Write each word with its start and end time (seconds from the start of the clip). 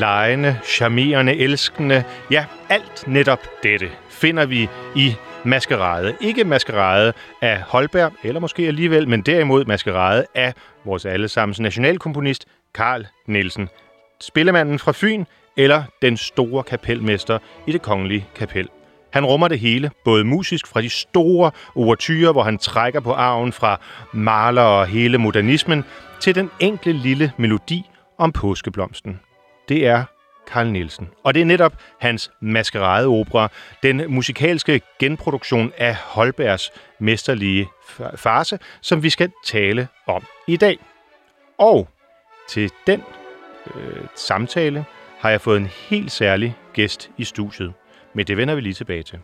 Lejende, 0.00 0.58
charmerende, 0.64 1.36
elskende, 1.36 2.04
ja, 2.30 2.44
alt 2.68 3.04
netop 3.06 3.38
dette 3.62 3.90
finder 4.10 4.46
vi 4.46 4.68
i 4.96 5.14
Maskerade. 5.44 6.16
Ikke 6.20 6.44
Maskerade 6.44 7.12
af 7.42 7.60
Holberg, 7.60 8.12
eller 8.22 8.40
måske 8.40 8.66
alligevel, 8.66 9.08
men 9.08 9.22
derimod 9.22 9.64
Maskerade 9.64 10.26
af 10.34 10.54
vores 10.84 11.04
allesammens 11.04 11.60
nationalkomponist, 11.60 12.46
Karl 12.74 13.06
Nielsen. 13.26 13.68
Spillemanden 14.20 14.78
fra 14.78 14.92
Fyn, 14.94 15.24
eller 15.56 15.82
den 16.02 16.16
store 16.16 16.62
kapelmester 16.62 17.38
i 17.66 17.72
det 17.72 17.82
kongelige 17.82 18.26
kapel. 18.36 18.68
Han 19.12 19.24
rummer 19.24 19.48
det 19.48 19.58
hele, 19.58 19.90
både 20.04 20.24
musisk 20.24 20.66
fra 20.66 20.80
de 20.80 20.90
store 20.90 21.50
overtyrer, 21.74 22.32
hvor 22.32 22.42
han 22.42 22.58
trækker 22.58 23.00
på 23.00 23.12
arven 23.12 23.52
fra 23.52 23.80
maler 24.12 24.62
og 24.62 24.86
hele 24.86 25.18
modernismen, 25.18 25.84
til 26.20 26.34
den 26.34 26.50
enkle 26.60 26.92
lille 26.92 27.32
melodi 27.36 27.90
om 28.18 28.32
påskeblomsten. 28.32 29.20
Det 29.70 29.86
er 29.86 30.04
Carl 30.46 30.66
Nielsen. 30.66 31.08
Og 31.24 31.34
det 31.34 31.40
er 31.40 31.44
netop 31.44 31.72
hans 31.98 32.30
maskeradeopera, 32.40 33.48
den 33.82 34.04
musikalske 34.08 34.80
genproduktion 34.98 35.72
af 35.78 35.94
Holbergs 35.94 36.70
mesterlige 36.98 37.68
farse, 38.16 38.58
som 38.80 39.02
vi 39.02 39.10
skal 39.10 39.32
tale 39.44 39.88
om 40.06 40.24
i 40.46 40.56
dag. 40.56 40.78
Og 41.58 41.88
til 42.48 42.70
den 42.86 43.02
øh, 43.74 44.04
samtale 44.14 44.84
har 45.18 45.30
jeg 45.30 45.40
fået 45.40 45.60
en 45.60 45.66
helt 45.66 46.12
særlig 46.12 46.56
gæst 46.72 47.10
i 47.16 47.24
studiet. 47.24 47.72
Men 48.14 48.26
det 48.26 48.36
vender 48.36 48.54
vi 48.54 48.60
lige 48.60 48.74
tilbage 48.74 49.02
til. 49.02 49.18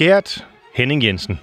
Gert 0.00 0.44
Henning 0.74 1.04
Jensen. 1.04 1.40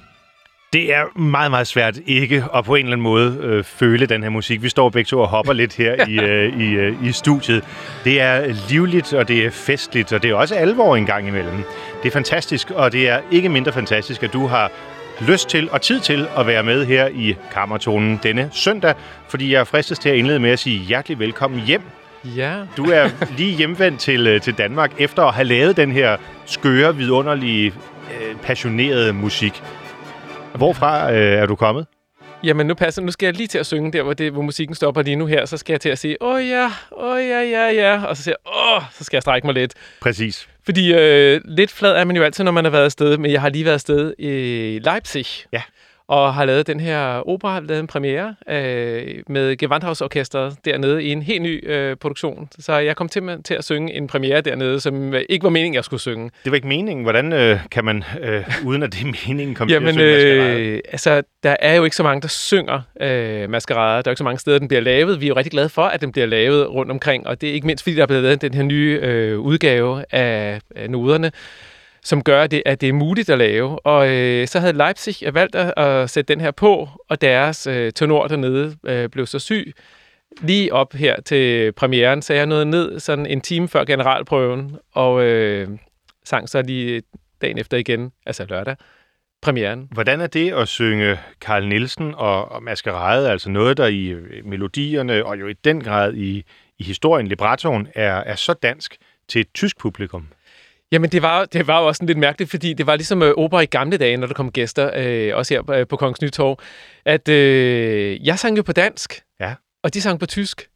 Det 0.74 0.94
er 0.94 1.20
meget, 1.20 1.52
meget 1.52 1.68
svært 1.68 1.98
ikke 2.06 2.46
at 2.56 2.66
på 2.66 2.76
en 2.76 2.86
eller 2.86 2.94
anden 2.94 3.04
måde 3.04 3.40
øh, 3.42 3.64
føle 3.64 4.06
den 4.06 4.24
her 4.24 4.30
musik. 4.30 4.64
Vi 4.64 4.70
står 4.70 4.90
begge 4.90 5.08
to 5.08 5.20
og 5.20 5.28
hopper 5.28 5.54
lidt 5.54 5.76
her 5.76 6.08
i, 6.08 6.20
øh, 6.30 6.62
i, 6.62 6.74
øh, 6.74 7.04
i 7.04 7.12
studiet. 7.12 7.64
Det 8.04 8.22
er 8.22 8.56
livligt, 8.70 9.14
og 9.14 9.28
det 9.28 9.46
er 9.46 9.52
festligt, 9.52 10.14
og 10.14 10.24
det 10.24 10.32
er 10.32 10.36
også 10.36 10.56
alvor 10.56 10.96
en 10.96 11.06
gang 11.06 11.28
imellem. 11.28 11.64
Det 12.04 12.10
er 12.10 12.12
fantastisk, 12.12 12.72
og 12.72 12.92
det 12.92 13.10
er 13.10 13.22
ikke 13.32 13.50
mindre 13.50 13.72
fantastisk, 13.72 14.24
at 14.24 14.34
du 14.34 14.48
har 14.48 14.72
lyst 15.22 15.50
til 15.50 15.70
og 15.72 15.82
tid 15.82 16.00
til 16.00 16.28
at 16.38 16.48
være 16.48 16.64
med 16.64 16.86
her 16.86 17.08
i 17.08 17.36
Kammertonen 17.52 18.20
denne 18.24 18.50
søndag, 18.54 18.94
fordi 19.30 19.54
jeg 19.54 19.68
fristes 19.68 20.00
til 20.00 20.10
at 20.10 20.16
indlede 20.16 20.40
med 20.40 20.50
at 20.50 20.60
sige 20.60 20.80
hjertelig 20.80 21.20
velkommen 21.20 21.60
hjem. 21.60 21.82
Ja. 22.36 22.54
Du 22.78 22.86
er 22.86 23.10
lige 23.38 23.56
hjemvendt 23.56 24.00
til, 24.00 24.28
øh, 24.28 24.42
til 24.42 24.54
Danmark 24.54 24.92
efter 24.98 25.24
at 25.24 25.34
have 25.34 25.46
lavet 25.46 25.78
den 25.78 25.92
her 25.92 26.18
skøre, 26.46 26.96
vidunderlige 26.96 27.74
øh, 28.14 28.36
passionerede 28.36 29.14
musik. 29.14 29.64
Hvorfra 30.56 31.12
øh, 31.14 31.18
er 31.18 31.46
du 31.46 31.56
kommet? 31.56 31.86
Jamen, 32.44 32.68
nu 32.68 32.74
passer 32.74 33.02
Nu 33.02 33.12
skal 33.12 33.26
jeg 33.28 33.34
lige 33.34 33.48
til 33.48 33.58
at 33.58 33.66
synge 33.66 33.92
der, 33.92 34.04
hvor, 34.04 34.14
det, 34.14 34.32
hvor 34.32 34.42
musikken 34.42 34.76
stopper 34.76 35.02
lige 35.02 35.16
nu 35.16 35.26
her. 35.26 35.46
Så 35.46 35.58
skal 35.58 35.74
jeg 35.74 35.82
til 35.82 35.90
at 35.90 36.00
sige, 36.00 36.22
åh 36.22 36.48
ja, 36.48 36.72
åh 36.98 37.20
ja, 37.22 37.42
ja, 37.42 37.70
ja. 37.70 38.04
Og 38.04 38.18
så 38.18 38.24
siger 38.24 38.36
jeg, 38.46 38.54
åh, 38.54 38.84
så 38.92 39.04
skal 39.04 39.18
jeg 39.18 39.22
strække 39.22 39.48
mig 39.48 39.54
lidt. 39.54 39.74
Præcis. 40.02 40.50
Fordi 40.66 40.94
øh, 40.94 41.42
lidt 41.46 41.72
flad 41.72 41.96
er 41.96 42.04
man 42.04 42.16
jo 42.16 42.24
altid, 42.24 42.44
når 42.44 42.52
man 42.52 42.64
har 42.64 42.72
været 42.72 42.86
afsted. 42.86 43.18
Men 43.18 43.32
jeg 43.32 43.42
har 43.42 43.50
lige 43.50 43.66
været 43.66 43.74
afsted 43.74 44.14
i 44.20 44.80
Leipzig. 44.84 45.26
Ja 45.54 45.62
og 46.08 46.34
har 46.34 46.46
lavet 46.46 46.68
den 46.68 46.80
her 46.80 47.30
opera, 47.30 47.54
har 47.54 47.60
lavet 47.60 47.80
en 47.80 47.88
premiere 47.88 48.36
øh, 48.50 49.24
med 49.28 49.58
Gewandhausorkestret 49.58 50.56
dernede 50.66 51.04
i 51.04 51.12
en 51.12 51.22
helt 51.22 51.42
ny 51.42 51.70
øh, 51.70 51.96
produktion. 51.96 52.50
Så 52.60 52.74
jeg 52.74 52.96
kom 52.96 53.10
til, 53.10 53.44
til 53.44 53.54
at 53.54 53.64
synge 53.64 53.94
en 53.94 54.08
premiere 54.08 54.42
dernede, 54.42 54.80
som 54.80 55.14
ikke 55.30 55.44
var 55.44 55.50
meningen, 55.50 55.76
jeg 55.76 55.84
skulle 55.84 56.02
synge. 56.02 56.32
Det 56.44 56.52
var 56.52 56.56
ikke 56.56 56.68
meningen. 56.68 57.04
Hvordan 57.04 57.34
øh, 57.34 57.60
kan 57.72 57.86
man, 57.86 58.04
øh, 58.22 58.44
uden 58.66 58.84
at 58.84 58.94
det 58.94 59.02
er 59.02 59.28
meningen, 59.30 59.56
komme 59.56 59.74
Jamen, 59.74 59.94
til 59.94 60.02
at 60.02 60.22
synge 60.22 60.58
øh, 60.58 60.80
altså, 60.92 61.24
der 61.44 61.56
er 61.60 61.76
jo 61.76 61.84
ikke 61.84 61.96
så 61.96 62.04
mange, 62.04 62.22
der 62.22 62.28
synger 62.28 62.82
øh, 63.02 63.50
maskerade. 63.50 64.04
Der 64.04 64.10
er 64.10 64.12
ikke 64.12 64.18
så 64.18 64.24
mange 64.24 64.40
steder, 64.40 64.60
den 64.60 64.68
bliver 64.68 64.82
lavet. 64.82 65.22
Vi 65.22 65.26
er 65.26 65.28
jo 65.28 65.36
rigtig 65.36 65.52
glade 65.52 65.70
for, 65.70 65.84
at 65.84 66.02
den 66.02 66.12
bliver 66.12 66.28
lavet 66.28 66.70
rundt 66.70 66.92
omkring, 66.92 67.28
og 67.28 67.42
det 67.42 67.50
er 67.50 67.54
ikke 67.54 67.68
mindst, 67.68 67.84
fordi 67.84 67.96
der 67.96 68.02
er 68.02 68.08
blevet 68.08 68.24
lavet 68.24 68.42
den 68.42 68.54
her 68.54 68.64
nye 68.64 69.00
øh, 69.02 69.40
udgave 69.40 70.04
af, 70.12 70.60
af 70.76 70.90
noderne 70.90 71.32
som 72.04 72.24
gør, 72.24 72.44
at 72.44 72.52
det, 72.52 72.64
at 72.66 72.82
det 72.82 72.90
er 72.90 72.94
muligt 72.94 73.30
at 73.30 73.38
lave. 73.38 73.86
Og 73.86 74.10
øh, 74.10 74.48
så 74.48 74.60
havde 74.60 74.74
Leipzig 74.74 75.34
valgt 75.34 75.56
at, 75.56 75.74
at 75.78 76.10
sætte 76.10 76.34
den 76.34 76.42
her 76.42 76.52
på, 76.52 76.90
og 77.10 77.22
deres 77.22 77.68
øh, 77.68 77.92
tenor 77.94 78.28
dernede 78.28 78.78
øh, 78.88 79.10
blev 79.10 79.26
så 79.26 79.40
syg. 79.40 79.74
Lige 80.42 80.74
op 80.74 80.94
her 80.94 81.22
til 81.22 81.72
premieren, 81.72 82.22
så 82.22 82.34
jeg 82.34 82.46
nåede 82.46 82.66
ned 82.66 83.00
sådan 83.00 83.26
en 83.26 83.42
time 83.42 83.68
før 83.68 83.84
generalprøven, 83.84 84.78
og 84.94 85.24
øh, 85.24 85.68
sang 86.26 86.50
så 86.50 86.62
lige 86.62 87.02
dagen 87.42 87.58
efter 87.58 87.78
igen, 87.78 88.12
altså 88.26 88.46
lørdag, 88.50 88.76
premieren. 89.42 89.88
Hvordan 89.92 90.22
er 90.22 90.28
det 90.28 90.54
at 90.54 90.68
synge 90.68 91.20
Carl 91.40 91.68
Nielsen 91.68 92.14
og, 92.16 92.52
og 92.52 92.64
Maskerade, 92.64 93.32
altså 93.32 93.50
noget, 93.50 93.78
der 93.78 93.88
i 93.88 94.16
melodierne 94.44 95.26
og 95.26 95.40
jo 95.40 95.48
i 95.48 95.54
den 95.54 95.84
grad 95.84 96.14
i, 96.14 96.44
i 96.80 96.84
historien, 96.84 97.28
librettoen, 97.28 97.88
er, 97.96 98.14
er 98.14 98.36
så 98.36 98.54
dansk 98.54 98.98
til 99.28 99.42
et 99.42 99.48
tysk 99.54 99.80
publikum? 99.80 100.28
Jamen, 100.92 101.10
det 101.10 101.22
var, 101.22 101.46
det 101.46 101.68
var 101.68 101.80
jo 101.80 101.88
også 101.88 101.98
sådan 101.98 102.08
lidt 102.08 102.18
mærkeligt, 102.18 102.52
fordi 102.52 102.74
det 102.74 102.88
var 102.88 102.96
ligesom 102.96 103.24
øh, 103.24 103.34
opera 103.38 103.62
i 103.62 103.66
gamle 103.66 103.98
dage, 103.98 104.18
når 104.18 104.28
der 104.28 104.34
kom 104.34 104.52
gæster, 104.52 104.92
øh, 104.96 105.36
også 105.36 105.54
her 105.54 105.62
på, 105.62 105.74
øh, 105.74 105.88
på 105.88 105.96
Kongens 105.96 106.22
Nytorv, 106.22 106.60
at 107.06 107.30
øh, 107.30 108.28
jeg 108.28 108.40
sang 108.40 108.58
jo 108.58 108.64
på 108.64 108.72
dansk, 108.72 109.22
ja. 109.40 109.54
og 109.84 109.94
de 109.94 110.02
sang 110.02 110.20
på 110.20 110.26
tysk. 110.26 110.68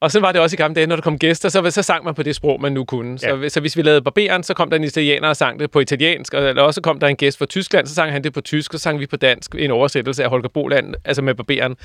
Og 0.00 0.10
så 0.10 0.20
var 0.20 0.32
det 0.32 0.40
også 0.40 0.54
i 0.54 0.56
gamle 0.56 0.74
dage, 0.74 0.86
når 0.86 0.96
der 0.96 1.02
kom 1.02 1.18
gæster, 1.18 1.48
så, 1.48 1.70
så 1.70 1.82
sang 1.82 2.04
man 2.04 2.14
på 2.14 2.22
det 2.22 2.34
sprog, 2.34 2.60
man 2.60 2.72
nu 2.72 2.84
kunne. 2.84 3.18
Så, 3.18 3.36
ja. 3.36 3.48
så 3.48 3.60
hvis 3.60 3.76
vi 3.76 3.82
lavede 3.82 4.02
Barberen, 4.02 4.42
så 4.42 4.54
kom 4.54 4.70
der 4.70 4.76
en 4.76 4.84
italiener 4.84 5.28
og 5.28 5.36
sang 5.36 5.60
det 5.60 5.70
på 5.70 5.80
italiensk, 5.80 6.34
og 6.34 6.48
eller 6.48 6.62
også 6.62 6.80
kom 6.80 6.98
der 6.98 7.06
en 7.06 7.16
gæst 7.16 7.38
fra 7.38 7.46
Tyskland, 7.46 7.86
så 7.86 7.94
sang 7.94 8.12
han 8.12 8.24
det 8.24 8.32
på 8.32 8.40
tysk, 8.40 8.74
og 8.74 8.80
så 8.80 8.82
sang 8.82 9.00
vi 9.00 9.06
på 9.06 9.16
dansk, 9.16 9.54
en 9.58 9.70
oversættelse 9.70 10.24
af 10.24 10.30
Holger 10.30 10.48
Boland, 10.48 10.94
altså 11.04 11.22
med 11.22 11.34
Barberen. 11.34 11.76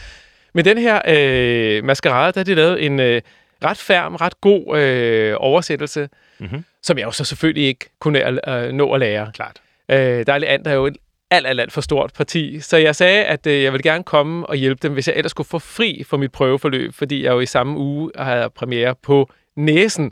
Men 0.54 0.66
den 0.66 0.78
her 0.78 1.02
øh, 1.08 1.84
maskerade, 1.84 2.32
der 2.32 2.40
har 2.40 2.44
de 2.46 2.56
lavet 2.56 2.86
en 2.86 3.00
øh, 3.00 3.22
ret 3.64 3.78
færm, 3.78 4.16
ret 4.16 4.42
god 4.42 4.78
øh, 4.78 5.36
oversættelse, 5.38 6.10
mm-hmm. 6.40 6.66
som 6.84 6.98
jeg 6.98 7.06
jo 7.06 7.12
så 7.12 7.24
selvfølgelig 7.26 7.64
ikke 7.64 7.90
kunne 8.00 8.50
øh, 8.50 8.72
nå 8.72 8.94
at 8.94 9.00
lære. 9.00 9.32
Klart. 9.34 9.62
Øh, 9.92 10.26
der 10.28 10.34
er, 10.34 10.58
er 10.66 10.74
jo 10.74 10.86
et 10.86 10.98
alt, 11.32 11.48
alt, 11.48 11.60
alt 11.60 11.72
for 11.72 11.82
stort 11.82 12.14
parti. 12.14 12.60
Så 12.60 12.78
jeg 12.78 12.96
sagde, 12.96 13.24
at 13.24 13.48
øh, 13.48 13.64
jeg 13.64 13.74
ville 13.74 13.84
gerne 13.84 14.04
komme 14.04 14.46
og 14.46 14.56
hjælpe 14.56 14.80
dem, 14.84 14.94
hvis 14.94 15.08
jeg 15.08 15.16
ellers 15.16 15.32
skulle 15.32 15.48
få 15.48 15.60
fri 15.60 16.04
for 16.08 16.18
mit 16.18 16.32
prøveforløb, 16.32 16.94
fordi 16.94 17.24
jeg 17.24 17.32
jo 17.32 17.40
i 17.40 17.46
samme 17.46 17.78
uge 17.78 18.12
havde 18.18 18.50
premiere 18.50 18.96
på 18.96 19.30
næsen. 19.58 20.12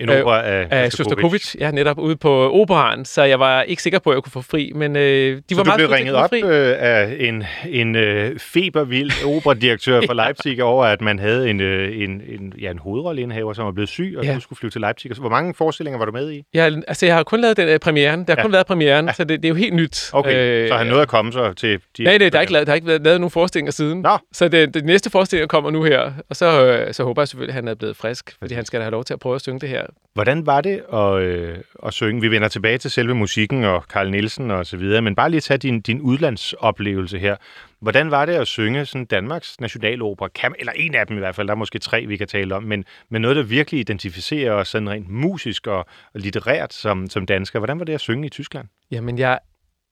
En 0.00 0.08
opera 0.08 0.46
af, 0.46 0.66
af 0.70 0.92
Shostakovich, 0.92 1.56
ja, 1.60 1.70
netop 1.70 1.98
ude 1.98 2.16
på 2.16 2.52
operan, 2.60 3.04
så 3.04 3.22
jeg 3.22 3.40
var 3.40 3.62
ikke 3.62 3.82
sikker 3.82 3.98
på, 3.98 4.10
at 4.10 4.14
jeg 4.14 4.22
kunne 4.22 4.32
få 4.32 4.40
fri, 4.42 4.72
men 4.74 4.96
øh, 4.96 5.02
de 5.36 5.42
så 5.50 5.56
var 5.56 5.62
du 5.62 5.68
meget 5.68 5.78
blev 5.78 5.88
ringet 5.90 6.14
op 6.14 6.28
fri. 6.30 6.42
øh, 6.42 6.74
af 6.78 7.16
en, 7.20 7.44
en 7.68 7.96
øh, 7.96 8.38
febervild 8.38 9.10
operadirektør 9.26 10.00
fra 10.08 10.14
Leipzig 10.14 10.62
over, 10.62 10.84
at 10.84 11.00
man 11.00 11.18
havde 11.18 11.50
en, 11.50 11.60
øh, 11.60 12.02
en, 12.02 12.10
en, 12.10 12.52
ja, 12.60 12.70
en 12.70 12.78
hovedrolleindehaver, 12.78 13.52
som 13.52 13.64
var 13.66 13.72
blevet 13.72 13.88
syg, 13.88 14.14
og 14.18 14.24
Ja. 14.24 14.28
ja. 14.30 14.34
du 14.36 14.40
skulle 14.40 14.56
flyve 14.58 14.70
til 14.70 14.80
Leipzig. 14.80 15.10
Hvor 15.18 15.28
mange 15.28 15.54
forestillinger 15.54 15.98
var 15.98 16.04
du 16.04 16.12
med 16.12 16.32
i? 16.32 16.42
Ja, 16.54 16.70
altså 16.88 17.06
jeg 17.06 17.14
har 17.14 17.22
kun 17.22 17.40
lavet 17.40 17.56
den 17.56 17.68
øh, 17.68 17.78
premieren. 17.78 18.20
Der 18.24 18.32
har 18.32 18.36
Ja. 18.38 18.42
kun 18.42 18.52
været 18.52 18.66
premieren, 18.66 19.10
så 19.16 19.24
det, 19.24 19.42
det 19.42 19.44
er 19.44 19.48
jo 19.48 19.54
helt 19.54 19.74
nyt. 19.74 20.10
Okay, 20.12 20.62
øh, 20.62 20.68
så 20.68 20.74
han 20.76 20.86
nåede 20.86 21.02
at 21.02 21.08
komme 21.08 21.32
så 21.32 21.52
til... 21.52 21.80
De 21.98 22.02
Nej, 22.04 22.18
nej, 22.18 22.28
der 22.28 22.38
er 22.38 22.40
ikke 22.40 22.52
lavet, 22.52 22.66
der 22.66 22.72
er 22.72 22.74
ikke 22.74 22.86
lavet, 22.86 23.02
lavet 23.04 23.20
nogen 23.20 23.30
forestillinger 23.30 23.72
siden. 23.72 24.00
Nå. 24.00 24.18
Så 24.32 24.48
det, 24.48 24.74
det 24.74 24.84
næste 24.84 25.10
forestilling 25.10 25.48
kommer 25.50 25.70
nu 25.70 25.82
her, 25.82 26.12
og 26.30 26.36
så, 26.36 26.64
øh, 26.66 26.94
så 26.94 27.04
håber 27.04 27.22
jeg 27.22 27.28
selvfølgelig, 27.28 27.52
at 27.52 27.54
han 27.54 27.68
er 27.68 27.74
blevet 27.74 27.96
frisk, 27.96 28.34
fordi 28.38 28.54
han 28.54 28.64
skal 28.64 28.79
da 28.80 28.84
have 28.84 28.92
lov 28.92 29.04
til 29.04 29.14
at 29.14 29.20
prøve 29.20 29.34
at 29.34 29.40
synge 29.40 29.60
det 29.60 29.68
her. 29.68 29.86
Hvordan 30.14 30.46
var 30.46 30.60
det 30.60 30.82
at, 30.92 31.22
øh, 31.22 31.58
at 31.86 31.94
synge? 31.94 32.20
Vi 32.20 32.30
vender 32.30 32.48
tilbage 32.48 32.78
til 32.78 32.90
selve 32.90 33.14
musikken 33.14 33.64
og 33.64 33.82
Carl 33.82 34.10
Nielsen 34.10 34.50
og 34.50 34.66
så 34.66 34.76
videre, 34.76 35.02
men 35.02 35.14
bare 35.14 35.30
lige 35.30 35.40
tage 35.40 35.58
din, 35.58 35.80
din 35.80 36.00
udlandsoplevelse 36.00 37.18
her. 37.18 37.36
Hvordan 37.80 38.10
var 38.10 38.26
det 38.26 38.32
at 38.32 38.46
synge 38.46 38.86
sådan 38.86 39.04
Danmarks 39.04 39.60
nationalopera? 39.60 40.28
Kan, 40.28 40.54
eller 40.58 40.72
en 40.76 40.94
af 40.94 41.06
dem 41.06 41.16
i 41.16 41.20
hvert 41.20 41.34
fald, 41.34 41.48
der 41.48 41.54
er 41.54 41.58
måske 41.58 41.78
tre, 41.78 42.06
vi 42.06 42.16
kan 42.16 42.28
tale 42.28 42.54
om, 42.54 42.62
men, 42.62 42.84
men 43.08 43.22
noget, 43.22 43.36
der 43.36 43.42
virkelig 43.42 43.80
identificerer 43.80 44.52
os 44.52 44.68
sådan 44.68 44.90
rent 44.90 45.08
musisk 45.08 45.66
og, 45.66 45.78
og 46.14 46.20
litterært 46.20 46.72
som, 46.74 47.08
som 47.08 47.26
dansker. 47.26 47.58
Hvordan 47.58 47.78
var 47.78 47.84
det 47.84 47.92
at 47.92 48.00
synge 48.00 48.26
i 48.26 48.30
Tyskland? 48.30 48.68
Jamen, 48.90 49.18
jeg 49.18 49.38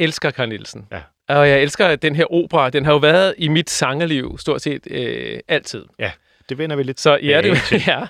elsker 0.00 0.31
Carl 0.31 0.49
Nielsen. 0.49 0.87
Ja. 0.93 1.00
Og 1.29 1.49
jeg 1.49 1.62
elsker 1.62 1.96
den 1.96 2.17
her 2.17 2.32
opera. 2.32 2.70
Den 2.70 2.85
har 2.85 2.93
jo 2.93 2.99
været 2.99 3.35
i 3.38 3.49
mit 3.49 3.70
sangerliv 3.70 4.38
stort 4.38 4.62
set 4.62 4.87
øh, 4.90 5.40
altid. 5.49 5.85
Det 6.49 6.59
vender 6.59 6.77
vi 6.77 6.83
lidt 6.83 7.00
Så 7.00 7.19
ja, 7.23 7.41
det, 7.43 7.73
ja. 7.89 8.00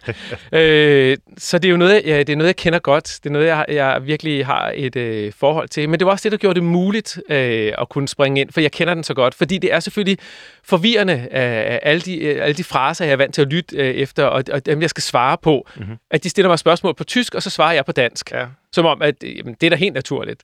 øh, 0.58 1.16
så 1.38 1.58
det 1.58 1.68
er 1.68 1.70
jo 1.70 1.76
noget, 1.76 2.02
ja, 2.06 2.18
det 2.18 2.28
er 2.28 2.36
noget, 2.36 2.48
jeg 2.48 2.56
kender 2.56 2.78
godt. 2.78 3.18
Det 3.24 3.30
er 3.30 3.32
noget, 3.32 3.46
jeg, 3.46 3.64
jeg 3.68 4.06
virkelig 4.06 4.46
har 4.46 4.72
et 4.74 4.96
øh, 4.96 5.32
forhold 5.32 5.68
til. 5.68 5.88
Men 5.88 6.00
det 6.00 6.06
var 6.06 6.12
også 6.12 6.22
det, 6.22 6.32
der 6.32 6.38
gjorde 6.38 6.54
det 6.54 6.64
muligt 6.64 7.20
øh, 7.30 7.72
at 7.78 7.88
kunne 7.88 8.08
springe 8.08 8.40
ind, 8.40 8.52
for 8.52 8.60
jeg 8.60 8.72
kender 8.72 8.94
den 8.94 9.04
så 9.04 9.14
godt. 9.14 9.34
Fordi 9.34 9.58
det 9.58 9.72
er 9.72 9.80
selvfølgelig 9.80 10.18
forvirrende 10.64 11.28
af 11.30 11.48
af 11.68 11.80
alle 11.82 12.00
de, 12.00 12.18
øh, 12.18 12.44
alle 12.44 12.54
de 12.54 12.64
fraser, 12.64 13.04
jeg 13.04 13.12
er 13.12 13.16
vant 13.16 13.34
til 13.34 13.42
at 13.42 13.48
lytte 13.48 13.76
øh, 13.76 13.94
efter, 13.94 14.24
og, 14.24 14.44
og 14.52 14.66
dem, 14.66 14.82
jeg 14.82 14.90
skal 14.90 15.02
svare 15.02 15.36
på. 15.42 15.66
Mhm. 15.74 15.82
Mm-hmm. 15.82 15.98
At 16.10 16.24
de 16.24 16.28
stiller 16.28 16.48
mig 16.48 16.58
spørgsmål 16.58 16.94
på 16.94 17.04
tysk, 17.04 17.34
og 17.34 17.42
så 17.42 17.50
svarer 17.50 17.72
jeg 17.72 17.84
på 17.84 17.92
dansk. 17.92 18.32
Ja. 18.32 18.46
Som 18.72 18.86
om, 18.86 19.02
at 19.02 19.14
øh, 19.24 19.38
jamen, 19.38 19.56
det 19.60 19.66
er 19.66 19.70
da 19.70 19.76
helt 19.76 19.94
naturligt. 19.94 20.42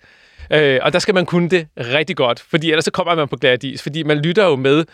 Øh, 0.50 0.81
og 0.82 0.93
der 0.93 0.99
skal 0.99 1.14
man 1.14 1.26
kunne 1.26 1.49
det 1.49 1.67
rigtig 1.79 2.17
godt, 2.17 2.41
fordi 2.41 2.70
ellers 2.70 2.85
så 2.85 2.91
kommer 2.91 3.14
man 3.14 3.29
på 3.29 3.37
glat 3.37 3.64
is, 3.64 3.82
fordi 3.82 4.02
man 4.02 4.19
lytter 4.19 4.44
jo 4.44 4.56
med. 4.56 4.85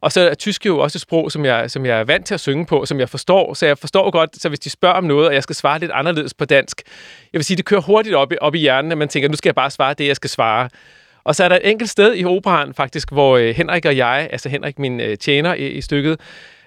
Og 0.00 0.12
så 0.12 0.20
er 0.20 0.34
tysk 0.34 0.66
jo 0.66 0.78
også 0.78 0.96
et 0.96 1.00
sprog, 1.00 1.32
som 1.32 1.44
jeg, 1.44 1.70
som 1.70 1.86
jeg 1.86 2.00
er 2.00 2.04
vant 2.04 2.26
til 2.26 2.34
at 2.34 2.40
synge 2.40 2.66
på, 2.66 2.86
som 2.86 3.00
jeg 3.00 3.08
forstår. 3.08 3.54
Så 3.54 3.66
jeg 3.66 3.78
forstår 3.78 4.10
godt, 4.10 4.42
så 4.42 4.48
hvis 4.48 4.60
de 4.60 4.70
spørger 4.70 4.94
om 4.94 5.04
noget, 5.04 5.28
og 5.28 5.34
jeg 5.34 5.42
skal 5.42 5.56
svare 5.56 5.78
lidt 5.78 5.90
anderledes 5.94 6.34
på 6.34 6.44
dansk, 6.44 6.82
jeg 7.32 7.38
vil 7.38 7.44
sige, 7.44 7.56
det 7.56 7.64
kører 7.64 7.80
hurtigt 7.80 8.14
op 8.14 8.32
i, 8.32 8.36
op 8.40 8.54
i 8.54 8.58
hjernen, 8.58 8.92
at 8.92 8.98
man 8.98 9.08
tænker, 9.08 9.28
nu 9.28 9.36
skal 9.36 9.48
jeg 9.48 9.54
bare 9.54 9.70
svare 9.70 9.94
det, 9.94 10.06
jeg 10.06 10.16
skal 10.16 10.30
svare. 10.30 10.68
Og 11.24 11.34
så 11.34 11.44
er 11.44 11.48
der 11.48 11.56
et 11.56 11.70
enkelt 11.70 11.90
sted 11.90 12.16
i 12.16 12.24
operan 12.24 12.74
faktisk, 12.74 13.12
hvor 13.12 13.36
øh, 13.36 13.54
Henrik 13.54 13.84
og 13.84 13.96
jeg, 13.96 14.28
altså 14.32 14.48
Henrik, 14.48 14.78
min 14.78 15.00
øh, 15.00 15.18
tjener 15.18 15.54
i, 15.54 15.68
i 15.68 15.80
stykket, 15.80 16.20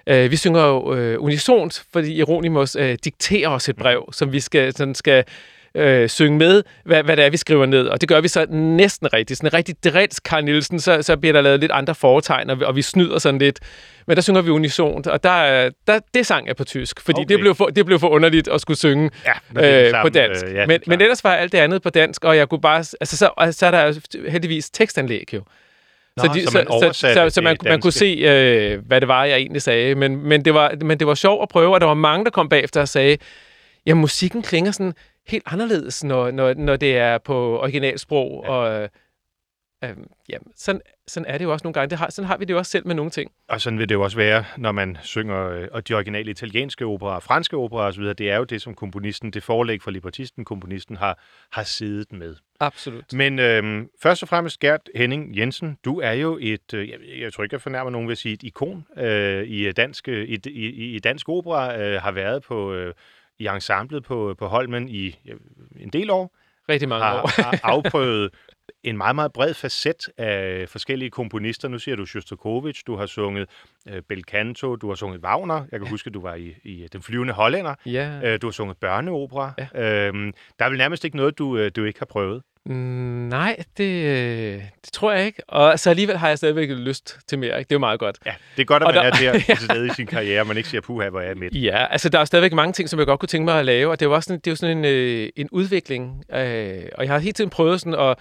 øh, 0.06 0.30
vi 0.30 0.36
synger 0.36 0.66
jo 0.66 0.94
øh, 0.94 1.22
unisont, 1.22 1.84
fordi 1.92 2.20
Euronymous 2.20 2.76
øh, 2.76 2.98
dikterer 3.04 3.48
os 3.48 3.68
et 3.68 3.76
brev, 3.76 4.08
som 4.12 4.32
vi 4.32 4.40
skal, 4.40 4.76
sådan 4.76 4.94
skal 4.94 5.24
øh, 5.74 6.08
synge 6.08 6.38
med, 6.38 6.62
hvad, 6.84 7.02
hvad 7.02 7.16
det 7.16 7.24
er, 7.24 7.30
vi 7.30 7.36
skriver 7.36 7.66
ned. 7.66 7.86
Og 7.86 8.00
det 8.00 8.08
gør 8.08 8.20
vi 8.20 8.28
så 8.28 8.46
næsten 8.50 9.12
rigtigt. 9.12 9.38
Sådan 9.38 9.54
rigtig 9.54 9.74
drilsk 9.84 10.22
Carl 10.22 10.44
Nielsen, 10.44 10.80
så, 10.80 11.02
så 11.02 11.16
bliver 11.16 11.32
der 11.32 11.40
lavet 11.40 11.60
lidt 11.60 11.72
andre 11.72 11.94
foretegn, 11.94 12.50
og 12.50 12.60
vi, 12.60 12.64
og 12.64 12.76
vi 12.76 12.82
snyder 12.82 13.18
sådan 13.18 13.38
lidt. 13.38 13.60
Men 14.06 14.16
der 14.16 14.22
synger 14.22 14.40
vi 14.40 14.50
unisont, 14.50 15.06
og 15.06 15.22
der, 15.22 15.70
der, 15.86 16.00
det 16.14 16.26
sang 16.26 16.46
jeg 16.46 16.56
på 16.56 16.64
tysk, 16.64 17.00
fordi 17.00 17.20
Okay. 17.20 17.28
det, 17.28 17.40
blev 17.40 17.54
for, 17.54 17.66
det 17.66 17.86
blev 17.86 17.98
for 17.98 18.08
underligt 18.08 18.48
at 18.48 18.60
skulle 18.60 18.78
synge 18.78 19.10
Ja, 19.26 19.60
er 19.60 19.84
øh, 19.84 19.90
sammen, 19.90 20.10
på 20.12 20.14
dansk. 20.14 20.44
øh, 20.46 20.54
ja, 20.54 20.60
er 20.60 20.66
men, 20.66 20.80
men 20.86 21.00
ellers 21.00 21.24
var 21.24 21.34
alt 21.34 21.52
det 21.52 21.58
andet 21.58 21.82
på 21.82 21.90
dansk, 21.90 22.24
og 22.24 22.36
jeg 22.36 22.48
kunne 22.48 22.60
bare... 22.60 22.78
Altså, 22.78 23.16
så, 23.16 23.30
så 23.50 23.66
er 23.66 23.70
der 23.70 24.00
heldigvis 24.30 24.70
tekstanlæg 24.70 25.34
jo. 25.34 25.42
Nå, 26.16 26.24
så 26.24 26.28
man 26.34 26.46
så, 26.48 26.64
oversatte 26.68 27.14
så, 27.14 27.34
så 27.34 27.40
det 27.40 27.44
man, 27.44 27.56
man 27.64 27.80
kunne 27.80 27.92
se, 27.92 28.06
øh, 28.06 28.86
hvad 28.86 29.00
det 29.00 29.08
var, 29.08 29.24
jeg 29.24 29.36
egentlig 29.36 29.62
sagde. 29.62 29.94
Men, 29.94 30.16
men, 30.16 30.44
det 30.44 30.54
var, 30.54 30.74
men 30.84 30.98
det 30.98 31.06
var 31.06 31.14
sjovt 31.14 31.42
at 31.42 31.48
prøve, 31.48 31.74
og 31.74 31.80
der 31.80 31.86
var 31.86 31.94
mange, 31.94 32.24
der 32.24 32.30
kom 32.30 32.48
bagefter 32.48 32.80
og 32.80 32.88
sagde, 32.88 33.16
ja, 33.86 33.94
musikken 33.94 34.42
klinger 34.42 34.72
sådan 34.72 34.92
helt 35.26 35.44
anderledes, 35.46 36.04
når, 36.04 36.30
når, 36.30 36.54
når 36.54 36.76
det 36.76 36.96
er 36.96 37.18
på 37.18 37.60
originalsprog. 37.60 38.42
Ja. 38.44 38.50
Og, 38.50 38.82
øh, 38.82 38.88
ja, 40.28 40.36
sådan, 40.56 40.80
sådan 41.06 41.26
er 41.26 41.38
det 41.38 41.44
jo 41.44 41.52
også 41.52 41.64
nogle 41.64 41.74
gange. 41.74 41.90
Det 41.90 41.98
har, 41.98 42.10
sådan 42.10 42.26
har 42.26 42.36
vi 42.36 42.44
det 42.44 42.52
jo 42.52 42.58
også 42.58 42.70
selv 42.70 42.86
med 42.86 42.94
nogle 42.94 43.10
ting. 43.10 43.30
Og 43.48 43.60
sådan 43.60 43.78
vil 43.78 43.88
det 43.88 43.94
jo 43.94 44.02
også 44.02 44.16
være, 44.16 44.44
når 44.56 44.72
man 44.72 44.98
synger 45.02 45.48
øh, 45.48 45.68
og 45.72 45.88
de 45.88 45.94
originale 45.94 46.30
italienske 46.30 46.84
operer, 46.84 47.20
franske 47.20 47.56
operer 47.56 47.86
osv. 47.86 48.02
Det 48.04 48.30
er 48.30 48.36
jo 48.36 48.44
det, 48.44 48.62
som 48.62 48.74
komponisten, 48.74 49.30
det 49.30 49.42
forelæg 49.42 49.82
fra 49.82 49.90
librettisten, 49.90 50.44
komponisten 50.44 50.96
har, 50.96 51.18
har 51.52 51.62
siddet 51.62 52.12
med. 52.12 52.34
Absolut. 52.60 53.12
Men 53.12 53.38
øhm, 53.38 53.88
først 54.02 54.22
og 54.22 54.28
fremmest, 54.28 54.60
Gert 54.60 54.90
Henning 54.94 55.36
Jensen, 55.36 55.78
du 55.84 56.00
er 56.00 56.12
jo 56.12 56.38
et, 56.40 56.74
øh, 56.74 56.88
jeg, 56.88 56.98
jeg 57.20 57.32
tror 57.32 57.44
ikke, 57.44 57.54
jeg 57.54 57.60
fornærmer 57.60 57.90
nogen 57.90 58.08
ved 58.08 58.12
at 58.12 58.18
sige, 58.18 58.34
et 58.34 58.42
ikon 58.42 58.86
øh, 58.98 59.44
i, 59.44 59.72
dansk, 59.72 60.08
øh, 60.08 60.28
i, 60.28 60.40
i, 60.46 60.94
i 60.94 60.98
dansk 60.98 61.28
opera, 61.28 61.80
øh, 61.80 62.02
har 62.02 62.12
været 62.12 62.42
på, 62.42 62.74
øh, 62.74 62.94
i 63.42 63.46
ensemblet 63.54 64.04
på, 64.04 64.34
på 64.38 64.46
Holmen 64.46 64.88
i 64.88 65.18
ja, 65.26 65.32
en 65.80 65.88
del 65.88 66.10
år, 66.10 66.36
Rigtig 66.68 66.88
mange 66.88 67.06
år. 67.06 67.10
har, 67.10 67.42
har 67.42 67.60
afprøvet 67.74 68.30
en 68.84 68.96
meget, 68.96 69.14
meget 69.14 69.32
bred 69.32 69.54
facet 69.54 70.08
af 70.18 70.68
forskellige 70.68 71.10
komponister. 71.10 71.68
Nu 71.68 71.78
siger 71.78 71.96
du 71.96 72.06
Shostakovich, 72.06 72.82
du 72.86 72.96
har 72.96 73.06
sunget 73.06 73.48
øh, 73.88 74.02
Bel 74.08 74.22
Canto, 74.22 74.76
du 74.76 74.88
har 74.88 74.94
sunget 74.94 75.20
Wagner. 75.24 75.64
Jeg 75.72 75.80
kan 75.80 75.88
huske, 75.88 76.08
at 76.08 76.14
du 76.14 76.20
var 76.20 76.34
i, 76.34 76.54
i 76.64 76.88
Den 76.92 77.02
flyvende 77.02 77.32
hollænder. 77.32 77.74
Ja. 77.86 78.20
Øh, 78.24 78.38
du 78.42 78.46
har 78.46 78.52
sunget 78.52 78.76
børneopera. 78.76 79.52
Ja. 79.74 80.06
Øhm, 80.08 80.32
der 80.58 80.64
er 80.64 80.68
vel 80.68 80.78
nærmest 80.78 81.04
ikke 81.04 81.16
noget, 81.16 81.38
du, 81.38 81.56
øh, 81.58 81.70
du 81.76 81.84
ikke 81.84 81.98
har 81.98 82.06
prøvet. 82.06 82.42
Mm, 82.66 82.74
nej, 83.28 83.56
det, 83.76 83.84
øh, 84.04 84.62
det 84.84 84.92
tror 84.92 85.12
jeg 85.12 85.26
ikke. 85.26 85.42
Og 85.48 85.78
så 85.78 85.90
alligevel 85.90 86.16
har 86.16 86.28
jeg 86.28 86.38
stadigvæk 86.38 86.68
lyst 86.70 87.18
til 87.28 87.38
mere. 87.38 87.58
Ikke? 87.58 87.68
Det 87.68 87.74
er 87.74 87.76
jo 87.76 87.80
meget 87.80 88.00
godt. 88.00 88.18
Ja, 88.26 88.34
det 88.56 88.62
er 88.62 88.66
godt, 88.66 88.82
at 88.82 88.86
Og 88.86 88.94
man 88.94 89.12
der- 89.12 89.28
er 89.28 89.32
der 89.32 89.38
til 89.56 89.64
stede 89.64 89.86
i 89.86 89.90
sin 89.90 90.06
karriere, 90.06 90.44
man 90.44 90.56
ikke 90.56 90.68
siger, 90.68 90.80
puha, 90.80 91.08
hvor 91.08 91.20
er 91.20 91.26
jeg 91.26 91.36
midt. 91.36 91.54
Ja, 91.54 91.86
altså 91.86 92.08
der 92.08 92.18
er 92.18 92.24
stadigvæk 92.24 92.52
mange 92.52 92.72
ting, 92.72 92.88
som 92.88 92.98
jeg 92.98 93.06
godt 93.06 93.20
kunne 93.20 93.26
tænke 93.26 93.44
mig 93.44 93.58
at 93.58 93.64
lave, 93.64 93.90
og 93.90 94.00
det 94.00 94.06
er 94.06 94.10
jo 94.10 94.14
også 94.14 94.26
sådan, 94.26 94.38
det 94.40 94.46
er 94.46 94.50
jo 94.52 94.56
sådan 94.56 94.78
en, 94.78 94.84
øh, 94.84 95.28
en 95.36 95.48
udvikling. 95.52 96.24
Øh, 96.34 96.82
og 96.94 97.04
jeg 97.04 97.12
har 97.12 97.18
hele 97.18 97.32
tiden 97.32 97.50
prøvet 97.50 97.80
sådan 97.80 97.94
at, 98.10 98.18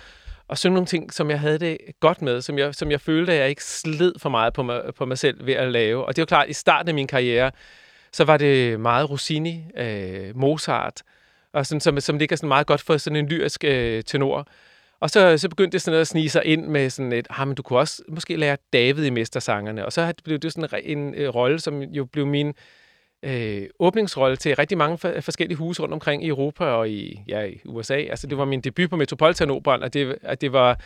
at 0.50 0.58
synge 0.58 0.74
nogle 0.74 0.88
ting, 0.88 1.14
som 1.14 1.30
jeg 1.30 1.40
havde 1.40 1.60
det 1.60 1.78
godt 2.00 2.22
med, 2.22 2.42
som 2.42 2.58
jeg, 2.58 2.76
som 2.76 2.92
jeg 2.92 3.02
følte, 3.02 3.34
at 3.34 3.40
jeg 3.40 3.50
ikke 3.50 3.64
sled 3.64 4.14
for 4.20 4.30
meget 4.30 4.54
på 4.54 4.64
mig, 4.64 4.82
på 4.98 5.06
mig 5.06 5.18
selv 5.18 5.46
ved 5.46 5.54
at 5.54 5.72
lave. 5.72 6.06
Og 6.06 6.16
det 6.16 6.20
er 6.20 6.24
jo 6.24 6.26
klart, 6.26 6.50
i 6.50 6.54
starten 6.54 6.88
af 6.90 6.96
min 6.96 7.08
karriere, 7.08 7.52
så 8.14 8.24
var 8.24 8.38
det 8.38 8.80
meget 8.80 9.10
Rossini, 9.10 9.64
øh, 9.78 10.38
Mozart, 10.38 11.02
og 11.54 11.66
sådan, 11.66 11.82
som, 11.82 12.00
som 12.00 12.18
ligger 12.18 12.36
sådan 12.36 12.48
meget 12.48 12.68
godt 12.68 12.82
for 12.82 12.98
sådan 12.98 13.18
en 13.18 13.28
lyrisk 13.28 13.64
øh, 13.64 14.04
tenor. 14.04 14.48
Og 15.00 15.10
så, 15.10 15.38
så 15.38 15.50
begyndte 15.50 15.76
det 15.76 15.82
sådan 15.82 16.00
at 16.00 16.08
snige 16.08 16.30
sig 16.30 16.46
ind 16.46 16.66
med 16.66 16.90
sådan 16.90 17.12
et, 17.12 17.28
ah, 17.30 17.48
men 17.48 17.56
du 17.56 17.64
kunne 17.64 17.80
også 17.80 18.04
måske 18.10 18.36
lære 18.36 18.58
David 18.74 19.06
i 19.06 19.10
Mestersangerne. 19.10 19.86
Og 19.86 19.94
så 19.94 20.14
blev 20.24 20.40
det 20.40 20.54
sådan 20.54 20.82
en, 20.84 21.16
øh, 21.16 21.30
rolle, 21.30 21.60
som 21.60 21.82
jo 21.82 22.06
blev 22.06 22.28
min 22.28 22.54
øh, 23.24 23.68
åbningsrolle 23.80 24.36
til 24.36 24.56
rigtig 24.56 24.78
mange 24.78 24.98
for, 24.98 25.14
forskellige 25.22 25.58
huse 25.58 25.82
rundt 25.82 25.94
omkring 25.94 26.24
i 26.24 26.28
Europa 26.28 26.66
og 26.66 26.90
i, 26.90 27.22
ja, 27.28 27.44
i 27.44 27.62
USA. 27.66 27.94
Altså, 27.96 28.28
det 28.28 28.38
var 28.38 28.46
min 28.46 28.62
debut 28.62 28.90
på 28.90 28.96
Metropolitan 28.96 29.52
Operen, 29.52 29.84
og 29.84 29.94
det, 29.94 30.18
at 30.22 30.42
det 30.42 30.54
var... 30.54 30.80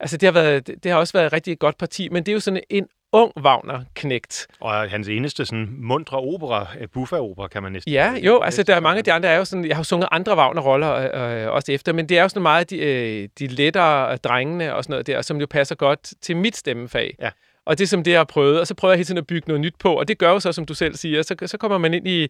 Altså, 0.00 0.16
det 0.16 0.26
har, 0.26 0.32
været, 0.32 0.66
det 0.66 0.92
har 0.92 0.98
også 0.98 1.12
været 1.12 1.26
et 1.26 1.32
rigtig 1.32 1.58
godt 1.58 1.78
parti, 1.78 2.08
men 2.08 2.26
det 2.26 2.32
er 2.32 2.34
jo 2.34 2.40
sådan 2.40 2.62
en 2.70 2.86
ung 3.12 3.32
Wagner-knægt. 3.36 4.46
Og 4.60 4.90
hans 4.90 5.08
eneste 5.08 5.44
sådan 5.44 5.68
mundre 5.78 6.18
opera, 6.18 6.66
øh, 6.80 6.88
Buffa-opera, 6.88 7.48
kan 7.48 7.62
man 7.62 7.72
næsten 7.72 7.92
Ja, 7.92 8.14
jo, 8.22 8.40
altså 8.40 8.62
der 8.62 8.76
er 8.76 8.80
mange 8.80 8.98
af 8.98 9.04
de 9.04 9.12
andre, 9.12 9.28
er 9.28 9.36
jo 9.36 9.44
sådan, 9.44 9.64
jeg 9.64 9.76
har 9.76 9.80
jo 9.80 9.84
sunget 9.84 10.08
andre 10.12 10.36
Wagner-roller 10.36 10.94
øh, 10.94 11.44
øh, 11.44 11.52
også 11.52 11.72
efter, 11.72 11.92
men 11.92 12.08
det 12.08 12.18
er 12.18 12.22
jo 12.22 12.28
sådan 12.28 12.42
meget 12.42 12.70
de, 12.70 12.78
øh, 12.78 13.28
de 13.38 13.46
lettere 13.46 14.16
drengene 14.16 14.74
og 14.74 14.84
sådan 14.84 14.92
noget 14.92 15.06
der, 15.06 15.22
som 15.22 15.40
jo 15.40 15.46
passer 15.50 15.74
godt 15.74 16.12
til 16.22 16.36
mit 16.36 16.56
stemmefag. 16.56 17.16
Ja. 17.20 17.30
Og 17.66 17.78
det 17.78 17.84
er 17.84 17.88
som 17.88 18.04
det, 18.04 18.10
jeg 18.10 18.20
har 18.20 18.24
prøvet, 18.24 18.60
og 18.60 18.66
så 18.66 18.74
prøver 18.74 18.92
jeg 18.92 18.98
hele 18.98 19.06
tiden 19.06 19.18
at 19.18 19.26
bygge 19.26 19.48
noget 19.48 19.60
nyt 19.60 19.74
på, 19.78 19.94
og 19.94 20.08
det 20.08 20.18
gør 20.18 20.30
jo 20.30 20.40
så, 20.40 20.52
som 20.52 20.66
du 20.66 20.74
selv 20.74 20.96
siger, 20.96 21.22
så, 21.22 21.34
så 21.46 21.58
kommer 21.58 21.78
man 21.78 21.94
ind 21.94 22.08
i, 22.08 22.28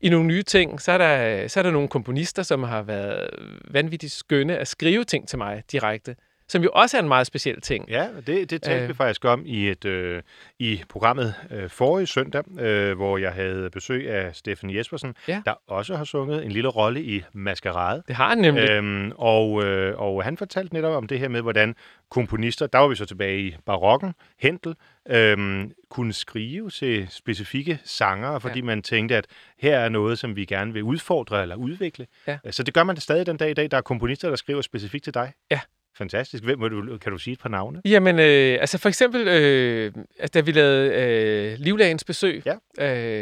i 0.00 0.08
nogle 0.08 0.26
nye 0.26 0.42
ting. 0.42 0.80
Så 0.80 0.92
er, 0.92 0.98
der, 0.98 1.48
så 1.48 1.60
er 1.60 1.62
der 1.62 1.70
nogle 1.70 1.88
komponister, 1.88 2.42
som 2.42 2.62
har 2.62 2.82
været 2.82 3.30
vanvittigt 3.70 4.12
skønne 4.12 4.56
at 4.58 4.68
skrive 4.68 5.04
ting 5.04 5.28
til 5.28 5.38
mig 5.38 5.62
direkte, 5.72 6.16
som 6.50 6.62
jo 6.62 6.70
også 6.72 6.96
er 6.96 7.02
en 7.02 7.08
meget 7.08 7.26
speciel 7.26 7.60
ting. 7.60 7.88
Ja, 7.88 8.08
det, 8.26 8.50
det 8.50 8.62
talte 8.62 8.82
Øh. 8.82 8.88
vi 8.88 8.94
faktisk 8.94 9.24
om 9.24 9.42
i 9.46 9.68
et 9.68 9.84
øh, 9.84 10.22
i 10.58 10.82
programmet 10.88 11.34
øh, 11.50 11.70
forrige 11.70 12.06
søndag, 12.06 12.60
øh, 12.60 12.96
hvor 12.96 13.18
jeg 13.18 13.32
havde 13.32 13.70
besøg 13.70 14.10
af 14.10 14.36
Steffen 14.36 14.76
Jespersen, 14.76 15.14
Ja. 15.28 15.42
der 15.44 15.54
også 15.68 15.96
har 15.96 16.04
sunget 16.04 16.44
en 16.44 16.52
lille 16.52 16.68
rolle 16.68 17.02
i 17.02 17.22
Maskerade. 17.32 18.02
Det 18.08 18.16
har 18.16 18.28
han 18.28 18.38
nemlig. 18.38 18.70
Øhm, 18.70 19.12
og, 19.18 19.64
øh, 19.64 20.00
og 20.00 20.24
han 20.24 20.36
fortalte 20.36 20.74
netop 20.74 20.92
om 20.94 21.06
det 21.06 21.18
her 21.18 21.28
med, 21.28 21.42
hvordan 21.42 21.74
komponister, 22.10 22.66
der 22.66 22.78
var 22.78 22.88
vi 22.88 22.94
så 22.94 23.06
tilbage 23.06 23.40
i 23.40 23.56
barokken, 23.66 24.12
Hentel, 24.40 24.74
øhm, 25.08 25.72
kunne 25.90 26.12
skrive 26.12 26.70
til 26.70 27.06
specifikke 27.10 27.78
sanger, 27.84 28.38
fordi 28.38 28.58
ja. 28.58 28.64
man 28.64 28.82
tænkte, 28.82 29.16
at 29.16 29.26
her 29.58 29.78
er 29.78 29.88
noget, 29.88 30.18
som 30.18 30.36
vi 30.36 30.44
gerne 30.44 30.72
vil 30.72 30.82
udfordre 30.82 31.42
eller 31.42 31.56
udvikle. 31.56 32.06
Ja. 32.26 32.38
Så 32.50 32.62
det 32.62 32.74
gør 32.74 32.84
man 32.84 32.96
stadig 32.96 33.26
den 33.26 33.36
dag 33.36 33.50
i 33.50 33.54
dag. 33.54 33.70
Der 33.70 33.76
er 33.76 33.80
komponister, 33.80 34.28
der 34.28 34.36
skriver 34.36 34.60
specifikt 34.60 35.04
til 35.04 35.14
dig. 35.14 35.32
Ja. 35.50 35.60
Fantastisk. 35.98 36.44
Hvem, 36.44 36.58
må 36.58 36.68
du, 36.68 36.98
kan 36.98 37.12
du 37.12 37.18
sige 37.18 37.32
et 37.32 37.40
par 37.40 37.48
navne? 37.48 37.80
Jamen, 37.84 38.18
øh, 38.18 38.58
altså 38.60 38.78
for 38.78 38.88
eksempel, 38.88 39.28
øh, 39.28 39.92
altså, 40.18 40.30
da 40.34 40.40
vi 40.40 40.52
lavede 40.52 40.92
øh, 40.94 41.58
Livlagens 41.58 42.04
besøg, 42.04 42.42
Ja. 42.46 42.54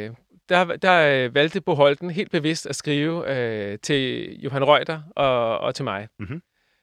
øh, 0.06 0.10
der, 0.48 0.64
der 0.64 1.24
øh, 1.24 1.34
valgte 1.34 1.60
Bo 1.60 1.74
Holten 1.74 2.10
helt 2.10 2.30
bevidst 2.30 2.66
at 2.66 2.76
skrive 2.76 3.36
øh, 3.38 3.78
til 3.82 4.32
Johan 4.40 4.64
Reuter 4.64 5.00
og, 5.16 5.58
og 5.58 5.74
til 5.74 5.84
mig. 5.84 6.08
Mhm. 6.18 6.42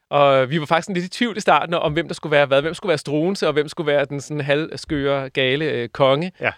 Og 0.10 0.50
vi 0.50 0.60
var 0.60 0.66
faktisk 0.66 0.90
lidt 0.96 1.06
i 1.06 1.10
tvivl 1.10 1.38
i 1.38 1.40
starten 1.40 1.74
om, 1.74 1.94
hvem 1.94 2.08
der 2.08 2.14
skulle 2.14 2.32
være 2.32 2.46
hvad. 2.46 2.62
Hvem 2.62 2.74
skulle 2.74 2.90
være 2.90 2.98
Struense, 2.98 3.48
og 3.48 3.54
hvem 3.54 3.68
skulle 3.68 3.88
være 3.88 4.06
den 4.06 4.22
sådan 4.22 4.42
halvskøre, 4.42 5.30
gale 5.30 5.66
øh, 5.66 5.90
konge. 5.90 6.32
Ja. 6.42 6.52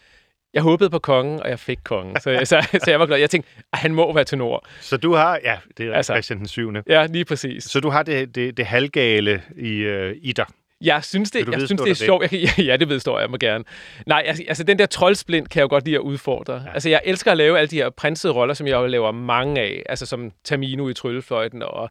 Jeg 0.57 0.63
håbede 0.63 0.89
på 0.89 0.99
kongen, 0.99 1.39
og 1.43 1.49
jeg 1.49 1.59
fik 1.59 1.77
kongen. 1.83 2.15
Så, 2.19 2.39
så, 2.43 2.79
så 2.83 2.91
jeg 2.91 2.99
var 2.99 3.05
glad. 3.05 3.17
Jeg 3.17 3.29
tænkte, 3.29 3.49
"Ej, 3.73 3.79
han 3.79 3.93
må 3.93 4.13
være 4.13 4.23
tenor. 4.23 4.65
Så 4.81 4.97
du 4.97 5.13
har, 5.13 5.39
ja, 5.43 5.57
det 5.77 5.87
er 5.87 5.93
Altså. 5.93 6.13
Christian 6.13 6.39
den 6.39 6.47
7. 6.47 6.73
Ja, 6.89 7.05
lige 7.05 7.25
præcis. 7.25 7.63
Så 7.63 7.79
du 7.79 7.89
har 7.89 8.03
det, 8.03 8.35
det, 8.35 8.57
det 8.57 8.65
halvgale 8.65 9.41
i, 9.57 9.69
øh, 9.77 10.15
i 10.21 10.31
dig. 10.31 10.45
Jeg 10.81 11.03
synes, 11.03 11.31
det, 11.31 11.47
jeg 11.47 11.59
synes, 11.61 11.69
det 11.69 11.79
er 11.79 11.85
det? 11.85 11.97
sjovt. 11.97 12.31
Jeg 12.31 12.59
ja, 12.69 12.77
det 12.77 12.89
vedstår 12.89 13.19
jeg 13.19 13.29
mig 13.29 13.39
gerne. 13.39 13.63
Nej, 14.05 14.23
altså, 14.25 14.43
altså 14.47 14.63
den 14.63 14.79
der 14.79 14.85
troldsblind 14.85 15.47
kan 15.47 15.59
jeg 15.59 15.63
jo 15.63 15.69
godt 15.69 15.85
lide 15.85 15.95
at 15.95 16.01
udfordre. 16.01 16.53
Ja. 16.53 16.73
Altså 16.73 16.89
jeg 16.89 17.01
elsker 17.05 17.31
at 17.31 17.37
lave 17.37 17.57
alle 17.59 17.67
de 17.67 17.75
her 17.75 17.89
prinsede 17.89 18.33
roller, 18.33 18.53
som 18.53 18.67
jeg 18.67 18.73
jo 18.75 18.85
laver 18.85 19.11
mange 19.11 19.61
af. 19.61 19.83
Altså 19.89 20.05
som 20.05 20.31
Tamino 20.43 20.89
i 20.89 20.93
Tryllefløjten 20.93 21.63
og... 21.63 21.89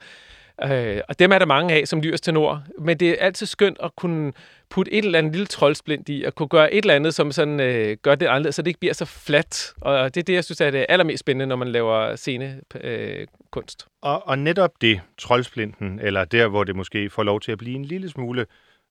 Øh, 0.65 1.01
og 1.09 1.19
dem 1.19 1.33
er 1.33 1.39
der 1.39 1.47
mange 1.47 1.75
af 1.75 1.89
som 1.89 2.01
lyrs 2.01 2.21
tenor. 2.21 2.63
Men 2.79 3.01
det 3.01 3.11
er 3.11 3.17
altid 3.19 3.47
skønt 3.47 3.77
at 3.83 3.97
kunne 3.97 4.33
putte 4.71 4.93
et 4.93 5.05
eller 5.05 5.19
andet 5.19 5.33
lille 5.33 5.47
troldsplint 5.47 6.09
i, 6.09 6.25
og 6.27 6.35
kunne 6.35 6.49
gøre 6.49 6.75
et 6.75 6.83
eller 6.83 6.95
andet, 6.95 7.15
som 7.15 7.33
sådan, 7.33 7.61
øh, 7.61 7.97
gør 8.03 8.15
det 8.15 8.27
anderledes, 8.27 8.55
så 8.55 8.63
det 8.63 8.67
ikke 8.67 8.81
bliver 8.81 8.95
så 8.95 9.05
fladt. 9.05 9.73
Og 9.81 10.15
det 10.15 10.21
er 10.21 10.25
det, 10.25 10.33
jeg 10.33 10.45
synes 10.45 10.61
er 10.61 10.71
det 10.71 10.87
allermest 10.89 11.21
spændende, 11.21 11.47
når 11.47 11.57
man 11.57 11.69
laver 11.69 12.17
scenekunst. 12.17 12.77
Øh, 12.81 13.27
kunst. 13.51 13.87
Og, 14.03 14.29
og 14.29 14.39
netop 14.39 14.71
det, 14.81 15.01
troldsplinten, 15.19 16.01
eller 16.03 16.25
der, 16.25 16.49
hvor 16.49 16.65
det 16.65 16.77
måske 16.77 17.11
får 17.11 17.23
lov 17.23 17.41
til 17.41 17.53
at 17.53 17.59
blive 17.59 17.75
en 17.75 17.85
lille 17.85 18.09
smule 18.09 18.47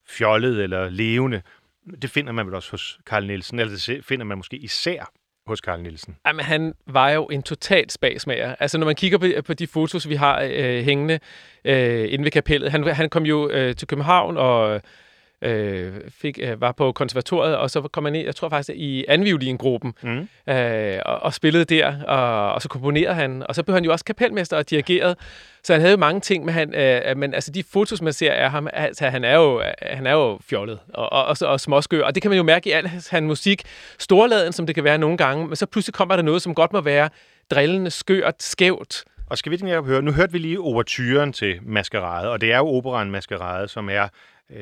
fjollet 0.08 0.64
eller 0.64 0.90
levende, 0.90 1.42
det 2.02 2.10
finder 2.10 2.32
man 2.32 2.46
vel 2.46 2.56
også 2.56 2.72
hos 2.72 3.00
Carl 3.06 3.28
Nielsen, 3.28 3.60
eller 3.60 3.74
det 3.88 4.06
finder 4.06 4.26
man 4.26 4.38
måske 4.38 4.58
især 4.58 5.12
hos 5.48 5.60
Carl 5.60 5.82
Nielsen. 5.82 6.16
Jamen, 6.28 6.46
han 6.46 6.74
var 6.88 7.10
jo 7.10 7.26
en 7.26 7.44
total 7.44 7.90
spagsmager. 7.90 8.56
Altså, 8.60 8.78
når 8.78 8.86
man 8.86 8.96
kigger 8.96 9.18
på, 9.18 9.28
på 9.46 9.54
de 9.54 9.68
fotos, 9.68 10.10
vi 10.10 10.16
har 10.16 10.42
øh, 10.52 10.84
hængende 10.84 11.20
øh, 11.66 12.14
inde 12.14 12.24
ved 12.24 12.32
kapellet. 12.32 12.72
Han, 12.72 12.88
han 12.88 13.10
kom 13.10 13.24
jo 13.24 13.50
øh, 13.50 13.76
til 13.76 13.88
København 13.88 14.38
og 14.38 14.82
øh, 15.42 15.94
fik, 16.22 16.40
øh, 16.42 16.62
var 16.62 16.72
på 16.72 16.92
konservatoriet, 16.92 17.58
og 17.58 17.70
så 17.70 17.82
kom 17.82 18.06
han 18.06 18.16
ind, 18.16 18.26
jeg 18.26 18.36
tror 18.36 18.50
faktisk, 18.50 18.70
i 18.76 19.06
anviolingruppen, 19.08 19.94
Mm. 20.04 20.28
øh, 20.54 21.00
og, 21.06 21.20
og 21.20 21.34
spillede 21.34 21.66
der, 21.66 22.04
og, 22.04 22.54
og 22.54 22.62
så 22.62 22.70
komponerede 22.70 23.16
han. 23.16 23.44
Og 23.50 23.56
så 23.56 23.64
blev 23.64 23.74
han 23.74 23.86
jo 23.86 23.92
også 23.92 24.06
kapelmester 24.06 24.58
og 24.58 24.70
dirigeret. 24.70 25.18
Så 25.64 25.74
han 25.74 25.82
havde 25.82 25.92
jo 25.92 25.98
mange 25.98 26.22
ting, 26.22 26.46
men, 26.46 26.54
han, 26.54 26.76
øh, 26.76 27.18
men 27.18 27.34
altså, 27.34 27.52
de 27.52 27.64
fotos, 27.64 28.02
man 28.02 28.14
ser 28.14 28.34
af 28.34 28.52
ham, 28.52 28.68
altså, 28.74 29.06
han, 29.10 29.24
er 29.24 29.36
jo, 29.36 29.62
han 29.82 30.08
er 30.08 30.14
jo 30.14 30.40
fjollet 30.50 30.80
og, 30.94 31.14
og, 31.14 31.26
og, 31.26 31.38
og 31.42 31.60
småskør. 31.60 32.04
Og 32.04 32.16
det 32.16 32.22
kan 32.22 32.30
man 32.32 32.38
jo 32.38 32.44
mærke 32.44 32.70
i 32.70 32.72
al 32.72 32.88
hans 32.88 33.12
musik. 33.22 33.62
Storladen, 34.00 34.54
som 34.54 34.66
det 34.66 34.76
kan 34.76 34.84
være 34.84 34.98
nogle 34.98 35.18
gange, 35.18 35.48
men 35.48 35.56
så 35.56 35.66
pludselig 35.66 35.94
kommer 35.94 36.16
der 36.16 36.24
noget, 36.24 36.42
som 36.42 36.56
godt 36.56 36.74
må 36.74 36.82
være 36.82 37.10
drillende, 37.52 37.92
skørt, 37.92 38.44
skævt. 38.44 39.04
Og 39.30 39.38
skal 39.38 39.50
vi 39.50 39.56
ikke 39.56 39.82
høre, 39.82 40.02
nu 40.02 40.12
hørte 40.12 40.32
vi 40.32 40.38
lige 40.38 40.60
overturen 40.60 41.34
til 41.34 41.60
Maskerade, 41.64 42.30
og 42.30 42.42
det 42.42 42.52
er 42.52 42.58
jo 42.58 42.68
operan 42.68 43.12
Maskerade, 43.12 43.68
som 43.68 43.90
er 43.90 44.04
øh, 44.04 44.10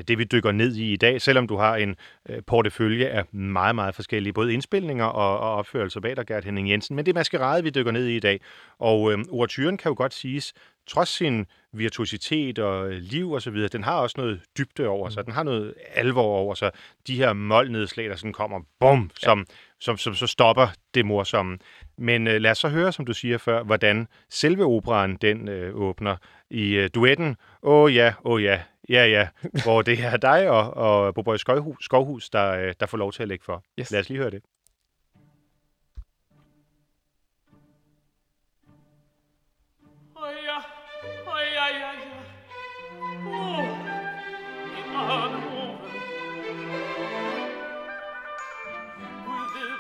det, 0.08 0.18
vi 0.18 0.24
dykker 0.24 0.52
ned 0.52 0.76
i 0.76 0.94
i 0.94 0.96
dag, 0.96 1.22
selvom 1.22 1.48
du 1.48 1.58
har 1.58 1.76
en 1.76 1.96
øh, 2.30 2.42
portefølje 2.48 3.06
af 3.06 3.34
meget, 3.34 3.76
meget 3.76 3.96
forskellige, 3.96 4.34
både 4.34 4.54
indspilninger 4.54 5.06
og, 5.06 5.40
og 5.40 5.54
opførelser 5.54 6.00
bag 6.00 6.16
dig, 6.16 6.28
Gert 6.28 6.46
Henning 6.46 6.70
Jensen. 6.70 6.96
Men 6.96 7.06
det 7.06 7.12
er 7.12 7.16
Maskerade, 7.16 7.64
vi 7.64 7.70
dykker 7.70 7.92
ned 7.92 8.08
i 8.08 8.16
i 8.16 8.20
dag. 8.20 8.40
Og 8.80 9.12
øh, 9.12 9.20
overturen 9.30 9.78
kan 9.78 9.90
jo 9.90 9.96
godt 9.98 10.14
siges, 10.14 10.54
trods 10.88 11.10
sin 11.10 11.46
virtuositet 11.74 12.60
og 12.60 12.92
øh, 12.92 12.98
liv 12.98 13.32
og 13.32 13.42
så 13.42 13.52
videre, 13.52 13.68
den 13.68 13.84
har 13.84 14.00
også 14.00 14.16
noget 14.18 14.42
dybde 14.58 14.88
over 14.88 15.10
sig, 15.10 15.26
den 15.26 15.34
har 15.34 15.44
noget 15.44 15.74
alvor 15.96 16.38
over 16.38 16.54
sig. 16.54 16.72
De 17.08 17.16
her 17.16 17.34
målnedslag, 17.34 18.10
der 18.10 18.16
sådan 18.16 18.34
kommer, 18.34 18.60
bum, 18.80 19.12
som, 19.16 19.46
som, 19.80 19.98
som 19.98 20.16
så 20.16 20.28
stopper 20.28 20.68
det 20.94 21.06
morsomme. 21.06 21.58
Men 21.98 22.28
øh, 22.28 22.42
lad 22.42 22.52
os 22.52 22.58
så 22.58 22.70
høre, 22.70 22.92
som 22.92 23.06
du 23.06 23.14
siger 23.14 23.38
før, 23.38 23.64
hvordan 23.64 24.08
selve 24.30 24.66
operaen 24.66 25.16
den 25.16 25.48
øh, 25.48 25.76
åbner 25.76 26.16
i 26.50 26.76
øh, 26.76 26.90
duetten. 26.94 27.36
Åh 27.64 27.84
oh, 27.84 27.96
ja, 27.96 28.14
åh 28.24 28.32
oh, 28.32 28.44
ja, 28.44 28.62
ja 28.90 29.06
ja, 29.06 29.28
hvor 29.64 29.82
det 29.82 30.00
er 30.00 30.18
dig 30.18 30.50
og, 30.50 30.74
og 30.74 31.14
Boborg 31.14 31.40
Skovhus, 31.40 31.86
Skovhus 31.86 32.30
der, 32.30 32.52
øh, 32.52 32.74
der 32.80 32.86
får 32.86 32.98
lov 32.98 33.14
til 33.14 33.22
at 33.22 33.28
lægge 33.28 33.46
for. 33.46 33.64
Yes. 33.80 33.92
Lad 33.92 34.00
os 34.00 34.10
lige 34.10 34.18
høre 34.18 34.32
det. 34.32 34.44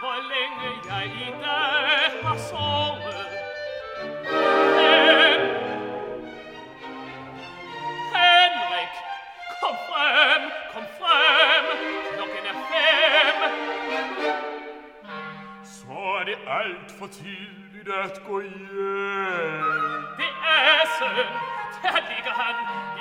Hvor 0.03 0.19
længe 0.33 0.69
jeg 0.89 1.05
i 1.05 1.31
dag 1.41 2.23
har 2.23 2.37
sovet. 2.37 3.02
Det 17.85 17.93
alt 17.93 18.11
at 18.11 18.23
gå 18.27 18.41
hjem. 18.41 20.03
Det 20.17 20.31
er 20.55 20.85
synd, 20.97 21.33
der 21.83 21.97
ligger 22.09 22.33
han 22.43 22.55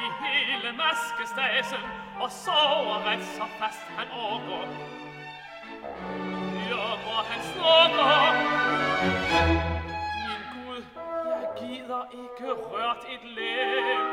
i 0.05 0.07
hele 0.25 0.77
maskestasen 0.77 1.83
og 2.21 2.31
sover 2.31 2.99
ret 3.07 3.25
så 3.37 3.47
fast 3.59 3.87
han 3.99 4.07
overgår. 4.13 4.69
Ja, 6.71 6.89
hvor 7.03 7.23
han 7.31 7.41
snorker. 7.53 8.33
Min 10.23 10.43
Gud, 10.55 10.83
jeg 11.41 11.49
gider 11.59 12.05
ikke 12.13 12.53
rørt 12.53 13.03
et 13.15 13.25
lem. 13.37 14.07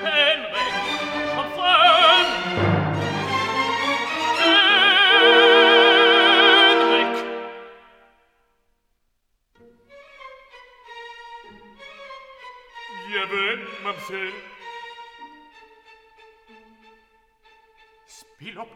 Henrik, 0.00 0.74
kom 1.34 1.50
frem! 1.58 2.79
mamsell. 13.82 14.32
Spil 18.06 18.60
op 18.60 18.68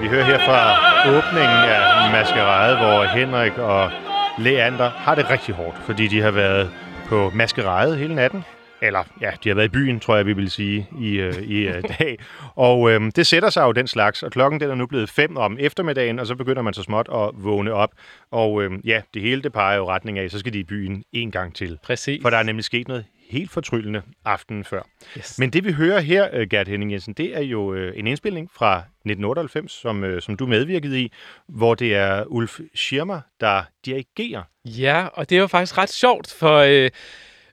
Vi 0.00 0.08
hører 0.08 0.24
her 0.24 0.38
fra 0.38 0.60
åbningen 1.08 1.60
af 1.74 2.12
Maskerade, 2.12 2.76
hvor 2.76 3.04
Henrik 3.04 3.58
og 3.58 3.90
Leander 4.38 4.90
har 4.90 5.14
det 5.14 5.30
rigtig 5.30 5.54
hårdt, 5.54 5.78
fordi 5.86 6.06
de 6.06 6.20
har 6.20 6.30
været 6.30 6.70
på 7.08 7.30
Maskerade 7.34 7.96
hele 7.96 8.14
natten. 8.14 8.44
Eller 8.82 9.04
ja, 9.20 9.30
de 9.44 9.48
har 9.48 9.56
været 9.56 9.66
i 9.66 9.68
byen, 9.68 10.00
tror 10.00 10.16
jeg, 10.16 10.26
vi 10.26 10.32
vil 10.32 10.50
sige, 10.50 10.86
i, 11.00 11.20
øh, 11.20 11.42
i 11.42 11.68
øh, 11.68 11.82
dag. 11.98 12.18
Og 12.56 12.90
øh, 12.90 13.12
det 13.16 13.26
sætter 13.26 13.50
sig 13.50 13.62
jo 13.62 13.72
den 13.72 13.86
slags, 13.86 14.22
og 14.22 14.30
klokken 14.30 14.60
den 14.60 14.70
er 14.70 14.74
nu 14.74 14.86
blevet 14.86 15.10
fem 15.10 15.36
om 15.36 15.56
eftermiddagen, 15.60 16.18
og 16.18 16.26
så 16.26 16.34
begynder 16.34 16.62
man 16.62 16.74
så 16.74 16.82
småt 16.82 17.08
at 17.14 17.30
vågne 17.44 17.72
op. 17.72 17.90
Og 18.30 18.62
øh, 18.62 18.70
ja, 18.84 19.02
det 19.14 19.22
hele 19.22 19.42
det 19.42 19.52
peger 19.52 19.76
jo 19.76 19.88
retning 19.88 20.18
af, 20.18 20.30
så 20.30 20.38
skal 20.38 20.52
de 20.52 20.58
i 20.58 20.64
byen 20.64 21.04
en 21.12 21.30
gang 21.30 21.54
til. 21.54 21.78
Præcis. 21.84 22.22
For 22.22 22.30
der 22.30 22.36
er 22.36 22.42
nemlig 22.42 22.64
sket 22.64 22.88
noget 22.88 23.04
helt 23.30 23.50
fortryllende 23.50 24.02
aftenen 24.24 24.64
før. 24.64 24.82
Yes. 25.18 25.38
Men 25.38 25.50
det 25.50 25.64
vi 25.64 25.72
hører 25.72 26.00
her, 26.00 26.28
øh, 26.32 26.48
Gert 26.48 26.68
Henning 26.68 26.92
Jensen, 26.92 27.14
det 27.14 27.36
er 27.36 27.42
jo 27.42 27.74
øh, 27.74 27.92
en 27.96 28.06
indspilning 28.06 28.50
fra 28.52 28.78
1998, 28.78 29.72
som, 29.72 30.04
øh, 30.04 30.22
som 30.22 30.36
du 30.36 30.46
medvirkede 30.46 31.02
i, 31.02 31.12
hvor 31.48 31.74
det 31.74 31.94
er 31.94 32.24
Ulf 32.26 32.60
Schirmer, 32.74 33.20
der 33.40 33.62
dirigerer. 33.86 34.42
Ja, 34.64 35.06
og 35.06 35.30
det 35.30 35.36
er 35.36 35.40
jo 35.40 35.46
faktisk 35.46 35.78
ret 35.78 35.90
sjovt, 35.90 36.34
for 36.38 36.56
øh, 36.56 36.90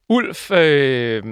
Ulf 0.09 0.51
øh, 0.51 1.23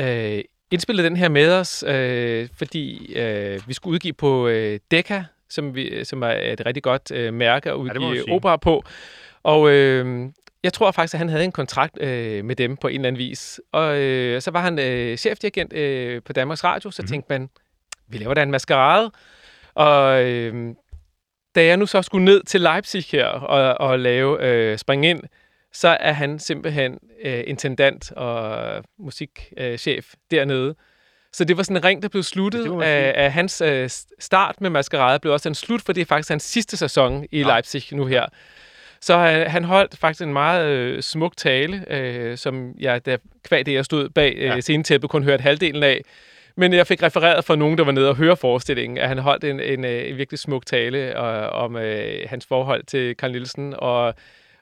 øh, 0.00 0.42
indspillede 0.70 1.08
den 1.08 1.16
her 1.16 1.28
med 1.28 1.52
os, 1.52 1.84
øh, 1.86 2.48
fordi 2.58 3.14
øh, 3.14 3.60
vi 3.68 3.74
skulle 3.74 3.94
udgive 3.94 4.12
på 4.12 4.48
øh, 4.48 4.80
Decca 4.90 5.24
som, 5.54 5.74
vi, 5.74 6.04
som 6.04 6.22
er 6.22 6.30
et 6.30 6.66
rigtig 6.66 6.82
godt 6.82 7.10
øh, 7.10 7.34
mærke 7.34 7.70
at 7.70 7.74
udgive 7.74 8.22
sige. 8.22 8.32
opera 8.32 8.56
på. 8.56 8.84
Og 9.44 9.70
øh, 9.70 10.28
jeg 10.62 10.72
tror 10.72 10.90
faktisk, 10.90 11.14
at 11.14 11.18
han 11.18 11.28
havde 11.28 11.44
en 11.44 11.52
kontrakt 11.52 12.02
øh, 12.02 12.44
med 12.44 12.56
dem 12.56 12.76
på 12.76 12.88
en 12.88 12.94
eller 12.94 13.08
anden 13.08 13.18
vis. 13.18 13.60
Og 13.72 13.98
øh, 13.98 14.42
så 14.42 14.50
var 14.50 14.60
han 14.60 14.78
øh, 14.78 15.16
chefdirigent 15.16 15.72
øh, 15.72 16.22
på 16.22 16.32
Danmarks 16.32 16.64
Radio, 16.64 16.90
så 16.90 17.02
mm-hmm. 17.02 17.08
tænkte 17.08 17.26
man, 17.28 17.50
vi 18.08 18.18
laver 18.18 18.34
da 18.34 18.42
en 18.42 18.50
maskerade. 18.50 19.10
Og 19.74 20.24
øh, 20.24 20.74
da 21.54 21.64
jeg 21.64 21.76
nu 21.76 21.86
så 21.86 22.02
skulle 22.02 22.24
ned 22.24 22.42
til 22.42 22.60
Leipzig 22.60 23.04
her 23.10 23.26
og, 23.26 23.88
og 23.88 23.98
lave 23.98 24.46
øh, 24.46 24.78
Spring 24.78 25.06
Ind, 25.06 25.20
så 25.72 25.88
er 25.88 26.12
han 26.12 26.38
simpelthen 26.38 26.98
øh, 27.24 27.42
intendant 27.46 28.12
og 28.12 28.84
musikchef 28.98 30.14
dernede. 30.30 30.74
Så 31.32 31.44
det 31.44 31.56
var 31.56 31.62
sådan 31.62 31.76
en 31.76 31.84
ring, 31.84 32.02
der 32.02 32.08
blev 32.08 32.22
sluttet 32.22 32.64
det 32.64 32.82
af, 32.82 33.12
af 33.16 33.32
hans 33.32 33.60
øh, 33.60 33.90
start 34.18 34.60
med 34.60 34.70
Maskerade, 34.70 35.18
blev 35.20 35.32
også 35.32 35.48
en 35.48 35.54
slut, 35.54 35.82
for 35.82 35.92
det 35.92 36.00
er 36.00 36.04
faktisk 36.04 36.28
hans 36.28 36.42
sidste 36.42 36.76
sæson 36.76 37.24
i 37.32 37.40
Ja. 37.40 37.46
Leipzig 37.46 37.82
nu 37.92 38.06
her. 38.06 38.26
Så 39.04 39.14
øh, 39.14 39.50
han 39.50 39.64
holdt 39.64 39.98
faktisk 39.98 40.22
en 40.22 40.32
meget 40.32 40.70
øh, 40.70 41.02
smuk 41.02 41.36
tale, 41.36 41.84
øh, 41.90 42.36
som 42.36 42.74
jeg, 42.80 43.06
da 43.06 43.16
kvad 43.44 43.64
det, 43.64 43.72
jeg 43.74 43.84
stod 43.84 44.08
bag 44.08 44.34
øh, 44.36 44.42
Ja. 44.42 44.60
scenetæppet, 44.60 45.10
kun 45.10 45.24
hørte 45.24 45.42
halvdelen 45.42 45.82
af. 45.82 46.00
Men 46.56 46.72
jeg 46.72 46.86
fik 46.86 47.02
refereret 47.02 47.44
fra 47.44 47.56
nogen, 47.56 47.78
der 47.78 47.84
var 47.84 47.92
nede 47.92 48.08
og 48.08 48.16
høre 48.16 48.36
forestillingen, 48.36 48.98
at 48.98 49.08
han 49.08 49.18
holdt 49.18 49.44
en, 49.44 49.60
en, 49.60 49.84
øh, 49.84 50.10
en 50.10 50.16
virkelig 50.16 50.38
smuk 50.38 50.66
tale 50.66 50.98
øh, 50.98 51.48
om 51.52 51.76
øh, 51.76 52.18
hans 52.26 52.46
forhold 52.46 52.82
til 52.82 53.14
Carl 53.16 53.30
Nielsen 53.30 53.74
og 53.78 54.14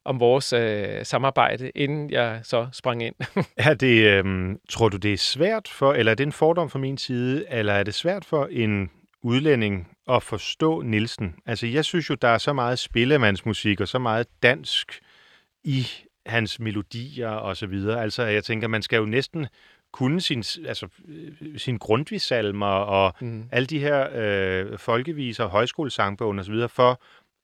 om 0.05 0.21
vores 0.21 0.53
øh, 0.53 0.87
samarbejde, 1.03 1.71
inden 1.75 2.11
jeg 2.11 2.41
så 2.43 2.67
sprang 2.73 3.03
ind. 3.03 3.15
Er 3.57 3.75
det, 3.75 4.05
øhm, 4.07 4.59
tror 4.69 4.89
du, 4.89 4.97
det 4.97 5.13
er 5.13 5.17
svært 5.19 5.69
for, 5.69 5.93
eller 5.93 6.13
er 6.13 6.17
det 6.17 6.27
en 6.27 6.33
fordom 6.33 6.71
fra 6.71 6.79
min 6.79 6.99
side, 6.99 7.45
eller 7.51 7.73
er 7.73 7.83
det 7.83 7.95
svært 7.95 8.25
for 8.25 8.49
en 8.51 8.91
udlænding 9.23 9.89
at 10.09 10.23
forstå 10.23 10.81
Nielsen? 10.81 11.35
Altså, 11.47 11.67
jeg 11.67 11.85
synes 11.85 12.11
jo, 12.11 12.15
der 12.15 12.29
er 12.29 12.39
så 12.39 12.53
meget 12.53 12.79
spillemandsmusik 12.79 13.81
og 13.81 13.89
så 13.89 13.99
meget 13.99 14.27
dansk 14.43 15.01
i 15.65 15.87
hans 16.27 16.61
melodier 16.61 17.29
og 17.29 17.57
så 17.57 17.67
videre. 17.67 18.03
Altså, 18.03 18.23
jeg 18.23 18.45
tænker, 18.45 18.69
man 18.69 18.83
skal 18.83 18.97
jo 18.97 19.05
næsten 19.05 19.47
kunne 19.93 20.21
sin, 20.21 20.45
altså, 20.67 20.89
øh, 21.09 21.59
sin 21.59 21.77
grundvisalmer 21.79 22.67
og 22.67 23.15
Mm. 23.21 23.49
alle 23.53 23.67
de 23.67 23.79
her 23.79 24.09
øh, 24.15 24.79
folkeviser, 24.79 25.47
højskolesangbogen 25.47 26.39
og 26.39 26.45
så 26.45 26.53
videre, 26.53 26.69
for 26.69 27.03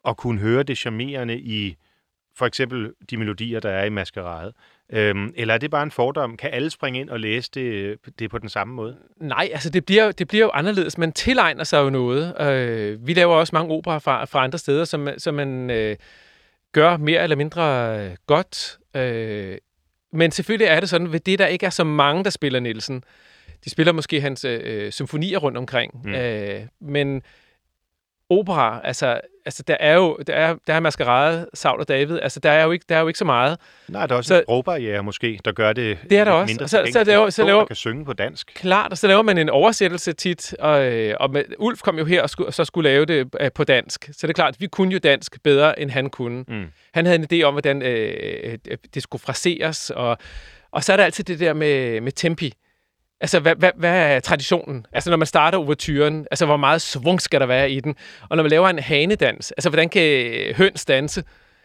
at 0.09 0.17
kunne 0.17 0.41
høre 0.41 0.63
det 0.63 0.79
charmerende 0.79 1.39
i 1.41 1.77
for 2.37 2.47
eksempel 2.47 2.93
de 3.11 3.17
melodier, 3.17 3.61
der 3.61 3.71
er 3.71 3.85
i 3.85 3.89
Maskerade. 3.91 4.53
Øhm, 4.93 5.33
eller 5.37 5.55
er 5.55 5.59
det 5.59 5.71
bare 5.71 5.83
en 5.83 5.91
fordom? 5.91 6.37
Kan 6.37 6.51
alle 6.53 6.71
springe 6.71 7.01
ind 7.01 7.11
og 7.11 7.21
læse 7.21 7.51
det, 7.55 7.97
det 8.19 8.31
på 8.31 8.39
den 8.39 8.49
samme 8.49 8.75
måde? 8.75 8.97
Nej, 9.17 9.49
altså 9.53 9.71
det 9.71 9.85
bliver, 9.85 10.13
det 10.13 10.29
bliver 10.29 10.45
jo 10.45 10.51
anderledes. 10.55 10.99
Man 10.99 11.13
tilegner 11.13 11.65
sig 11.65 11.79
jo 11.79 11.91
noget. 11.91 12.41
Øh, 12.41 13.07
vi 13.07 13.15
laver 13.15 13.35
også 13.35 13.51
mange 13.57 13.75
operer 13.75 13.99
fra, 13.99 14.25
fra 14.25 14.45
andre 14.45 14.59
steder, 14.59 14.85
som, 14.85 15.09
som 15.19 15.35
man 15.35 15.71
øh, 15.71 15.97
gør 16.73 16.97
mere 16.97 17.23
eller 17.23 17.37
mindre 17.37 17.97
øh, 17.99 18.11
godt. 18.27 18.79
Øh, 18.97 19.59
men 20.13 20.31
selvfølgelig 20.31 20.67
er 20.67 20.81
det 20.81 20.89
sådan, 20.89 21.13
ved 21.13 21.21
det, 21.21 21.39
der 21.39 21.47
ikke 21.47 21.67
er 21.67 21.71
så 21.71 21.85
mange, 21.85 22.25
der 22.25 22.31
spiller 22.31 22.61
Nielsen. 22.61 23.05
De 23.65 23.71
spiller 23.71 23.93
måske 23.93 24.21
hans 24.21 24.45
øh, 24.45 24.93
symfonier 24.93 25.39
rundt 25.39 25.59
omkring. 25.59 26.01
Mm. 26.05 26.11
Mm. 26.11 26.17
Øh, 26.17 26.61
men 26.81 27.23
opera, 28.31 28.81
altså, 28.85 29.21
altså 29.47 29.63
der 29.63 29.77
er 29.81 29.95
jo 29.95 30.19
der 30.27 30.35
er, 30.35 30.57
der 30.67 30.75
er 30.75 30.81
Maskerade, 30.81 31.47
Saul 31.55 31.81
og 31.81 31.89
David, 31.89 32.19
altså 32.23 32.41
der 32.41 32.51
er 32.51 32.65
jo 32.65 32.71
ikke, 32.71 32.85
der 32.89 32.97
er 32.97 33.01
jo 33.01 33.07
ikke 33.07 33.19
så 33.19 33.25
meget. 33.25 33.59
Nej, 33.89 34.07
der 34.07 34.15
er 34.15 34.17
også 34.17 34.29
Så- 34.29 34.35
så, 34.35 34.39
en 34.39 34.45
sprogbarriere 34.45 35.03
måske, 35.03 35.41
der 35.45 35.53
gør 35.53 35.73
det 35.73 35.99
Det 36.11 36.19
er 36.19 36.25
der 36.25 36.33
også. 36.33 36.53
mindre 36.53 36.65
Og 36.65 36.71
så- 36.71 36.77
så 36.77 36.83
tilgængeligt 36.83 37.09
laver- 37.09 37.31
så 37.31 37.45
laver- 37.45 37.65
kan 37.65 37.77
synge 37.77 38.05
på 38.05 38.13
dansk. 38.13 38.53
Klart, 38.55 38.91
og 38.93 38.99
så 38.99 39.07
laver 39.07 39.23
man 39.23 39.39
en 39.39 39.49
oversættelse 39.49 40.13
tit, 40.13 40.55
og, 40.59 40.85
øh, 40.93 41.15
og 41.21 41.31
med, 41.31 41.45
Ulf 41.59 41.81
kom 41.83 41.99
jo 41.99 42.05
her 42.05 42.23
og, 42.23 42.31
skulle, 42.31 42.49
og 42.49 42.55
så 42.55 42.65
skulle 42.65 42.91
lave 42.91 43.05
det 43.05 43.29
øh, 43.41 43.51
på 43.55 43.65
dansk. 43.65 44.05
Så 44.13 44.27
det 44.27 44.29
er 44.31 44.35
klart, 44.35 44.57
vi 44.59 44.67
kunne 44.67 44.93
jo 44.93 44.99
dansk 44.99 45.43
bedre, 45.43 45.81
end 45.81 45.91
han 45.91 46.11
kunne. 46.11 46.45
Mm. 46.49 46.65
Han 46.95 47.07
havde 47.07 47.19
en 47.31 47.41
idé 47.43 47.45
om, 47.45 47.55
hvordan 47.55 47.83
øh, 47.83 48.53
øh, 48.71 48.77
det 48.95 49.03
skulle 49.03 49.23
fraseres, 49.23 49.91
og, 49.91 50.19
og 50.73 50.85
så 50.85 50.93
er 50.93 50.97
der 50.97 51.05
altid 51.05 51.25
det 51.25 51.41
der 51.41 51.55
med, 51.55 52.01
med 52.01 52.13
tempi. 52.13 52.53
Altså, 53.21 53.41
hvad, 53.41 53.55
hvad, 53.57 53.71
hvad 53.77 54.15
er 54.17 54.21
traditionen? 54.21 54.87
Altså, 54.93 55.11
når 55.11 55.17
man 55.17 55.27
starter 55.27 55.59
overturen, 55.59 56.27
altså, 56.31 56.47
hvor 56.47 56.57
meget 56.57 56.83
svung 56.83 57.21
skal 57.21 57.41
der 57.41 57.47
være 57.47 57.71
i 57.71 57.81
den? 57.81 57.95
Og 58.29 58.37
når 58.37 58.43
man 58.43 58.51
laver 58.51 58.69
en 58.69 58.79
hanedans, 58.79 59.51
altså, 59.53 59.69
hvordan 59.71 59.89
kan 59.89 60.55
høns 60.57 60.85
danse? 60.85 61.25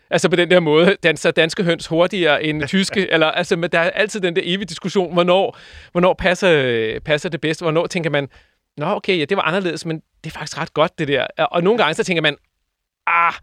Altså, 0.10 0.30
på 0.30 0.36
den 0.36 0.50
der 0.52 0.60
måde, 0.60 0.96
danser 1.04 1.32
danske 1.32 1.64
høns 1.64 1.88
hurtigere 1.88 2.44
end 2.44 2.68
tyske? 2.68 3.12
eller, 3.12 3.28
altså, 3.28 3.56
men 3.56 3.70
der 3.70 3.80
er 3.80 3.90
altid 3.90 4.22
den 4.22 4.36
der 4.36 4.42
evige 4.46 4.66
diskussion, 4.66 5.14
hvornår, 5.14 5.58
hvornår 5.92 6.14
passer, 6.14 7.00
passer 7.06 7.30
det 7.30 7.42
bedst? 7.42 7.62
Hvornår 7.62 7.88
tænker 7.88 8.10
man, 8.10 8.30
nå, 8.78 8.86
okay, 8.86 9.20
ja, 9.20 9.26
det 9.26 9.38
var 9.38 9.44
anderledes, 9.44 9.86
men 9.86 10.02
det 10.24 10.30
er 10.30 10.40
faktisk 10.40 10.58
ret 10.58 10.74
godt, 10.74 11.00
det 11.00 11.08
der. 11.08 11.26
Og 11.38 11.64
nogle 11.64 11.78
gange, 11.78 11.94
så 11.94 12.04
tænker 12.04 12.22
man, 12.22 12.36
ah, 13.08 13.34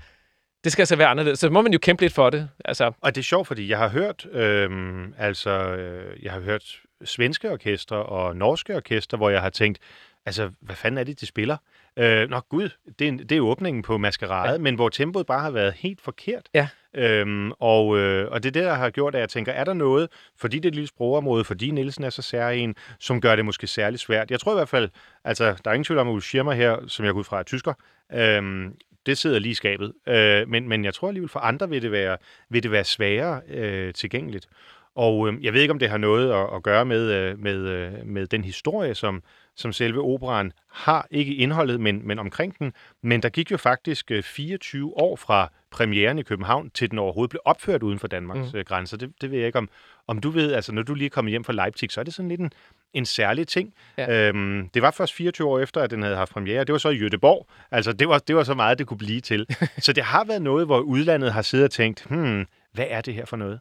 det 0.64 0.72
skal 0.72 0.82
altså 0.82 0.96
være 0.96 1.08
anderledes. 1.08 1.38
Så 1.38 1.50
må 1.50 1.62
man 1.62 1.72
jo 1.72 1.78
kæmpe 1.78 2.02
lidt 2.02 2.12
for 2.12 2.30
det. 2.30 2.48
Altså, 2.64 2.92
Og 3.00 3.14
det 3.14 3.20
er 3.20 3.24
sjovt, 3.24 3.46
fordi 3.46 3.68
jeg 3.68 3.78
har 3.78 3.88
hørt, 3.88 4.26
øhm, 4.32 5.14
altså, 5.18 5.50
øh, 5.50 6.24
jeg 6.24 6.32
har 6.32 6.40
hørt 6.40 6.64
svenske 7.04 7.50
orkestre 7.52 7.96
og 7.96 8.36
norske 8.36 8.76
orkestre, 8.76 9.16
hvor 9.18 9.30
jeg 9.30 9.40
har 9.40 9.50
tænkt, 9.50 9.78
altså, 10.26 10.50
hvad 10.60 10.76
fanden 10.76 10.98
er 10.98 11.04
det, 11.04 11.20
de 11.20 11.26
spiller? 11.26 11.56
Øh, 11.96 12.28
nå 12.30 12.40
gud, 12.40 12.68
det 12.98 13.04
er, 13.04 13.08
en- 13.08 13.18
det 13.18 13.32
er 13.32 13.40
åbningen 13.40 13.82
på 13.82 13.98
Maskerade, 13.98 14.52
ja. 14.52 14.58
Men 14.58 14.74
hvor 14.74 14.88
tempoet 14.88 15.26
bare 15.26 15.40
har 15.40 15.50
været 15.50 15.72
helt 15.72 16.00
forkert. 16.00 16.48
Ja. 16.54 16.68
Øhm, 16.94 17.52
og, 17.52 17.98
øh, 17.98 18.30
og 18.30 18.42
det 18.42 18.48
er 18.48 18.52
det, 18.52 18.64
der 18.64 18.74
har 18.74 18.90
gjort, 18.90 19.14
at 19.14 19.20
jeg 19.20 19.28
tænker, 19.28 19.52
er 19.52 19.64
der 19.64 19.72
noget, 19.74 20.08
fordi 20.38 20.56
det 20.56 20.64
er 20.64 20.68
et 20.70 20.74
lille 20.74 20.88
sprogområde, 20.88 21.44
fordi 21.44 21.70
Nielsen 21.70 22.04
er 22.04 22.10
så 22.10 22.22
særlig 22.22 22.74
som 23.00 23.20
gør 23.20 23.36
det 23.36 23.44
måske 23.44 23.66
særligt 23.66 24.02
svært? 24.02 24.30
Jeg 24.30 24.40
tror 24.40 24.52
i 24.52 24.54
hvert 24.56 24.68
fald, 24.68 24.88
altså, 25.24 25.44
der 25.64 25.70
er 25.70 25.74
ingen 25.74 25.84
tvivl 25.84 25.98
om, 25.98 26.08
at 26.08 26.12
Ulf 26.12 26.24
Schirmer 26.24 26.52
her, 26.52 26.76
som 26.86 27.04
jeg 27.04 27.12
går 27.12 27.18
ud 27.20 27.24
fra 27.24 27.38
er 27.38 27.42
tysker, 27.42 27.72
øhm, 28.12 28.74
det 29.06 29.18
sidder 29.18 29.38
lige 29.38 29.50
i 29.50 29.54
skabet. 29.54 29.92
Øh, 30.08 30.48
men, 30.48 30.68
men 30.68 30.84
jeg 30.84 30.94
tror 30.94 31.08
alligevel, 31.08 31.28
for 31.28 31.40
andre 31.40 31.68
vil 31.68 31.82
det 31.82 31.92
være, 31.92 32.16
vil 32.48 32.62
det 32.62 32.70
være 32.70 32.84
sværere 32.84 33.40
øh, 33.48 33.94
tilgængeligt. 33.94 34.46
Og 34.94 35.28
øh, 35.28 35.44
jeg 35.44 35.52
ved 35.52 35.60
ikke, 35.60 35.72
om 35.72 35.78
det 35.78 35.90
har 35.90 35.98
noget 35.98 36.32
at, 36.32 36.56
at 36.56 36.62
gøre 36.62 36.84
med, 36.84 37.12
øh, 37.12 37.38
med, 37.38 37.56
øh, 37.56 37.92
med 38.06 38.26
den 38.26 38.44
historie, 38.44 38.94
som, 38.94 39.22
som 39.56 39.72
selve 39.72 40.00
operan 40.00 40.52
har. 40.72 41.06
Ikke 41.10 41.34
indholdet, 41.34 41.80
men, 41.80 42.06
men 42.06 42.18
omkring 42.18 42.58
den. 42.58 42.72
Men 43.02 43.22
der 43.22 43.28
gik 43.28 43.50
jo 43.50 43.56
faktisk 43.56 44.10
øh, 44.10 44.22
24 44.22 44.98
år 44.98 45.16
fra 45.16 45.52
premieren 45.70 46.18
i 46.18 46.22
København, 46.22 46.70
til 46.70 46.90
den 46.90 46.98
overhovedet 46.98 47.30
blev 47.30 47.40
opført 47.44 47.82
uden 47.82 47.98
for 47.98 48.08
Danmarks 48.08 48.52
mm. 48.52 48.58
øh, 48.58 48.64
grænser. 48.64 48.96
Det, 48.96 49.12
det 49.20 49.30
ved 49.30 49.38
jeg 49.38 49.46
ikke, 49.46 49.58
om, 49.58 49.68
om 50.06 50.18
du 50.18 50.30
ved. 50.30 50.52
Altså, 50.52 50.72
når 50.72 50.82
du 50.82 50.94
lige 50.94 51.06
er 51.06 51.10
kommet 51.10 51.30
hjem 51.30 51.44
fra 51.44 51.52
Leipzig, 51.52 51.90
så 51.90 52.00
er 52.00 52.04
det 52.04 52.14
sådan 52.14 52.28
lidt 52.28 52.40
en, 52.40 52.52
en 52.92 53.06
særlig 53.06 53.48
ting. 53.48 53.74
Ja. 53.98 54.28
Øhm, 54.28 54.68
det 54.74 54.82
var 54.82 54.90
først 54.90 55.14
24 55.14 55.48
år 55.48 55.58
efter, 55.58 55.80
at 55.80 55.90
den 55.90 56.02
havde 56.02 56.16
haft 56.16 56.32
premiere. 56.32 56.64
Det 56.64 56.72
var 56.72 56.78
så 56.78 56.88
i 56.88 56.98
Göteborg. 56.98 57.46
Altså, 57.70 57.92
det 57.92 58.08
var, 58.08 58.18
det 58.18 58.36
var 58.36 58.44
så 58.44 58.54
meget, 58.54 58.78
det 58.78 58.86
kunne 58.86 58.98
blive 58.98 59.20
til. 59.20 59.46
så 59.78 59.92
det 59.92 60.04
har 60.04 60.24
været 60.24 60.42
noget, 60.42 60.66
hvor 60.66 60.80
udlandet 60.80 61.32
har 61.32 61.42
siddet 61.42 61.64
og 61.64 61.70
tænkt, 61.70 62.06
hmm, 62.08 62.46
hvad 62.72 62.86
er 62.88 63.00
det 63.00 63.14
her 63.14 63.24
for 63.24 63.36
noget? 63.36 63.60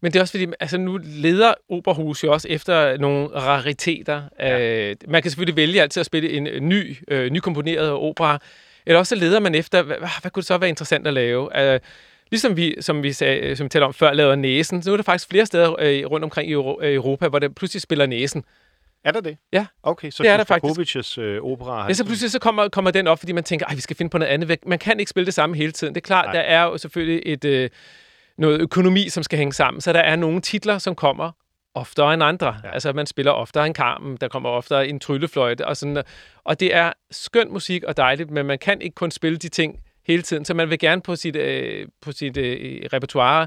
Men 0.00 0.12
det 0.12 0.18
er 0.18 0.22
også 0.22 0.32
fordi, 0.32 0.46
altså 0.60 0.78
nu 0.78 0.98
leder 1.04 1.54
Operahus 1.68 2.24
jo 2.24 2.32
også 2.32 2.48
efter 2.48 2.96
nogle 2.96 3.28
rariteter. 3.28 4.22
Ja. 4.38 4.88
Øh, 4.90 4.96
man 5.08 5.22
kan 5.22 5.30
selvfølgelig 5.30 5.56
vælge 5.56 5.82
altid 5.82 6.00
at 6.00 6.06
spille 6.06 6.30
en, 6.30 6.68
ny, 6.68 6.96
øh, 7.08 7.30
nykomponeret 7.30 7.90
opera, 7.90 8.38
eller 8.86 8.98
også 8.98 9.16
så 9.16 9.20
leder 9.20 9.40
man 9.40 9.54
efter, 9.54 9.82
hvad, 9.82 9.96
hvad, 9.96 10.30
kunne 10.30 10.40
det 10.40 10.46
så 10.46 10.58
være 10.58 10.68
interessant 10.68 11.06
at 11.06 11.14
lave? 11.14 11.74
Øh, 11.74 11.80
ligesom 12.30 12.56
vi, 12.56 12.76
som 12.80 13.02
vi, 13.02 13.12
sagde, 13.12 13.56
som 13.56 13.64
vi 13.64 13.68
talte 13.68 13.84
om 13.84 13.94
før, 13.94 14.12
lavede 14.12 14.36
næsen, 14.36 14.82
så 14.82 14.90
nu 14.90 14.92
er 14.92 14.96
der 14.96 15.04
faktisk 15.04 15.28
flere 15.30 15.46
steder 15.46 15.74
øh, 15.78 16.04
rundt 16.04 16.24
omkring 16.24 16.50
i 16.50 16.52
øh, 16.52 16.94
Europa, 16.94 17.28
hvor 17.28 17.38
der 17.38 17.48
pludselig 17.48 17.82
spiller 17.82 18.06
næsen. 18.06 18.44
Er 19.04 19.12
der 19.12 19.20
det? 19.20 19.36
Ja. 19.52 19.66
Okay, 19.82 20.10
så 20.10 20.22
Det 20.22 20.30
er 20.30 20.36
der 20.36 20.44
faktisk. 20.44 21.18
Øh, 21.18 21.42
opera 21.42 21.86
Ja, 21.86 21.92
så 21.92 22.04
pludselig 22.04 22.30
så 22.30 22.38
kommer, 22.38 22.68
kommer 22.68 22.90
den 22.90 23.06
op, 23.06 23.18
fordi 23.18 23.32
man 23.32 23.44
tænker, 23.44 23.66
at 23.66 23.76
vi 23.76 23.80
skal 23.80 23.96
finde 23.96 24.10
på 24.10 24.18
noget 24.18 24.32
andet. 24.32 24.58
Man 24.66 24.78
kan 24.78 25.00
ikke 25.00 25.10
spille 25.10 25.26
det 25.26 25.34
samme 25.34 25.56
hele 25.56 25.72
tiden. 25.72 25.94
Det 25.94 26.00
er 26.00 26.06
klart. 26.06 26.24
Nej. 26.24 26.32
der 26.32 26.40
er 26.40 26.62
jo 26.62 26.78
selvfølgelig 26.78 27.22
et, 27.26 27.44
øh, 27.44 27.70
noget 28.38 28.60
økonomi, 28.60 29.08
som 29.08 29.22
skal 29.22 29.38
hænge 29.38 29.52
sammen. 29.52 29.80
Så 29.80 29.92
der 29.92 30.00
er 30.00 30.16
nogle 30.16 30.40
titler, 30.40 30.78
som 30.78 30.94
kommer 30.94 31.32
oftere 31.74 32.14
end 32.14 32.22
andre. 32.22 32.56
Ja. 32.64 32.70
Altså, 32.70 32.92
man 32.92 33.06
spiller 33.06 33.32
oftere 33.32 33.66
en 33.66 33.74
Carmen, 33.74 34.16
der 34.16 34.28
kommer 34.28 34.48
oftere 34.48 34.88
en 34.88 35.00
tryllefløjte 35.00 35.66
og 35.66 35.76
sådan. 35.76 36.02
Og 36.44 36.60
det 36.60 36.74
er 36.74 36.92
skøn 37.10 37.52
musik 37.52 37.84
og 37.84 37.96
dejligt, 37.96 38.30
men 38.30 38.46
man 38.46 38.58
kan 38.58 38.80
ikke 38.80 38.94
kun 38.94 39.10
spille 39.10 39.38
de 39.38 39.48
ting 39.48 39.80
hele 40.06 40.22
tiden, 40.22 40.44
så 40.44 40.54
man 40.54 40.70
vil 40.70 40.78
gerne 40.78 41.02
på 41.02 41.16
sit, 41.16 41.36
øh, 41.36 41.86
på 42.00 42.12
sit 42.12 42.36
øh, 42.36 42.82
repertoire 42.92 43.46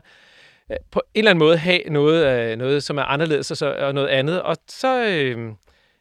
øh, 0.72 0.78
på 0.92 1.02
en 1.14 1.20
eller 1.20 1.32
anden 1.32 1.40
måde 1.40 1.58
have 1.58 1.82
noget, 1.90 2.52
øh, 2.52 2.58
noget 2.58 2.84
som 2.84 2.98
er 2.98 3.04
anderledes 3.04 3.52
og, 3.52 3.58
så, 3.58 3.74
og 3.74 3.94
noget 3.94 4.08
andet. 4.08 4.42
Og 4.42 4.58
så 4.68 5.06
øh, 5.06 5.52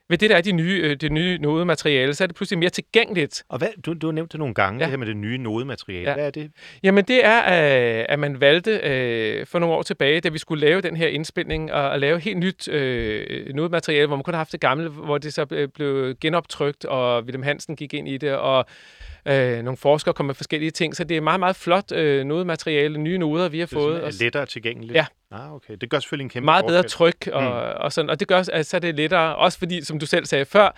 ved 0.09 0.19
det 0.19 0.31
der 0.31 0.37
er 0.37 0.41
de 0.41 0.53
nye, 0.53 0.81
øh, 0.85 0.97
det 0.97 1.13
nye 1.13 1.39
nodemateriale, 1.39 2.15
så 2.15 2.25
er 2.25 2.27
det 2.27 2.37
pludselig 2.37 2.59
mere 2.59 2.71
tilgængeligt. 2.71 3.43
Og 3.49 3.59
hvad, 3.59 3.69
du, 3.87 3.93
du 3.93 4.07
har 4.07 4.13
nævnt 4.13 4.33
det 4.33 4.39
nogle 4.39 4.55
gange, 4.55 4.79
ja. 4.79 4.85
Det 4.85 4.91
her 4.91 4.97
med 4.97 5.07
det 5.07 5.17
nye 5.17 5.39
nodemateriale. 5.39 6.09
Ja. 6.09 6.15
Hvad 6.15 6.27
er 6.27 6.31
det? 6.31 6.51
Jamen 6.83 7.05
det 7.05 7.25
er, 7.25 7.39
øh, 7.39 8.05
at 8.09 8.19
man 8.19 8.41
valgte 8.41 8.71
øh, 8.71 9.47
for 9.47 9.59
nogle 9.59 9.75
år 9.75 9.83
tilbage, 9.83 10.21
da 10.21 10.29
vi 10.29 10.39
skulle 10.39 10.67
lave 10.67 10.81
den 10.81 10.97
her 10.97 11.09
indspilning, 11.09 11.73
og, 11.73 11.91
og 11.91 12.01
lave 12.01 12.21
helt 12.21 12.39
nyt 12.39 12.69
øh, 12.69 13.55
nodemateriale, 13.55 14.07
hvor 14.07 14.17
man 14.17 14.23
kun 14.23 14.35
har 14.35 14.39
haft 14.39 14.53
det 14.53 14.61
gamle, 14.61 14.89
hvor 14.89 15.19
det 15.19 15.35
så 15.35 15.47
blev 15.75 16.15
genoptrykt, 16.21 16.85
og 16.85 17.23
William 17.23 17.43
Hansen 17.43 17.77
gik 17.77 17.95
ind 17.95 18.09
i 18.09 18.17
det, 18.17 18.33
og 18.35 18.65
øh, 19.29 19.63
nogle 19.63 19.77
forskere 19.77 20.15
kom 20.15 20.27
med 20.27 20.35
forskellige 20.35 20.71
ting. 20.71 20.97
Så 20.97 21.05
det 21.05 21.17
er 21.17 21.21
meget, 21.21 21.41
meget 21.41 21.57
flot 21.57 21.93
øh, 21.93 22.25
nodemateriale, 22.25 22.99
nye 22.99 23.19
noder, 23.19 23.49
vi 23.49 23.59
har 23.59 23.67
Det 23.67 23.75
fået. 23.75 24.01
Og, 24.01 24.09
er 24.09 24.13
lettere 24.21 24.47
tilgængeligt. 24.47 24.95
Ja. 24.95 25.07
Ah, 25.31 25.53
okay. 25.53 25.77
Det 25.81 25.91
gør 25.91 25.99
selvfølgelig 25.99 26.25
en 26.25 26.31
kæmpe 26.31 26.45
meget 26.45 26.67
bedre 26.67 26.83
tryk, 26.83 27.29
og, 27.33 27.43
mm. 27.43 27.49
og, 27.77 27.93
sådan, 27.93 28.11
og 28.11 28.21
det 28.21 28.29
gør, 28.29 28.43
at 28.53 28.67
så 28.67 28.77
er 28.77 28.81
det 28.81 28.95
lettere, 28.95 29.37
også 29.37 29.59
fordi, 29.59 29.85
som 29.85 29.99
du 29.99 30.07
selv 30.07 30.27
sagde 30.27 30.45
før, 30.45 30.77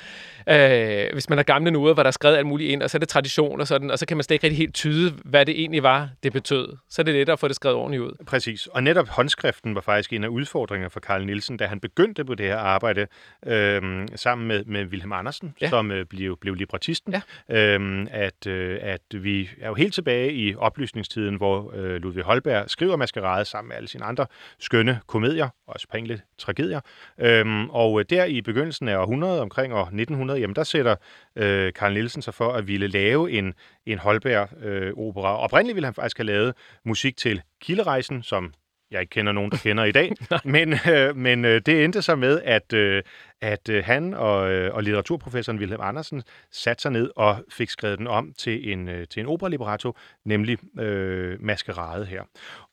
øh, 0.48 1.12
hvis 1.12 1.28
man 1.28 1.38
har 1.38 1.42
gamle 1.42 1.70
noder, 1.70 1.94
hvor 1.94 2.02
der 2.02 2.08
er 2.08 2.12
skrevet 2.12 2.36
alt 2.36 2.46
muligt 2.46 2.70
ind, 2.70 2.82
og 2.82 2.90
så 2.90 2.96
er 2.96 2.98
det 2.98 3.08
tradition 3.08 3.60
og 3.60 3.66
sådan, 3.66 3.90
og 3.90 3.98
så 3.98 4.06
kan 4.06 4.16
man 4.16 4.24
slet 4.24 4.34
ikke 4.34 4.46
rigtig 4.46 4.58
helt 4.58 4.74
tyde, 4.74 5.14
hvad 5.24 5.46
det 5.46 5.60
egentlig 5.60 5.82
var, 5.82 6.08
det 6.22 6.32
betød. 6.32 6.76
Så 6.88 7.02
er 7.02 7.04
det 7.04 7.14
lettere 7.14 7.32
at 7.32 7.38
få 7.38 7.48
det 7.48 7.56
skrevet 7.56 7.76
ordentligt 7.76 8.02
ud. 8.02 8.12
Præcis. 8.26 8.66
Og 8.66 8.82
netop 8.82 9.08
håndskriften 9.08 9.74
var 9.74 9.80
faktisk 9.80 10.12
en 10.12 10.24
af 10.24 10.28
udfordringerne 10.28 10.90
for 10.90 11.00
Karl 11.00 11.26
Nielsen, 11.26 11.56
da 11.56 11.66
han 11.66 11.80
begyndte 11.80 12.24
på 12.24 12.34
det 12.34 12.46
her 12.46 12.58
arbejde 12.58 13.06
øh, 13.46 14.08
sammen 14.16 14.48
med, 14.48 14.64
med 14.64 14.84
Wilhelm 14.84 15.12
Andersen. 15.12 15.54
Ja. 15.60 15.68
som 15.68 15.90
øh, 15.90 16.06
blev, 16.06 16.36
blev 16.40 16.54
librettisten. 16.54 17.14
Ja. 17.48 17.56
Øh, 17.56 18.06
at, 18.10 18.46
øh, 18.46 18.78
at 18.82 19.00
vi 19.12 19.50
er 19.60 19.68
jo 19.68 19.74
helt 19.74 19.94
tilbage 19.94 20.32
i 20.32 20.54
oplysningstiden, 20.56 21.34
hvor 21.34 21.72
øh, 21.76 22.02
Ludvig 22.02 22.24
Holberg 22.24 22.70
skriver 22.70 22.96
Maskerade 22.96 23.44
sammen 23.44 23.68
med 23.68 23.76
alle 23.76 23.88
sine 23.88 24.04
andre 24.04 24.26
skønne 24.58 25.00
komedier, 25.06 25.48
også 25.66 25.86
enkelte 25.94 26.22
tragedier. 26.38 26.80
Øhm, 27.18 27.70
og 27.70 28.00
øh, 28.00 28.06
der 28.10 28.24
i 28.24 28.40
begyndelsen 28.40 28.88
af 28.88 28.96
århundredet, 28.96 29.40
omkring 29.40 29.74
år 29.74 29.84
1900, 29.84 30.40
jamen 30.40 30.56
der 30.56 30.64
sætter 30.64 30.96
øh, 31.36 31.72
Karl 31.72 31.92
Nielsen 31.92 32.22
sig 32.22 32.34
for 32.34 32.52
at 32.52 32.68
ville 32.68 32.86
lave 32.86 33.30
en, 33.30 33.54
en 33.86 33.98
Holberg-opera. 33.98 35.36
Oprindeligt 35.36 35.74
ville 35.74 35.86
han 35.86 35.94
faktisk 35.94 36.18
have 36.18 36.26
lavet 36.26 36.54
musik 36.84 37.16
til 37.16 37.42
Kilderejsen, 37.60 38.22
som 38.22 38.52
jeg 38.90 39.00
ikke 39.00 39.10
kender 39.10 39.32
nogen, 39.32 39.50
der 39.50 39.56
kender 39.56 39.84
i 39.84 39.92
dag. 39.92 40.12
men 40.44 40.74
øh, 40.90 41.16
men 41.16 41.44
øh, 41.44 41.60
det 41.66 41.84
endte 41.84 42.02
så 42.02 42.16
med, 42.16 42.40
at, 42.44 42.72
øh, 42.72 43.02
at 43.40 43.68
øh, 43.68 43.84
han 43.84 44.14
og, 44.14 44.50
øh, 44.52 44.74
og 44.74 44.82
litteraturprofessoren 44.82 45.58
Wilhelm 45.58 45.80
Andersen 45.82 46.22
satte 46.52 46.82
sig 46.82 46.92
ned 46.92 47.10
og 47.16 47.44
fik 47.50 47.70
skrevet 47.70 47.98
den 47.98 48.06
om 48.06 48.32
til 48.38 48.72
en, 48.72 48.88
øh, 48.88 49.06
til 49.08 49.20
en 49.20 49.26
operalibretto, 49.26 49.96
nemlig 50.24 50.80
øh, 50.80 51.42
Maskerade 51.42 52.04
her. 52.06 52.22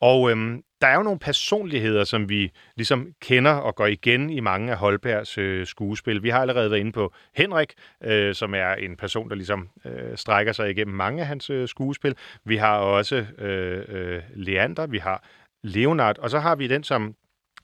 Og 0.02 0.32
øh, 0.32 0.58
der 0.82 0.88
er 0.88 0.96
jo 0.96 1.04
nogle 1.04 1.20
personligheder, 1.20 2.04
som 2.04 2.30
vi 2.30 2.52
ligesom 2.76 3.14
kender 3.22 3.52
og 3.52 3.76
går 3.76 3.86
igen 3.86 4.30
i 4.30 4.40
mange 4.40 4.72
af 4.72 4.78
Holbergs 4.78 5.38
øh, 5.38 5.66
skuespil. 5.66 6.24
Vi 6.24 6.30
har 6.30 6.42
allerede 6.42 6.72
været 6.72 6.80
inde 6.80 6.92
på 6.92 7.14
Henrik, 7.36 7.74
øh, 8.04 8.36
som 8.36 8.54
er 8.54 8.74
en 8.74 8.96
person, 8.96 9.30
der 9.30 9.36
ligesom 9.36 9.70
øh, 9.86 10.18
strækker 10.18 10.52
sig 10.52 10.70
igennem 10.70 10.96
mange 10.96 11.22
af 11.22 11.28
hans 11.28 11.50
øh, 11.50 11.68
skuespil. 11.68 12.16
Vi 12.46 12.58
har 12.58 12.78
også 12.78 13.26
øh, 13.38 13.84
øh, 13.88 14.22
Leander, 14.36 14.88
vi 14.88 14.98
har 14.98 15.24
Leonard, 15.64 16.18
og 16.20 16.30
så 16.30 16.40
har 16.40 16.56
vi 16.56 16.68
den, 16.68 16.84
som 16.84 17.16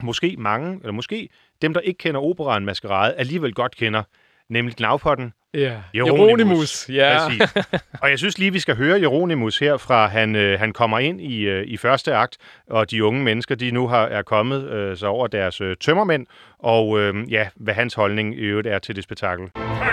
måske 0.04 0.36
mange, 0.38 0.80
eller 0.82 0.92
måske 0.92 1.30
dem, 1.62 1.74
der 1.74 1.82
ikke 1.82 1.98
kender 1.98 2.22
operaen 2.22 2.66
Maskerade, 2.66 3.14
alligevel 3.14 3.54
godt 3.54 3.76
kender, 3.76 4.04
nemlig 4.50 4.76
Gnavpotten. 4.76 5.34
Ja. 5.54 5.74
Jeronimus. 5.94 6.30
Jeronimus. 6.30 6.90
Ja. 6.90 7.18
Præcis. 7.28 7.64
Og 8.02 8.10
jeg 8.10 8.20
synes 8.20 8.38
lige, 8.38 8.52
vi 8.54 8.60
skal 8.60 8.76
høre 8.76 9.02
Jeronimus 9.02 9.60
her 9.60 9.78
fra, 9.78 10.08
han, 10.08 10.36
øh, 10.36 10.60
han 10.60 10.74
kommer 10.74 11.00
ind 11.00 11.22
i, 11.22 11.40
øh, 11.40 11.68
i 11.68 11.78
første 11.78 12.16
akt, 12.16 12.38
og 12.70 12.92
de 12.92 13.06
unge 13.06 13.24
mennesker, 13.24 13.56
de 13.56 13.72
nu 13.72 13.88
har, 13.88 14.06
er 14.06 14.22
kommet 14.22 14.70
øh, 14.70 14.98
så 14.98 15.08
over 15.08 15.28
deres 15.28 15.62
øh, 15.62 15.76
tømmermænd, 15.78 16.26
og 16.60 17.00
øh, 17.00 17.32
ja, 17.32 17.48
hvad 17.56 17.74
hans 17.74 17.94
holdning 17.94 18.36
i 18.36 18.42
øvrigt 18.42 18.68
er 18.68 18.80
til 18.80 18.96
det 18.96 19.04
spektakel. 19.04 19.50
Kan 19.56 19.93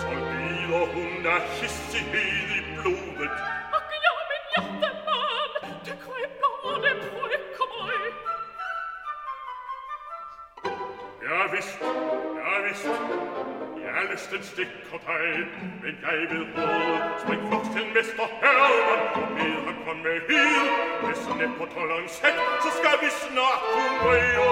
sol 0.00 0.20
vino 0.30 0.80
una 1.04 1.36
hissi 1.58 2.00
di 2.12 2.62
bluvet 2.74 3.36
ach 3.78 3.90
ja 4.04 4.12
min 4.30 4.42
hjerte 4.52 4.90
man 5.06 5.50
det 5.84 5.96
koi 6.04 6.24
blåne 6.38 6.92
pojke 7.10 7.64
moi 7.72 8.06
ja 11.26 11.40
visst 11.52 11.80
ja 12.38 12.54
visst 12.64 12.88
Erlisten 13.94 14.42
Stickerteil, 14.42 15.46
wenn 15.82 15.96
jeg 16.02 16.18
vil 16.30 16.46
råd, 16.56 17.00
spring 17.22 17.42
flokten 17.48 17.86
mester 17.94 18.28
Herman, 18.42 19.00
og 19.14 19.26
mere 19.36 19.74
komme 19.86 20.12
her, 20.28 20.62
hvis 21.06 21.22
neppet 21.38 21.72
holder 21.76 21.96
en 21.96 22.08
sæt, 22.08 22.38
så 22.64 22.70
skal 22.78 22.96
vi 23.02 23.10
snart 23.22 23.60
kunne 24.02 24.43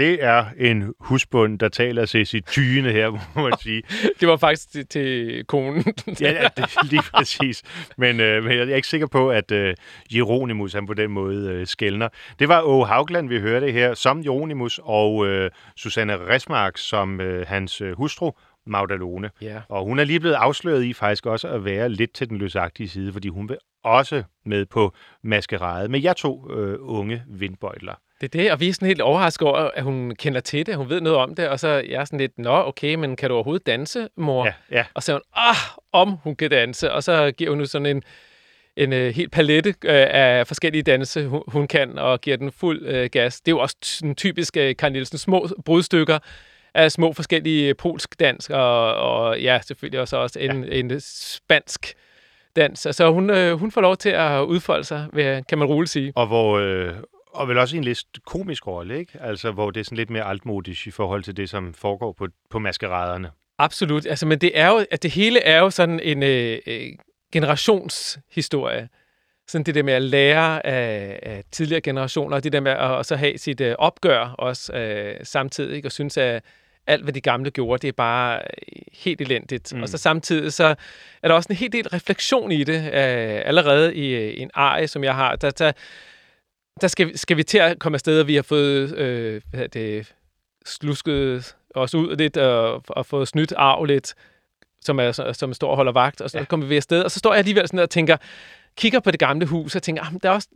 Det 0.00 0.24
er 0.24 0.44
en 0.58 0.94
husbund, 1.00 1.58
der 1.58 1.68
taler 1.68 2.06
til 2.06 2.26
sit 2.26 2.46
tyne 2.46 2.92
her, 2.92 3.10
må 3.36 3.42
man 3.42 3.52
sige. 3.62 3.82
Det 4.20 4.28
var 4.28 4.36
faktisk 4.36 4.70
til, 4.70 4.86
til 4.86 5.44
konen. 5.44 5.84
Ja, 6.20 6.48
det 6.56 6.76
lige 6.90 7.02
præcis. 7.14 7.62
Men, 7.96 8.20
øh, 8.20 8.44
men 8.44 8.52
jeg 8.52 8.70
er 8.70 8.76
ikke 8.76 8.88
sikker 8.88 9.06
på, 9.06 9.30
at 9.30 9.50
øh, 9.50 9.74
Jeronimus 10.14 10.72
han 10.72 10.86
på 10.86 10.94
den 10.94 11.10
måde 11.10 11.50
øh, 11.50 11.66
skældner. 11.66 12.08
Det 12.38 12.48
var 12.48 12.62
Åge 12.62 12.86
Haugland, 12.86 13.28
vi 13.28 13.40
hørte 13.40 13.72
her, 13.72 13.94
som 13.94 14.22
Jeronimus, 14.24 14.80
og 14.82 15.26
øh, 15.26 15.50
Susanne 15.76 16.28
Resmark 16.28 16.78
som 16.78 17.20
øh, 17.20 17.46
hans 17.46 17.80
øh, 17.80 17.96
hustru, 17.96 18.32
Magdalone. 18.66 19.30
Ja. 19.42 19.60
Og 19.68 19.84
hun 19.84 19.98
er 19.98 20.04
lige 20.04 20.20
blevet 20.20 20.34
afsløret 20.34 20.84
i 20.84 20.92
faktisk 20.92 21.26
også 21.26 21.48
at 21.48 21.64
være 21.64 21.88
lidt 21.88 22.12
til 22.12 22.28
den 22.28 22.38
løsagtige 22.38 22.88
side, 22.88 23.12
fordi 23.12 23.28
hun 23.28 23.48
vil 23.48 23.58
også 23.84 24.22
med 24.46 24.66
på 24.66 24.94
maskerade 25.22 25.88
med 25.88 26.02
jer 26.02 26.12
to 26.12 26.52
øh, 26.52 26.78
unge 26.80 27.22
vindbøjler. 27.28 27.94
Det 28.20 28.34
er 28.34 28.38
det, 28.38 28.52
og 28.52 28.60
vi 28.60 28.68
er 28.68 28.72
sådan 28.72 28.88
helt 28.88 29.00
overrasket 29.00 29.48
over, 29.48 29.56
at 29.56 29.82
hun 29.82 30.14
kender 30.14 30.40
til 30.40 30.66
det, 30.66 30.76
hun 30.76 30.88
ved 30.88 31.00
noget 31.00 31.18
om 31.18 31.34
det, 31.34 31.48
og 31.48 31.60
så 31.60 31.68
er 31.68 31.82
jeg 31.88 32.06
sådan 32.06 32.18
lidt, 32.18 32.38
nå, 32.38 32.62
okay, 32.66 32.94
men 32.94 33.16
kan 33.16 33.28
du 33.28 33.34
overhovedet 33.34 33.66
danse, 33.66 34.08
mor? 34.16 34.46
Ja, 34.46 34.52
ja. 34.70 34.84
Og 34.94 35.02
så 35.02 35.12
er 35.12 35.16
hun, 35.16 35.22
ah, 35.34 35.56
om 35.92 36.16
hun 36.22 36.36
kan 36.36 36.50
danse, 36.50 36.92
og 36.92 37.02
så 37.02 37.30
giver 37.30 37.50
hun 37.50 37.58
nu 37.58 37.66
sådan 37.66 37.86
en, 37.86 38.02
en 38.76 38.92
uh, 38.92 38.98
helt 38.98 39.32
palette 39.32 39.70
uh, 39.70 39.90
af 39.90 40.46
forskellige 40.46 40.82
danse, 40.82 41.26
hun, 41.26 41.42
hun 41.48 41.68
kan, 41.68 41.98
og 41.98 42.20
giver 42.20 42.36
den 42.36 42.52
fuld 42.52 42.88
uh, 42.88 43.04
gas. 43.04 43.40
Det 43.40 43.48
er 43.48 43.56
jo 43.56 43.58
også 43.58 43.76
sådan 43.82 44.14
typisk 44.14 44.56
uh, 44.56 44.70
Karl 44.78 44.92
Nielsen 44.92 45.18
små 45.18 45.48
brudstykker 45.64 46.18
af 46.74 46.92
små 46.92 47.12
forskellige 47.12 47.74
polsk 47.74 48.20
dans, 48.20 48.50
og, 48.50 48.94
og 48.94 49.40
ja, 49.40 49.60
selvfølgelig 49.66 50.00
også, 50.00 50.16
også 50.16 50.38
en, 50.38 50.64
ja. 50.64 50.78
en 50.78 51.00
spansk 51.00 51.94
dans. 52.56 52.86
Altså 52.86 53.10
hun, 53.10 53.30
uh, 53.30 53.50
hun 53.52 53.70
får 53.70 53.80
lov 53.80 53.96
til 53.96 54.10
at 54.10 54.40
udfolde 54.40 54.84
sig, 54.84 55.06
kan 55.48 55.58
man 55.58 55.68
roligt 55.68 55.90
sige. 55.90 56.12
Og 56.14 56.26
hvor... 56.26 56.58
Øh, 56.58 56.94
og 57.32 57.48
vel 57.48 57.58
også 57.58 57.76
en 57.76 57.84
lidt 57.84 58.04
komisk 58.26 58.66
rolle, 58.66 58.98
ikke? 58.98 59.18
Altså, 59.20 59.50
hvor 59.50 59.70
det 59.70 59.80
er 59.80 59.84
sådan 59.84 59.96
lidt 59.96 60.10
mere 60.10 60.24
altmodisk 60.24 60.86
i 60.86 60.90
forhold 60.90 61.22
til 61.22 61.36
det, 61.36 61.50
som 61.50 61.74
foregår 61.74 62.12
på, 62.12 62.26
på 62.50 62.58
maskeraderne. 62.58 63.30
Absolut. 63.58 64.06
Altså, 64.06 64.26
men 64.26 64.38
det 64.38 64.58
er 64.58 64.68
jo, 64.68 64.84
at 64.90 65.02
det 65.02 65.10
hele 65.10 65.40
er 65.40 65.58
jo 65.58 65.70
sådan 65.70 66.00
en, 66.00 66.22
øh, 66.22 66.58
øh, 66.66 66.88
generationshistorie. 67.32 68.88
Sådan 69.48 69.64
det 69.64 69.74
der 69.74 69.82
med 69.82 69.92
at 69.92 70.02
lære 70.02 70.66
af, 70.66 71.18
af 71.22 71.44
tidligere 71.52 71.80
generationer, 71.80 72.36
og 72.36 72.44
det 72.44 72.52
der 72.52 72.60
med 72.60 72.72
at, 72.72 72.98
at 72.98 73.06
så 73.06 73.16
have 73.16 73.38
sit 73.38 73.60
øh, 73.60 73.74
opgør 73.78 74.34
også 74.38 74.72
øh, 74.72 75.16
samtidig, 75.22 75.76
ikke? 75.76 75.88
og 75.88 75.92
synes, 75.92 76.16
at 76.16 76.42
alt, 76.86 77.02
hvad 77.02 77.12
de 77.12 77.20
gamle 77.20 77.50
gjorde, 77.50 77.82
det 77.82 77.88
er 77.88 77.92
bare 77.92 78.38
øh, 78.38 78.82
helt 78.92 79.20
elendigt. 79.20 79.74
Mm. 79.74 79.82
Og 79.82 79.88
så 79.88 79.98
samtidig 79.98 80.52
så 80.52 80.74
er 81.22 81.28
der 81.28 81.34
også 81.34 81.46
en 81.50 81.56
helt 81.56 81.72
del 81.72 81.88
refleksion 81.88 82.52
i 82.52 82.64
det, 82.64 82.84
øh, 82.84 83.42
allerede 83.44 83.94
i, 83.94 84.08
øh, 84.14 84.30
i 84.30 84.40
en 84.40 84.50
arie, 84.54 84.88
som 84.88 85.04
jeg 85.04 85.14
har. 85.14 85.36
Der, 85.36 85.50
der, 85.50 85.72
der 86.80 86.88
skal, 86.88 87.18
skal 87.18 87.36
vi 87.36 87.42
til 87.42 87.58
at 87.58 87.78
komme 87.78 87.96
afsted, 87.96 88.20
og 88.20 88.26
vi 88.26 88.34
har 88.34 88.42
fået 88.42 88.98
øh, 88.98 89.42
hvad 89.50 89.68
det, 89.68 90.14
slusket 90.66 91.54
os 91.74 91.94
ud 91.94 92.16
lidt 92.16 92.36
og, 92.36 92.82
og 92.88 93.06
fået 93.06 93.28
snydt 93.28 93.52
arv 93.56 93.84
lidt, 93.84 94.14
som, 94.80 95.00
er, 95.00 95.32
som 95.32 95.54
står 95.54 95.70
og 95.70 95.76
holder 95.76 95.92
vagt, 95.92 96.20
og 96.20 96.30
så 96.30 96.38
ja. 96.38 96.44
kommer 96.44 96.66
vi 96.66 96.76
afsted. 96.76 97.02
Og 97.02 97.10
så 97.10 97.18
står 97.18 97.32
jeg 97.32 97.38
alligevel 97.38 97.68
sådan 97.68 97.78
og 97.78 97.90
tænker, 97.90 98.16
kigger 98.76 99.00
på 99.00 99.10
det 99.10 99.20
gamle 99.20 99.46
hus 99.46 99.76
og 99.76 99.82
tænker, 99.82 100.02
ah, 100.02 100.12
der 100.22 100.28
er 100.28 100.34
også, 100.34 100.48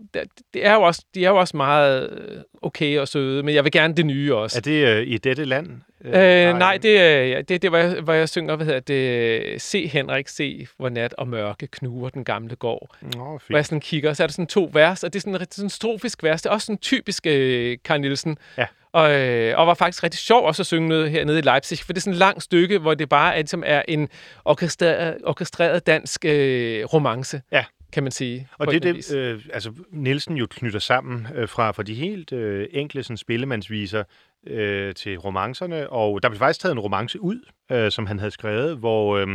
det 0.54 0.66
er 0.66 0.74
jo 0.74 0.82
også, 0.82 1.04
de 1.14 1.24
er 1.24 1.28
jo 1.28 1.36
også 1.36 1.56
meget 1.56 2.10
øh, 2.10 2.40
okay 2.62 2.98
og 2.98 3.08
søde, 3.08 3.42
men 3.42 3.54
jeg 3.54 3.64
vil 3.64 3.72
gerne 3.72 3.94
det 3.94 4.06
nye 4.06 4.34
også. 4.34 4.58
Er 4.58 4.60
det 4.60 4.86
øh, 4.88 5.06
i 5.06 5.18
dette 5.18 5.44
land? 5.44 5.70
Øh, 6.04 6.48
øh, 6.48 6.58
nej, 6.58 6.78
det 6.82 7.00
er 7.00 7.42
det, 7.42 7.62
det, 7.62 7.70
hvor, 7.70 7.78
jeg, 7.78 8.00
hvor 8.00 8.12
jeg 8.12 8.28
synger, 8.28 8.56
hvad 8.56 8.66
hedder 8.66 8.80
det, 8.80 9.62
Se 9.62 9.86
Henrik, 9.86 10.28
se 10.28 10.66
hvor 10.76 10.88
nat 10.88 11.14
og 11.14 11.28
mørke 11.28 11.66
knuger 11.66 12.08
den 12.08 12.24
gamle 12.24 12.56
gård. 12.56 12.96
Nå, 13.02 13.40
hvor 13.48 13.56
jeg 13.56 13.66
sådan 13.66 13.80
kigger, 13.80 14.12
så 14.12 14.22
er 14.22 14.26
der 14.26 14.32
sådan 14.32 14.46
to 14.46 14.70
vers, 14.72 15.04
og 15.04 15.12
det 15.12 15.18
er 15.18 15.20
sådan, 15.20 15.46
sådan 15.50 15.66
en 15.66 15.70
strofisk 15.70 16.22
vers. 16.22 16.42
Det 16.42 16.48
er 16.48 16.54
også 16.54 16.66
sådan 16.66 16.78
typisk 16.78 17.26
øh, 17.26 17.78
Karl 17.84 18.00
Nielsen. 18.00 18.38
Ja. 18.58 18.66
Og, 18.92 19.12
øh, 19.12 19.58
og 19.58 19.66
var 19.66 19.74
faktisk 19.74 20.02
rigtig 20.02 20.20
sjov 20.20 20.46
også 20.46 20.62
at 20.62 20.66
synge 20.66 20.88
noget 20.88 21.10
hernede 21.10 21.38
i 21.38 21.42
Leipzig, 21.42 21.78
for 21.78 21.92
det 21.92 21.96
er 21.96 22.00
sådan 22.00 22.12
et 22.12 22.18
langt 22.18 22.42
stykke, 22.42 22.78
hvor 22.78 22.94
det 22.94 23.08
bare 23.08 23.34
er, 23.34 23.38
ligesom 23.38 23.62
er 23.66 23.82
en 23.88 24.08
orkestreret, 24.44 25.16
orkestreret 25.24 25.86
dansk 25.86 26.24
øh, 26.24 26.84
romance. 26.84 27.42
Ja 27.52 27.64
kan 27.94 28.02
man 28.02 28.12
sige. 28.12 28.48
Og 28.58 28.66
det 28.66 28.76
er 28.84 28.92
det, 28.92 29.14
øh, 29.14 29.44
altså 29.52 29.72
Nielsen 29.90 30.36
jo 30.36 30.46
knytter 30.50 30.78
sammen 30.78 31.26
øh, 31.34 31.48
fra, 31.48 31.70
fra 31.70 31.82
de 31.82 31.94
helt 31.94 32.32
øh, 32.32 32.68
enkle 32.70 33.02
sådan, 33.02 33.16
spillemandsviser 33.16 34.04
øh, 34.46 34.94
til 34.94 35.18
romancerne, 35.18 35.90
og 35.90 36.22
der 36.22 36.28
blev 36.28 36.38
faktisk 36.38 36.60
taget 36.60 36.72
en 36.72 36.80
romance 36.80 37.20
ud, 37.20 37.40
øh, 37.72 37.90
som 37.90 38.06
han 38.06 38.18
havde 38.18 38.30
skrevet, 38.30 38.76
hvor, 38.76 39.16
øh, 39.16 39.28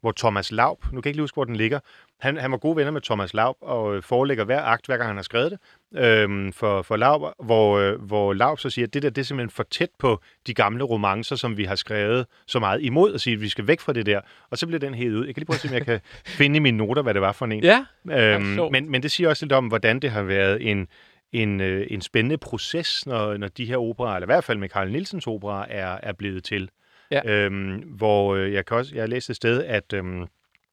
hvor 0.00 0.12
Thomas 0.16 0.52
Laub, 0.52 0.84
nu 0.84 1.00
kan 1.00 1.08
jeg 1.08 1.14
ikke 1.14 1.20
huske, 1.20 1.34
hvor 1.34 1.44
den 1.44 1.56
ligger, 1.56 1.80
han, 2.20 2.36
han 2.36 2.50
var 2.50 2.56
gode 2.56 2.76
venner 2.76 2.90
med 2.90 3.00
Thomas 3.00 3.34
Laub, 3.34 3.56
og 3.60 4.04
forelægger 4.04 4.44
hver 4.44 4.62
akt, 4.62 4.86
hver 4.86 4.96
gang 4.96 5.08
han 5.08 5.16
har 5.16 5.22
skrevet 5.22 5.50
det, 5.50 5.58
øh, 6.00 6.52
for, 6.52 6.82
for 6.82 6.96
Laub, 6.96 7.22
hvor, 7.44 7.78
øh, 7.78 8.02
hvor 8.02 8.32
Laub 8.32 8.58
så 8.58 8.70
siger, 8.70 8.86
at 8.86 8.94
det 8.94 9.02
der, 9.02 9.10
det 9.10 9.20
er 9.20 9.24
simpelthen 9.24 9.50
for 9.50 9.62
tæt 9.62 9.90
på 9.98 10.20
de 10.46 10.54
gamle 10.54 10.84
romancer, 10.84 11.36
som 11.36 11.56
vi 11.56 11.64
har 11.64 11.74
skrevet 11.74 12.26
så 12.46 12.58
meget 12.58 12.82
imod, 12.82 13.12
og 13.12 13.20
sige, 13.20 13.34
at 13.34 13.40
vi 13.40 13.48
skal 13.48 13.66
væk 13.66 13.80
fra 13.80 13.92
det 13.92 14.06
der, 14.06 14.20
og 14.50 14.58
så 14.58 14.66
bliver 14.66 14.80
den 14.80 14.94
hævet 14.94 15.14
ud. 15.14 15.26
Jeg 15.26 15.34
kan 15.34 15.40
lige 15.40 15.46
prøve 15.46 15.54
at 15.54 15.60
se, 15.60 15.68
om 15.68 15.74
jeg 15.74 15.84
kan 15.84 16.00
finde 16.38 16.56
i 16.56 16.60
mine 16.60 16.76
noter, 16.76 17.02
hvad 17.02 17.14
det 17.14 17.22
var 17.22 17.32
for 17.32 17.46
en. 17.46 17.64
Ja, 17.64 17.84
øhm, 18.10 18.72
men, 18.72 18.90
men 18.90 19.02
det 19.02 19.10
siger 19.10 19.28
også 19.28 19.44
lidt 19.44 19.52
om, 19.52 19.66
hvordan 19.66 20.00
det 20.00 20.10
har 20.10 20.22
været 20.22 20.70
en, 20.70 20.88
en, 21.32 21.60
øh, 21.60 21.86
en 21.90 22.00
spændende 22.00 22.38
proces, 22.38 23.06
når, 23.06 23.36
når 23.36 23.48
de 23.48 23.64
her 23.64 23.76
operer, 23.76 24.14
eller 24.14 24.26
i 24.26 24.32
hvert 24.32 24.44
fald 24.44 24.58
med 24.58 24.68
Carl 24.68 24.90
Nielsens 24.90 25.26
operer, 25.26 25.66
er, 25.68 25.98
er 26.02 26.12
blevet 26.12 26.44
til. 26.44 26.70
Ja. 27.10 27.20
Øhm, 27.30 27.76
hvor 27.76 28.34
øh, 28.34 28.52
jeg, 28.52 28.66
kan 28.66 28.76
også, 28.76 28.94
jeg 28.94 29.02
har 29.02 29.08
læst 29.08 29.30
et 29.30 29.36
sted, 29.36 29.64
at... 29.64 29.92
Øhm, 29.92 30.26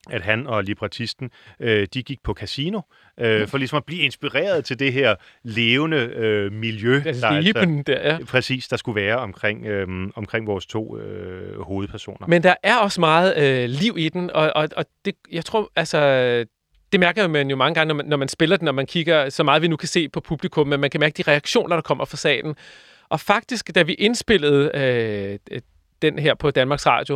at 0.10 0.22
han 0.22 0.48
og 0.48 0.64
librettisten, 0.64 1.32
øh, 1.60 1.88
de 1.94 2.04
gik 2.04 2.24
på 2.24 2.34
casino, 2.34 2.82
øh, 3.20 3.42
mm. 3.42 3.48
for 3.48 3.58
ligesom 3.58 3.78
at 3.78 3.86
blive 3.86 4.02
inspireret 4.02 4.66
til 4.66 4.80
det 4.80 4.94
her 4.94 5.16
levende 5.44 5.98
øh, 5.98 6.52
miljø, 6.52 7.02
der, 7.04 7.42
der, 7.42 7.84
der, 7.88 8.10
ja. 8.10 8.18
præcis, 8.28 8.68
der 8.68 8.78
skulle 8.78 9.02
være 9.02 9.18
omkring, 9.18 9.66
øh, 9.66 9.88
omkring 10.16 10.48
vores 10.48 10.66
to 10.66 10.98
øh, 10.98 11.62
hovedpersoner. 11.62 12.28
Men 12.28 12.44
der 12.44 12.56
er 12.64 12.78
også 12.78 13.00
meget 13.00 13.38
øh, 13.38 13.70
liv 13.70 13.96
i 13.98 14.10
den, 14.10 14.32
og, 14.32 14.52
og, 14.56 14.70
og 14.78 14.86
det, 15.06 15.16
jeg 15.32 15.46
tror, 15.46 15.72
altså, 15.76 16.00
det 16.94 17.00
mærker 17.00 17.28
man 17.28 17.50
jo 17.50 17.56
mange 17.56 17.76
gange, 17.76 17.88
når 17.88 17.96
man, 17.96 18.06
når 18.06 18.18
man 18.18 18.28
spiller 18.28 18.58
den, 18.58 18.66
når 18.66 18.72
man 18.72 18.86
kigger 18.86 19.30
så 19.30 19.44
meget, 19.44 19.62
vi 19.62 19.68
nu 19.68 19.76
kan 19.76 19.88
se 19.88 20.10
på 20.10 20.20
publikum, 20.20 20.68
men 20.68 20.80
man 20.80 20.90
kan 20.90 21.00
mærke 21.00 21.24
de 21.24 21.32
reaktioner, 21.32 21.76
der 21.76 21.82
kommer 21.82 22.06
fra 22.06 22.18
salen. 22.18 22.56
Og 23.10 23.20
faktisk, 23.20 23.76
da 23.76 23.82
vi 23.82 23.94
indspillede 23.94 24.72
øh, 25.52 25.60
den 26.02 26.20
her 26.20 26.36
på 26.36 26.52
Danmarks 26.52 26.88
Radio, 26.88 27.16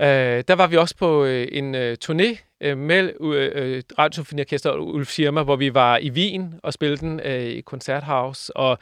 øh, 0.00 0.44
der 0.48 0.54
var 0.54 0.66
vi 0.66 0.76
også 0.76 0.96
på 0.96 1.24
øh, 1.24 1.48
en 1.52 1.74
øh, 1.74 1.96
turné 2.04 2.38
øh, 2.60 2.78
med 2.78 3.12
øh, 3.20 3.50
øh 3.54 3.82
Radiosymfoniorkester 3.98 4.70
og 4.70 4.86
Ulf 4.86 5.08
Schirmer, 5.08 5.42
hvor 5.42 5.56
vi 5.56 5.74
var 5.74 5.96
i 5.96 6.10
Wien 6.10 6.54
og 6.62 6.72
spillede 6.72 7.00
den 7.00 7.20
øh, 7.24 7.42
i 7.42 7.60
Koncerthaus, 7.60 8.48
og 8.48 8.78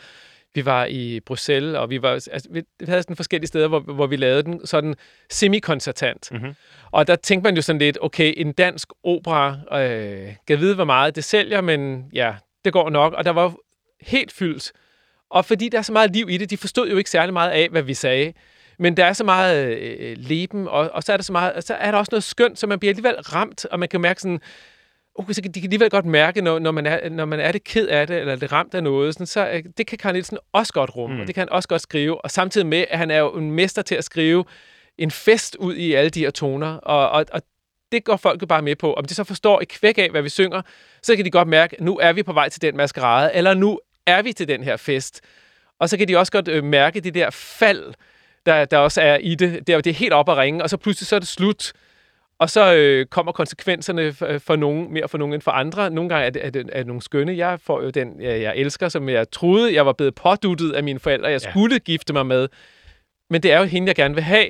vi 0.55 0.65
var 0.65 0.85
i 0.85 1.21
Bruxelles, 1.21 1.77
og 1.77 1.91
vi 1.91 2.03
var 2.03 2.11
altså, 2.11 2.49
vi 2.51 2.63
havde 2.87 3.03
sådan 3.03 3.17
forskellige 3.17 3.49
steder, 3.49 3.69
hvor, 3.69 3.81
hvor 3.81 4.07
vi 4.07 4.17
lavede 4.17 4.43
den 4.43 4.67
sådan 4.67 4.95
semi-koncertant. 5.31 6.29
Mm-hmm. 6.33 6.55
Og 6.91 7.07
der 7.07 7.17
tænkte 7.17 7.49
man 7.49 7.57
jo 7.57 7.63
sådan 7.63 7.79
lidt, 7.79 7.99
okay, 8.01 8.35
en 8.37 8.53
dansk 8.53 8.89
opera, 9.05 9.79
øh, 9.81 10.35
kan 10.47 10.61
vide, 10.61 10.75
hvor 10.75 10.85
meget 10.85 11.17
det 11.17 11.25
sælger, 11.25 11.61
men 11.61 12.05
ja, 12.13 12.35
det 12.65 12.73
går 12.73 12.91
nok. 12.91 13.13
Og 13.13 13.25
der 13.25 13.31
var 13.31 13.55
helt 14.01 14.33
fyldt. 14.33 14.73
Og 15.31 15.45
fordi 15.45 15.69
der 15.69 15.79
er 15.79 15.83
så 15.83 15.93
meget 15.93 16.13
liv 16.13 16.29
i 16.31 16.37
det, 16.37 16.51
de 16.51 16.57
forstod 16.57 16.91
jo 16.91 16.97
ikke 16.97 17.11
særlig 17.11 17.33
meget 17.33 17.51
af, 17.51 17.69
hvad 17.69 17.83
vi 17.83 17.95
sagde. 17.95 18.33
Men 18.79 18.97
der 18.97 19.05
er 19.05 19.13
så 19.13 19.25
meget 19.25 19.79
øh, 19.79 20.17
leben, 20.19 20.69
og, 20.69 20.91
og 20.91 21.03
så 21.03 21.13
er 21.13 21.17
der 21.17 21.25
så 21.25 21.33
meget, 21.33 21.65
så 21.65 21.75
er 21.75 21.91
der 21.91 21.99
også 21.99 22.11
noget 22.13 22.25
skønt, 22.25 22.59
så 22.59 22.67
man 22.67 22.79
bliver 22.79 22.91
alligevel 22.91 23.15
ramt, 23.21 23.65
og 23.65 23.79
man 23.79 23.89
kan 23.89 24.01
mærke 24.01 24.21
sådan, 24.21 24.41
okay, 25.19 25.33
så 25.33 25.41
de 25.41 25.53
kan 25.53 25.63
alligevel 25.63 25.91
godt 25.91 26.05
mærke, 26.05 26.41
når, 26.41 26.59
når, 26.59 26.71
man 26.71 26.87
er, 26.87 27.09
når 27.09 27.25
man 27.25 27.41
er 27.41 27.53
det 27.53 27.65
ked 27.65 27.89
af 27.89 28.07
det, 28.07 28.19
eller 28.19 28.37
det 28.37 28.53
ramt 28.53 28.75
af 28.75 28.83
noget, 28.83 29.15
sådan, 29.15 29.27
så 29.27 29.49
øh, 29.49 29.65
det 29.77 29.87
kan 29.87 29.99
Karl 29.99 30.13
Nielsen 30.13 30.39
også 30.53 30.73
godt 30.73 30.97
rumme, 30.97 31.17
mm. 31.17 31.21
og 31.21 31.27
det 31.27 31.35
kan 31.35 31.41
han 31.41 31.53
også 31.53 31.69
godt 31.69 31.83
skrive, 31.83 32.25
og 32.25 32.31
samtidig 32.31 32.67
med, 32.67 32.85
at 32.91 32.99
han 32.99 33.11
er 33.11 33.19
jo 33.19 33.31
en 33.31 33.51
mester 33.51 33.83
til 33.83 33.95
at 33.95 34.05
skrive 34.05 34.45
en 34.99 35.11
fest 35.11 35.57
ud 35.57 35.75
i 35.75 35.93
alle 35.93 36.11
de 36.11 36.21
her 36.21 36.31
toner, 36.31 36.75
og, 36.75 37.11
og, 37.11 37.27
og 37.33 37.43
det 37.93 38.05
går 38.05 38.17
folk 38.17 38.43
jo 38.43 38.47
bare 38.47 38.63
med 38.63 38.77
på. 38.77 38.95
Om 38.95 39.05
de 39.05 39.15
så 39.15 39.25
forstår 39.25 39.61
et 39.61 39.69
kvæk 39.69 39.99
af, 39.99 40.11
hvad 40.11 40.23
vi 40.23 40.29
synger, 40.29 40.63
så 41.03 41.17
kan 41.17 41.25
de 41.25 41.31
godt 41.31 41.49
mærke, 41.49 41.77
at 41.77 41.85
nu 41.85 41.99
er 41.99 42.13
vi 42.13 42.23
på 42.23 42.33
vej 42.33 42.49
til 42.49 42.63
den 42.63 42.77
maskerade, 42.77 43.35
eller 43.35 43.55
nu 43.55 43.81
er 44.07 44.23
vi 44.23 44.33
til 44.33 44.49
den 44.49 44.65
her 44.65 44.77
fest. 44.77 45.21
Og 45.79 45.89
så 45.89 45.99
kan 45.99 46.09
de 46.09 46.17
også 46.17 46.33
godt 46.33 46.49
øh, 46.49 46.65
mærke 46.65 47.01
det 47.01 47.15
der 47.15 47.31
fald, 47.31 47.95
der, 48.47 48.65
der 48.65 48.79
også 48.79 49.01
er 49.01 49.17
i 49.17 49.35
det. 49.35 49.67
Det 49.67 49.75
er, 49.75 49.81
det 49.81 49.91
er 49.91 49.95
helt 49.95 50.13
op 50.13 50.29
at 50.29 50.37
ringe, 50.37 50.63
og 50.63 50.71
så 50.71 50.77
pludselig 50.77 51.07
så 51.07 51.17
er 51.17 51.21
det 51.21 51.29
slut. 51.29 51.73
Og 52.41 52.51
så 52.51 52.75
øh, 52.75 53.07
kommer 53.07 53.33
konsekvenserne 53.33 54.13
for, 54.13 54.39
for 54.39 54.57
nogen, 54.57 54.93
mere 54.93 55.09
for 55.09 55.19
nogen 55.19 55.35
end 55.35 55.43
for 55.43 55.51
andre. 55.51 55.91
Nogle 55.91 56.09
gange 56.09 56.27
er 56.27 56.31
det, 56.31 56.47
er 56.47 56.51
det, 56.51 56.71
er 56.73 56.79
det 56.79 56.87
nogle 56.87 57.03
skønne. 57.03 57.37
Jeg 57.37 57.61
får 57.61 57.83
jo 57.83 57.91
den, 57.91 58.21
jeg, 58.21 58.43
jeg 58.43 58.57
elsker, 58.57 58.89
som 58.89 59.09
jeg 59.09 59.31
troede, 59.31 59.75
jeg 59.75 59.87
var 59.87 59.93
blevet 59.93 60.15
påduttet 60.15 60.73
af 60.73 60.83
mine 60.83 60.99
forældre, 60.99 61.31
jeg 61.31 61.41
skulle 61.41 61.75
ja. 61.75 61.79
gifte 61.79 62.13
mig 62.13 62.27
med. 62.27 62.49
Men 63.31 63.43
det 63.43 63.53
er 63.53 63.59
jo 63.59 63.65
hende, 63.65 63.89
jeg 63.89 63.97
gerne 63.97 64.15
vil 64.15 64.25
have. 64.25 64.47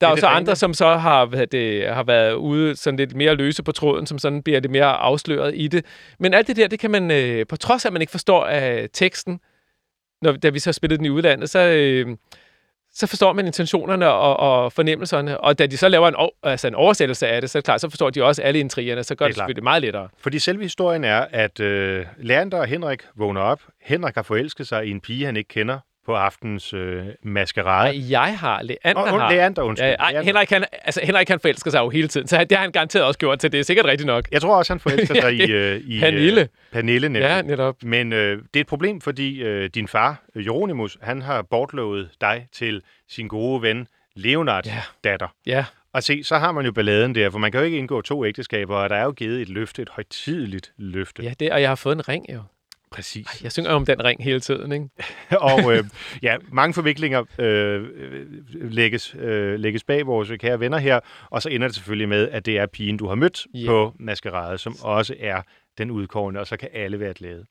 Der 0.00 0.06
er, 0.06 0.10
er 0.10 0.14
jo 0.14 0.20
så 0.20 0.26
andre, 0.26 0.56
som 0.56 0.74
så 0.74 0.96
har, 0.96 1.26
hvad 1.26 1.46
det, 1.46 1.88
har 1.88 2.02
været 2.02 2.32
ude 2.32 2.76
sådan 2.76 2.96
lidt 2.98 3.14
mere 3.14 3.34
løse 3.34 3.62
på 3.62 3.72
tråden, 3.72 4.06
som 4.06 4.18
sådan 4.18 4.42
bliver 4.42 4.60
det 4.60 4.70
mere 4.70 4.84
afsløret 4.86 5.52
i 5.56 5.68
det. 5.68 5.84
Men 6.18 6.34
alt 6.34 6.46
det 6.46 6.56
der, 6.56 6.68
det 6.68 6.78
kan 6.78 6.90
man, 6.90 7.10
øh, 7.10 7.46
på 7.46 7.56
trods 7.56 7.84
af, 7.84 7.88
at 7.88 7.92
man 7.92 8.02
ikke 8.02 8.10
forstår 8.10 8.44
af 8.44 8.88
teksten, 8.92 9.40
når, 10.22 10.32
da 10.32 10.48
vi 10.48 10.58
så 10.58 10.72
spillede 10.72 10.98
den 10.98 11.06
i 11.06 11.10
udlandet, 11.10 11.50
så, 11.50 11.58
øh, 11.58 12.16
så 12.94 13.06
forstår 13.06 13.32
man 13.32 13.46
intentionerne 13.46 14.08
og, 14.08 14.36
og 14.36 14.72
fornemmelserne. 14.72 15.40
Og 15.40 15.58
da 15.58 15.66
de 15.66 15.76
så 15.76 15.88
laver 15.88 16.08
en, 16.08 16.30
altså 16.42 16.68
en 16.68 16.74
oversættelse 16.74 17.28
af 17.28 17.40
det, 17.40 17.50
så, 17.50 17.60
klart, 17.60 17.80
så 17.80 17.90
forstår 17.90 18.10
de 18.10 18.24
også 18.24 18.42
alle 18.42 18.60
intrigerne, 18.60 19.04
så 19.04 19.14
gør 19.14 19.24
det, 19.24 19.34
det 19.34 19.36
selvfølgelig 19.36 19.64
meget 19.64 19.82
lettere. 19.82 20.08
Fordi 20.18 20.38
selve 20.38 20.62
historien 20.62 21.04
er, 21.04 21.26
at 21.30 21.60
øh, 21.60 22.06
Leander 22.18 22.58
og 22.58 22.66
Henrik 22.66 23.02
vågner 23.16 23.40
op. 23.40 23.60
Henrik 23.82 24.14
har 24.14 24.22
forelsket 24.22 24.68
sig 24.68 24.86
i 24.86 24.90
en 24.90 25.00
pige, 25.00 25.26
han 25.26 25.36
ikke 25.36 25.48
kender 25.48 25.78
på 26.10 26.16
aftens 26.16 26.74
øh, 26.74 27.06
maskerade. 27.22 28.04
Jeg 28.10 28.38
har. 28.38 28.62
Leander 28.62 29.02
oh, 29.02 29.08
har. 29.08 29.30
Leander, 29.30 29.62
undskyld. 29.62 29.88
Ja, 29.88 29.94
ej, 29.94 30.22
Henrik, 30.22 30.48
kan, 30.48 30.64
altså, 30.84 31.00
Henrik 31.04 31.26
kan 31.26 31.40
forelske 31.40 31.70
sig 31.70 31.78
jo 31.78 31.88
hele 31.88 32.08
tiden, 32.08 32.28
så 32.28 32.44
det 32.44 32.52
har 32.52 32.62
han 32.62 32.72
garanteret 32.72 33.04
også 33.04 33.18
gjort 33.18 33.38
til. 33.38 33.52
Det 33.52 33.60
er 33.60 33.64
sikkert 33.64 33.86
rigtigt 33.86 34.06
nok. 34.06 34.28
Jeg 34.32 34.40
tror 34.40 34.56
også, 34.56 34.72
han 34.72 34.80
forelsker 34.80 35.20
sig 35.20 35.34
i, 35.34 35.50
øh, 35.60 35.80
i 35.84 36.00
Pernille. 36.00 36.40
Øh, 36.40 36.48
Pernille 36.72 37.08
netop. 37.08 37.30
Ja, 37.30 37.42
netop. 37.42 37.76
Men 37.82 38.12
øh, 38.12 38.38
det 38.38 38.56
er 38.56 38.60
et 38.60 38.66
problem, 38.66 39.00
fordi 39.00 39.42
øh, 39.42 39.70
din 39.74 39.88
far, 39.88 40.22
Jeronimus, 40.36 40.98
han 41.02 41.22
har 41.22 41.42
bortlovet 41.42 42.10
dig 42.20 42.46
til 42.52 42.82
sin 43.08 43.28
gode 43.28 43.62
ven, 43.62 43.86
Leonards 44.16 44.66
ja. 44.66 44.82
datter. 45.04 45.28
Ja. 45.46 45.64
Og 45.92 46.02
se, 46.02 46.24
så 46.24 46.38
har 46.38 46.52
man 46.52 46.64
jo 46.64 46.72
balladen 46.72 47.14
der, 47.14 47.30
for 47.30 47.38
man 47.38 47.52
kan 47.52 47.60
jo 47.60 47.64
ikke 47.64 47.78
indgå 47.78 48.00
to 48.00 48.26
ægteskaber, 48.26 48.76
og 48.76 48.90
der 48.90 48.96
er 48.96 49.04
jo 49.04 49.12
givet 49.12 49.42
et 49.42 49.48
løfte, 49.48 49.82
et 49.82 49.88
højtidligt 49.88 50.72
løfte. 50.76 51.22
Ja, 51.22 51.32
det, 51.40 51.52
og 51.52 51.60
jeg 51.60 51.70
har 51.70 51.74
fået 51.74 51.94
en 51.94 52.08
ring 52.08 52.26
jo. 52.32 52.42
Præcis. 52.90 53.26
Ej, 53.26 53.32
jeg 53.42 53.52
synger 53.52 53.70
om 53.70 53.86
den 53.86 54.04
ring 54.04 54.24
hele 54.24 54.40
tiden, 54.40 54.72
ikke? 54.72 54.88
og 55.50 55.76
øh, 55.76 55.84
ja, 56.22 56.36
mange 56.52 56.74
forviklinger 56.74 57.24
øh, 57.38 57.84
lægges, 58.52 59.14
øh, 59.18 59.58
lægges 59.58 59.84
bag 59.84 60.06
vores 60.06 60.30
kære 60.40 60.60
venner 60.60 60.78
her, 60.78 61.00
og 61.30 61.42
så 61.42 61.48
ender 61.48 61.68
det 61.68 61.74
selvfølgelig 61.74 62.08
med, 62.08 62.28
at 62.28 62.46
det 62.46 62.58
er 62.58 62.66
pigen, 62.66 62.96
du 62.96 63.08
har 63.08 63.14
mødt 63.14 63.46
yeah. 63.56 63.66
på 63.66 63.94
maskerade, 63.98 64.58
som 64.58 64.76
også 64.82 65.14
er 65.20 65.42
den 65.78 65.90
udkårende, 65.90 66.40
og 66.40 66.46
så 66.46 66.56
kan 66.56 66.68
alle 66.72 67.00
være 67.00 67.14
glade. 67.14 67.46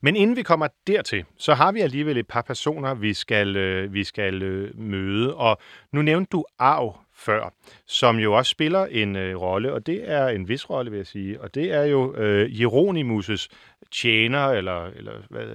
Men 0.00 0.16
inden 0.16 0.36
vi 0.36 0.42
kommer 0.42 0.68
dertil, 0.86 1.24
så 1.38 1.54
har 1.54 1.72
vi 1.72 1.80
alligevel 1.80 2.18
et 2.18 2.26
par 2.26 2.42
personer, 2.42 2.94
vi 2.94 3.14
skal, 3.14 3.56
øh, 3.56 3.92
vi 3.92 4.04
skal 4.04 4.42
øh, 4.42 4.78
møde, 4.78 5.34
og 5.34 5.58
nu 5.92 6.02
nævnte 6.02 6.28
du 6.30 6.44
Arv 6.58 6.96
før, 7.16 7.54
som 7.86 8.18
jo 8.18 8.32
også 8.32 8.50
spiller 8.50 8.86
en 8.86 9.16
øh, 9.16 9.36
rolle, 9.36 9.72
og 9.72 9.86
det 9.86 10.10
er 10.10 10.28
en 10.28 10.48
vis 10.48 10.70
rolle, 10.70 10.90
vil 10.90 10.96
jeg 10.96 11.06
sige, 11.06 11.40
og 11.40 11.54
det 11.54 11.72
er 11.72 11.84
jo 11.84 12.14
øh, 12.14 12.50
Hieronymus' 12.50 13.46
tjener, 13.94 14.46
eller, 14.48 14.86
eller 14.86 15.12
hvad, 15.30 15.46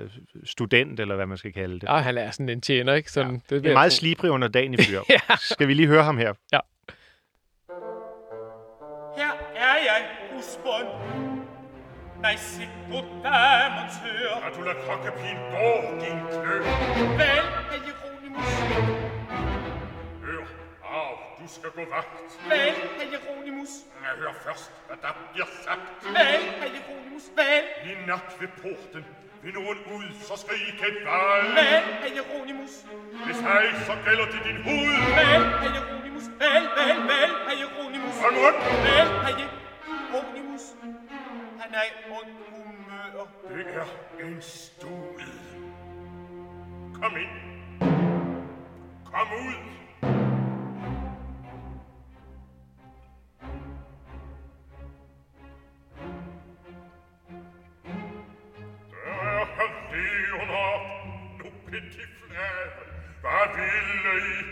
student, 0.45 0.99
eller 0.99 1.15
hvad 1.15 1.25
man 1.25 1.37
skal 1.37 1.53
kalde 1.53 1.79
det. 1.79 1.83
Ja, 1.83 1.97
han 1.97 2.17
er 2.17 2.31
sådan 2.31 2.49
en 2.49 2.61
tjener, 2.61 2.93
ikke? 2.93 3.11
Sådan, 3.11 3.31
ja. 3.31 3.55
det, 3.55 3.63
det 3.63 3.69
er 3.69 3.73
meget 3.73 3.93
slibrig 3.93 4.31
under 4.31 4.47
dagen 4.47 4.73
i 4.73 4.77
fyr. 4.77 5.01
ja. 5.09 5.35
Skal 5.37 5.67
vi 5.67 5.73
lige 5.73 5.87
høre 5.87 6.03
ham 6.03 6.17
her? 6.17 6.33
Ja. 6.51 6.59
Her 9.17 9.31
er 9.55 9.75
jeg, 9.89 10.05
husbånd. 10.33 10.87
Nej, 12.21 12.35
sig 12.35 12.69
goddag, 12.91 13.71
monsieur. 13.77 14.45
At 14.45 14.55
du 14.57 14.61
lader 14.61 14.79
kokkepigen 14.87 15.37
gå, 15.51 15.69
din 16.01 16.19
klø. 16.31 16.57
Vel, 17.19 17.45
herr 17.69 17.81
Jeronimus. 17.87 19.58
Du 21.41 21.47
skal 21.47 21.69
gå 21.77 21.83
vagt. 21.95 22.39
Vel, 22.49 22.73
herr 22.97 23.07
Jeronimus. 23.15 23.69
Jeg 24.05 24.13
hører 24.21 24.33
først, 24.45 24.71
hvad 24.87 24.97
der 25.01 25.11
bliver 25.31 25.49
sagt. 25.65 25.87
Vel, 26.03 26.43
herr 26.61 26.71
Jeronimus. 26.77 27.23
Vel, 27.39 27.63
I 27.89 27.91
nat 28.07 28.27
ved 28.39 28.47
porten. 28.61 29.05
Vil 29.43 29.53
nogen 29.53 29.77
ud, 29.95 30.05
så 30.27 30.33
skal 30.41 30.55
I 30.61 30.63
ikke 30.71 30.81
valg. 30.83 31.05
vel, 31.59 31.83
herr 32.03 32.13
Jeronimus. 32.19 32.73
Hvis 33.25 33.39
ej, 33.55 33.65
så 33.89 33.93
gælder 34.05 34.25
det 34.33 34.41
din 34.47 34.59
hud. 34.67 34.91
Vel, 35.19 35.43
herr 35.63 35.71
Jeronimus. 35.77 36.25
Vel, 36.41 36.63
vel, 36.79 36.97
vel, 37.11 37.31
herr 37.47 37.57
Jeronimus. 37.63 38.15
Hold 38.23 38.35
mund! 38.41 38.57
Vel, 38.87 39.07
herr 39.25 39.35
Jeronimus. 39.41 40.63
Han 41.61 41.69
er 41.79 41.85
i 41.89 41.93
ond 42.17 42.31
humør. 42.49 43.25
Det 43.49 43.65
er 43.75 44.25
en 44.25 44.41
stol. 44.41 45.21
Kom 47.01 47.13
ind. 47.23 47.35
Kom 49.11 49.27
ud. 49.47 49.55
lei 64.03 64.45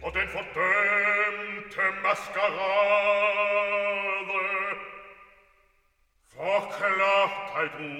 poten 0.00 0.28
fortente 0.28 1.84
mascarade. 2.02 3.26
Verklagtei 6.34 7.68
du. 7.78 7.92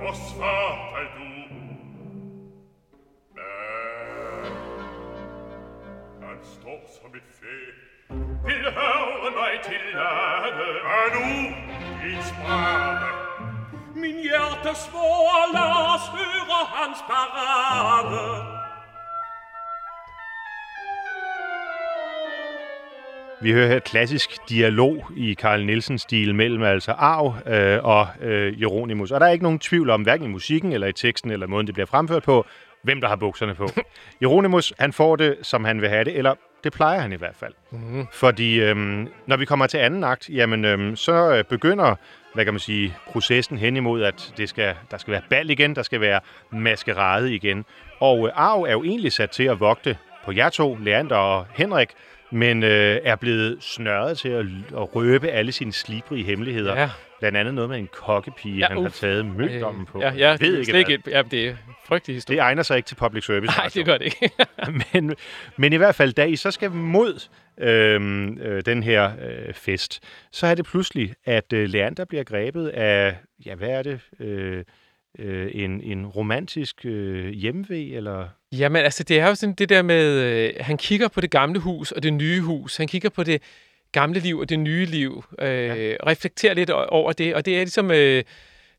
Was 0.00 0.38
wartei 0.38 1.06
du. 1.16 1.30
Ganz 6.20 6.60
doch 6.60 7.12
mit 7.12 7.28
Fee, 7.38 7.72
will 8.44 8.64
hören 8.74 9.34
weit 9.34 9.66
die 9.66 9.82
Lade, 9.96 10.68
a 10.84 11.08
du, 11.14 11.28
die 12.02 13.15
Min 14.06 14.22
hjerte 14.22 14.78
svår, 14.78 15.52
lad 15.52 15.94
os 15.94 16.06
høre 16.16 16.60
hans 16.74 16.98
parade. 17.10 18.42
Vi 23.40 23.52
hører 23.52 23.68
her 23.68 23.78
klassisk 23.78 24.30
dialog 24.48 25.06
i 25.16 25.34
Carl 25.34 25.64
Nielsen-stil 25.64 26.34
mellem 26.34 26.62
altså 26.62 26.92
Arv 26.92 27.34
øh, 27.46 27.84
og 27.84 28.08
øh, 28.20 28.60
Jeronimus. 28.60 29.10
Og 29.10 29.20
der 29.20 29.26
er 29.26 29.30
ikke 29.30 29.42
nogen 29.42 29.58
tvivl 29.58 29.90
om, 29.90 30.02
hverken 30.02 30.26
i 30.26 30.28
musikken 30.28 30.72
eller 30.72 30.86
i 30.86 30.92
teksten 30.92 31.30
eller 31.30 31.46
måden, 31.46 31.66
det 31.66 31.74
bliver 31.74 31.86
fremført 31.86 32.22
på, 32.22 32.46
hvem 32.82 33.00
der 33.00 33.08
har 33.08 33.16
bukserne 33.16 33.54
på. 33.54 33.68
Jeronimus, 34.22 34.72
han 34.78 34.92
får 34.92 35.16
det, 35.16 35.36
som 35.42 35.64
han 35.64 35.80
vil 35.80 35.88
have 35.88 36.04
det, 36.04 36.16
eller 36.16 36.34
det 36.64 36.72
plejer 36.72 37.00
han 37.00 37.12
i 37.12 37.16
hvert 37.16 37.36
fald. 37.36 37.52
Mm. 37.70 38.06
Fordi 38.12 38.60
øhm, 38.60 39.08
når 39.26 39.36
vi 39.36 39.44
kommer 39.44 39.66
til 39.66 39.78
anden 39.78 40.04
akt, 40.04 40.28
jamen, 40.28 40.64
øhm, 40.64 40.96
så 40.96 41.34
øh, 41.36 41.44
begynder, 41.44 41.94
hvad 42.36 42.44
kan 42.44 42.54
man 42.54 42.60
sige, 42.60 42.96
processen 43.06 43.58
hen 43.58 43.76
imod, 43.76 44.02
at 44.02 44.32
det 44.36 44.48
skal, 44.48 44.74
der 44.90 44.98
skal 44.98 45.12
være 45.12 45.22
bal 45.30 45.50
igen, 45.50 45.76
der 45.76 45.82
skal 45.82 46.00
være 46.00 46.20
maskerade 46.50 47.34
igen. 47.34 47.64
Og 48.00 48.26
øh, 48.26 48.32
Arv 48.34 48.62
er 48.62 48.72
jo 48.72 48.84
egentlig 48.84 49.12
sat 49.12 49.30
til 49.30 49.42
at 49.42 49.60
vogte 49.60 49.96
på 50.24 50.32
jer 50.32 50.48
to, 50.48 50.74
Leander 50.74 51.16
og 51.16 51.46
Henrik, 51.54 51.88
men 52.30 52.62
øh, 52.62 53.00
er 53.04 53.16
blevet 53.16 53.56
snørret 53.60 54.18
til 54.18 54.28
at, 54.28 54.46
at 54.76 54.96
røbe 54.96 55.28
alle 55.28 55.52
sine 55.52 55.72
slibrige 55.72 56.24
hemmeligheder. 56.24 56.80
Ja. 56.80 56.90
Blandt 57.18 57.38
andet 57.38 57.54
noget 57.54 57.70
med 57.70 57.78
en 57.78 57.88
kokkepige, 57.92 58.58
Ja, 58.58 58.66
han 58.66 58.76
har 58.76 58.84
uff. 58.84 59.00
taget 59.00 59.26
mødommen 59.26 59.86
på. 59.86 60.00
Ja, 60.00 60.10
ja 60.10 60.28
Jeg 60.28 60.40
ved 60.40 60.52
det, 60.58 60.68
ikke, 60.78 60.92
ikke, 60.92 61.10
ja, 61.10 61.22
det 61.22 61.48
er 61.48 61.54
frygtelig 61.88 62.16
historie. 62.16 62.36
Det 62.36 62.42
egner 62.42 62.62
sig 62.62 62.76
ikke 62.76 62.86
til 62.86 62.94
public 62.94 63.24
service. 63.24 63.56
Nej, 63.58 63.64
radio. 63.64 63.78
det 63.80 63.86
gør 63.86 63.98
det 63.98 64.04
ikke. 64.04 64.30
men, 64.92 65.14
men 65.56 65.72
i 65.72 65.76
hvert 65.76 65.94
fald, 65.94 66.12
da 66.12 66.24
I 66.24 66.36
så 66.36 66.50
skal 66.50 66.70
mod 66.70 67.28
øhm, 67.58 68.38
øh, 68.38 68.62
den 68.66 68.82
her 68.82 69.12
øh, 69.22 69.54
fest, 69.54 70.00
så 70.32 70.46
er 70.46 70.54
det 70.54 70.64
pludselig, 70.64 71.14
at 71.24 71.52
øh, 71.52 71.68
Leander 71.68 72.04
bliver 72.04 72.24
grebet 72.24 72.68
af, 72.68 73.16
ja, 73.46 73.54
hvad 73.54 73.68
er 73.68 73.82
det? 73.82 74.00
Øh, 74.20 74.64
øh, 75.18 75.50
en, 75.54 75.80
en 75.80 76.06
romantisk 76.06 76.84
øh, 76.84 77.28
hjemvej, 77.28 77.96
eller... 77.96 78.28
Jamen, 78.52 78.84
altså, 78.84 79.02
det 79.02 79.20
er 79.20 79.28
jo 79.28 79.34
sådan 79.34 79.54
det 79.54 79.68
der 79.68 79.82
med, 79.82 80.22
øh, 80.22 80.52
han 80.60 80.76
kigger 80.76 81.08
på 81.08 81.20
det 81.20 81.30
gamle 81.30 81.58
hus 81.58 81.92
og 81.92 82.02
det 82.02 82.12
nye 82.12 82.40
hus. 82.40 82.76
Han 82.76 82.88
kigger 82.88 83.08
på 83.08 83.22
det 83.22 83.42
gamle 83.92 84.20
liv 84.20 84.38
og 84.38 84.48
det 84.48 84.58
nye 84.58 84.84
liv. 84.84 85.24
Øh, 85.38 85.48
ja. 85.48 85.96
Reflekterer 86.06 86.54
lidt 86.54 86.70
over 86.70 87.12
det. 87.12 87.34
Og 87.34 87.44
det 87.46 87.54
er 87.54 87.58
ligesom 87.58 87.90
øh, 87.90 88.24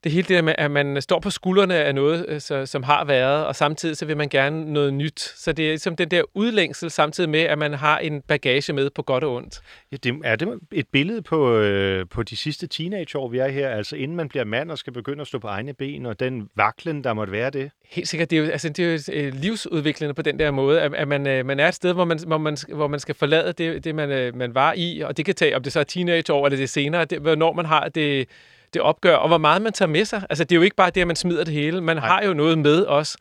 det 0.04 0.12
hele 0.12 0.28
det 0.28 0.36
der 0.36 0.42
med, 0.42 0.56
at 0.58 0.72
man 0.72 1.02
står 1.02 1.20
på 1.20 1.30
skuldrene 1.30 1.76
af 1.76 1.96
noget, 1.96 2.26
øh, 2.28 2.42
så, 2.42 2.66
som 2.66 2.84
har 2.84 3.06
været, 3.06 3.46
og 3.46 3.56
samtidig 3.56 3.98
så 3.98 4.06
vil 4.06 4.18
man 4.18 4.30
gerne 4.30 4.74
noget 4.74 4.94
nyt. 4.94 5.20
Så 5.20 5.52
det 5.52 5.66
er 5.66 5.70
ligesom 5.70 5.96
den 5.96 6.12
der 6.12 6.24
udlængsel, 6.34 6.92
samtidig 6.92 7.30
med, 7.30 7.40
at 7.40 7.58
man 7.58 7.74
har 7.74 7.98
en 7.98 8.22
bagage 8.22 8.74
med 8.74 8.90
på 8.90 9.02
godt 9.02 9.24
og 9.24 9.36
ondt. 9.36 9.62
Ja, 9.92 9.98
det, 9.98 10.16
er 10.24 10.36
det 10.36 10.60
et 10.72 10.88
billede 10.92 11.22
på, 11.22 11.58
øh, 11.58 12.06
på 12.10 12.24
de 12.24 12.38
sidste 12.38 12.68
teenageår, 12.68 13.28
vi 13.28 13.38
er 13.38 13.48
her? 13.48 13.70
Altså 13.70 13.96
inden 13.96 14.18
man 14.18 14.30
bliver 14.30 14.46
mand 14.46 14.72
og 14.72 14.78
skal 14.78 14.94
begynde 14.94 15.22
at 15.22 15.28
stå 15.28 15.40
på 15.40 15.48
egne 15.48 15.74
ben, 15.74 16.06
og 16.06 16.20
den 16.20 16.50
vaklen, 16.56 17.04
der 17.04 17.14
måtte 17.14 17.34
være 17.34 17.50
det? 17.50 17.72
Helt 17.90 18.08
sikkert. 18.08 18.30
Det 18.30 18.40
er 18.40 18.44
jo, 18.44 18.50
altså, 18.52 18.70
det 18.70 19.10
er 19.10 19.14
jo 19.14 19.22
øh, 19.22 19.34
livsudviklende 19.34 20.14
på 20.14 20.22
den 20.22 20.40
der 20.40 20.52
måde, 20.52 20.82
at, 20.82 20.94
at 20.94 21.08
man, 21.08 21.28
øh, 21.28 21.46
man 21.46 21.60
er 21.60 21.68
et 21.68 21.76
sted, 21.76 21.94
hvor 21.94 22.06
man, 22.06 22.20
hvor 22.28 22.38
man, 22.38 22.58
hvor 22.74 22.88
man 22.88 23.00
skal 23.00 23.16
forlade 23.16 23.54
det, 23.54 23.84
det 23.84 23.96
man, 23.96 24.12
øh, 24.12 24.36
man 24.36 24.56
var 24.56 24.74
i, 24.78 25.00
og 25.00 25.18
det 25.18 25.26
kan 25.26 25.36
tage, 25.36 25.56
om 25.56 25.64
det 25.64 25.74
så 25.74 25.80
er 25.80 25.84
teenageår 25.84 26.46
eller 26.46 26.58
det 26.58 26.64
er 26.64 26.68
senere, 26.68 27.06
det, 27.06 27.20
hvornår 27.20 27.54
man 27.54 27.66
har 27.66 27.90
det, 27.90 28.28
det 28.74 28.82
opgør, 28.82 29.16
og 29.16 29.28
hvor 29.28 29.38
meget 29.38 29.62
man 29.62 29.74
tager 29.74 29.90
med 29.90 30.06
sig. 30.06 30.26
Altså, 30.30 30.44
det 30.44 30.52
er 30.52 30.56
jo 30.56 30.62
ikke 30.62 30.76
bare 30.76 30.90
det, 30.90 31.02
at 31.02 31.08
man 31.08 31.16
smider 31.16 31.44
det 31.44 31.54
hele. 31.54 31.82
Man 31.82 31.96
Nej. 31.98 32.08
har 32.08 32.24
jo 32.24 32.34
noget 32.34 32.58
med 32.58 32.82
også. 32.84 33.18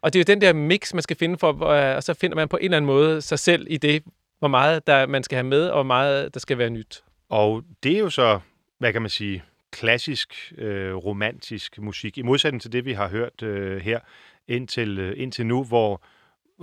Og 0.00 0.12
det 0.12 0.18
er 0.18 0.24
jo 0.28 0.34
den 0.34 0.40
der 0.40 0.52
mix, 0.52 0.94
man 0.94 1.02
skal 1.02 1.16
finde 1.16 1.38
for, 1.38 1.52
hvor, 1.52 1.68
øh, 1.68 1.96
og 1.96 2.02
så 2.02 2.14
finder 2.14 2.36
man 2.36 2.48
på 2.48 2.56
en 2.56 2.64
eller 2.64 2.76
anden 2.76 2.86
måde 2.86 3.22
sig 3.22 3.38
selv 3.38 3.66
i 3.70 3.76
det, 3.76 4.02
hvor 4.38 4.48
meget 4.48 4.86
der, 4.86 5.06
man 5.06 5.22
skal 5.22 5.36
have 5.36 5.46
med, 5.46 5.68
og 5.68 5.74
hvor 5.74 5.82
meget 5.82 6.34
der 6.34 6.40
skal 6.40 6.58
være 6.58 6.70
nyt. 6.70 7.02
Og 7.28 7.62
det 7.82 7.92
er 7.94 7.98
jo 7.98 8.10
så, 8.10 8.40
hvad 8.78 8.92
kan 8.92 9.02
man 9.02 9.10
sige, 9.10 9.42
klassisk 9.70 10.52
øh, 10.58 10.94
romantisk 10.94 11.78
musik, 11.78 12.18
i 12.18 12.22
modsætning 12.22 12.62
til 12.62 12.72
det, 12.72 12.84
vi 12.84 12.92
har 12.92 13.08
hørt 13.08 13.42
øh, 13.42 13.80
her 13.80 14.00
indtil, 14.48 14.98
øh, 14.98 15.12
indtil 15.16 15.46
nu, 15.46 15.64
hvor 15.64 16.02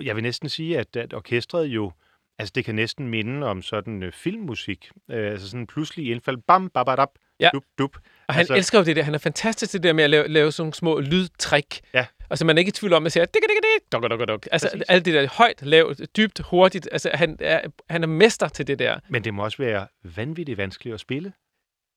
jeg 0.01 0.15
vil 0.15 0.23
næsten 0.23 0.49
sige, 0.49 0.77
at, 0.79 0.95
at 0.95 1.13
orkestret 1.13 1.65
jo, 1.65 1.91
altså 2.39 2.51
det 2.55 2.65
kan 2.65 2.75
næsten 2.75 3.07
minde 3.07 3.47
om 3.47 3.61
sådan 3.61 4.03
øh, 4.03 4.11
filmmusik, 4.11 4.91
øh, 5.11 5.31
altså 5.31 5.49
sådan 5.49 5.67
pludselig 5.67 6.11
indfald, 6.11 6.37
bam, 6.37 6.69
babadab, 6.69 7.07
Ja. 7.39 7.49
dup, 7.53 7.63
dup. 7.77 7.97
Og 8.27 8.33
han 8.33 8.39
altså, 8.41 8.55
elsker 8.55 8.77
jo 8.79 8.85
det 8.85 8.95
der. 8.95 9.03
Han 9.03 9.13
er 9.13 9.17
fantastisk 9.17 9.71
til 9.71 9.83
det 9.83 9.87
der 9.87 9.93
med 9.93 10.03
at 10.03 10.09
lave, 10.09 10.27
lave 10.27 10.51
sådan 10.51 10.63
nogle 10.63 10.73
små 10.73 10.99
lydtrik. 10.99 11.81
Ja. 11.93 12.05
Altså, 12.29 12.45
man 12.45 12.57
er 12.57 12.59
ikke 12.59 12.69
i 12.69 12.71
tvivl 12.71 12.93
om, 12.93 13.05
at 13.05 13.11
siger, 13.11 13.25
dik, 13.25 13.33
dik, 13.33 13.41
dik, 13.49 13.91
duk, 13.91 14.11
duk, 14.19 14.27
duk. 14.27 14.47
Altså, 14.51 14.69
Præcis. 14.71 14.85
alt 14.89 15.05
det 15.05 15.13
der 15.13 15.27
højt, 15.37 15.61
lavt, 15.61 16.17
dybt, 16.17 16.39
hurtigt. 16.39 16.89
Altså, 16.91 17.11
han 17.13 17.37
er, 17.39 17.61
han 17.89 18.03
er 18.03 18.07
mester 18.07 18.47
til 18.47 18.67
det 18.67 18.79
der. 18.79 18.99
Men 19.09 19.23
det 19.23 19.33
må 19.33 19.43
også 19.43 19.57
være 19.57 19.87
vanvittigt 20.15 20.57
vanskeligt 20.57 20.93
at 20.93 20.99
spille 20.99 21.33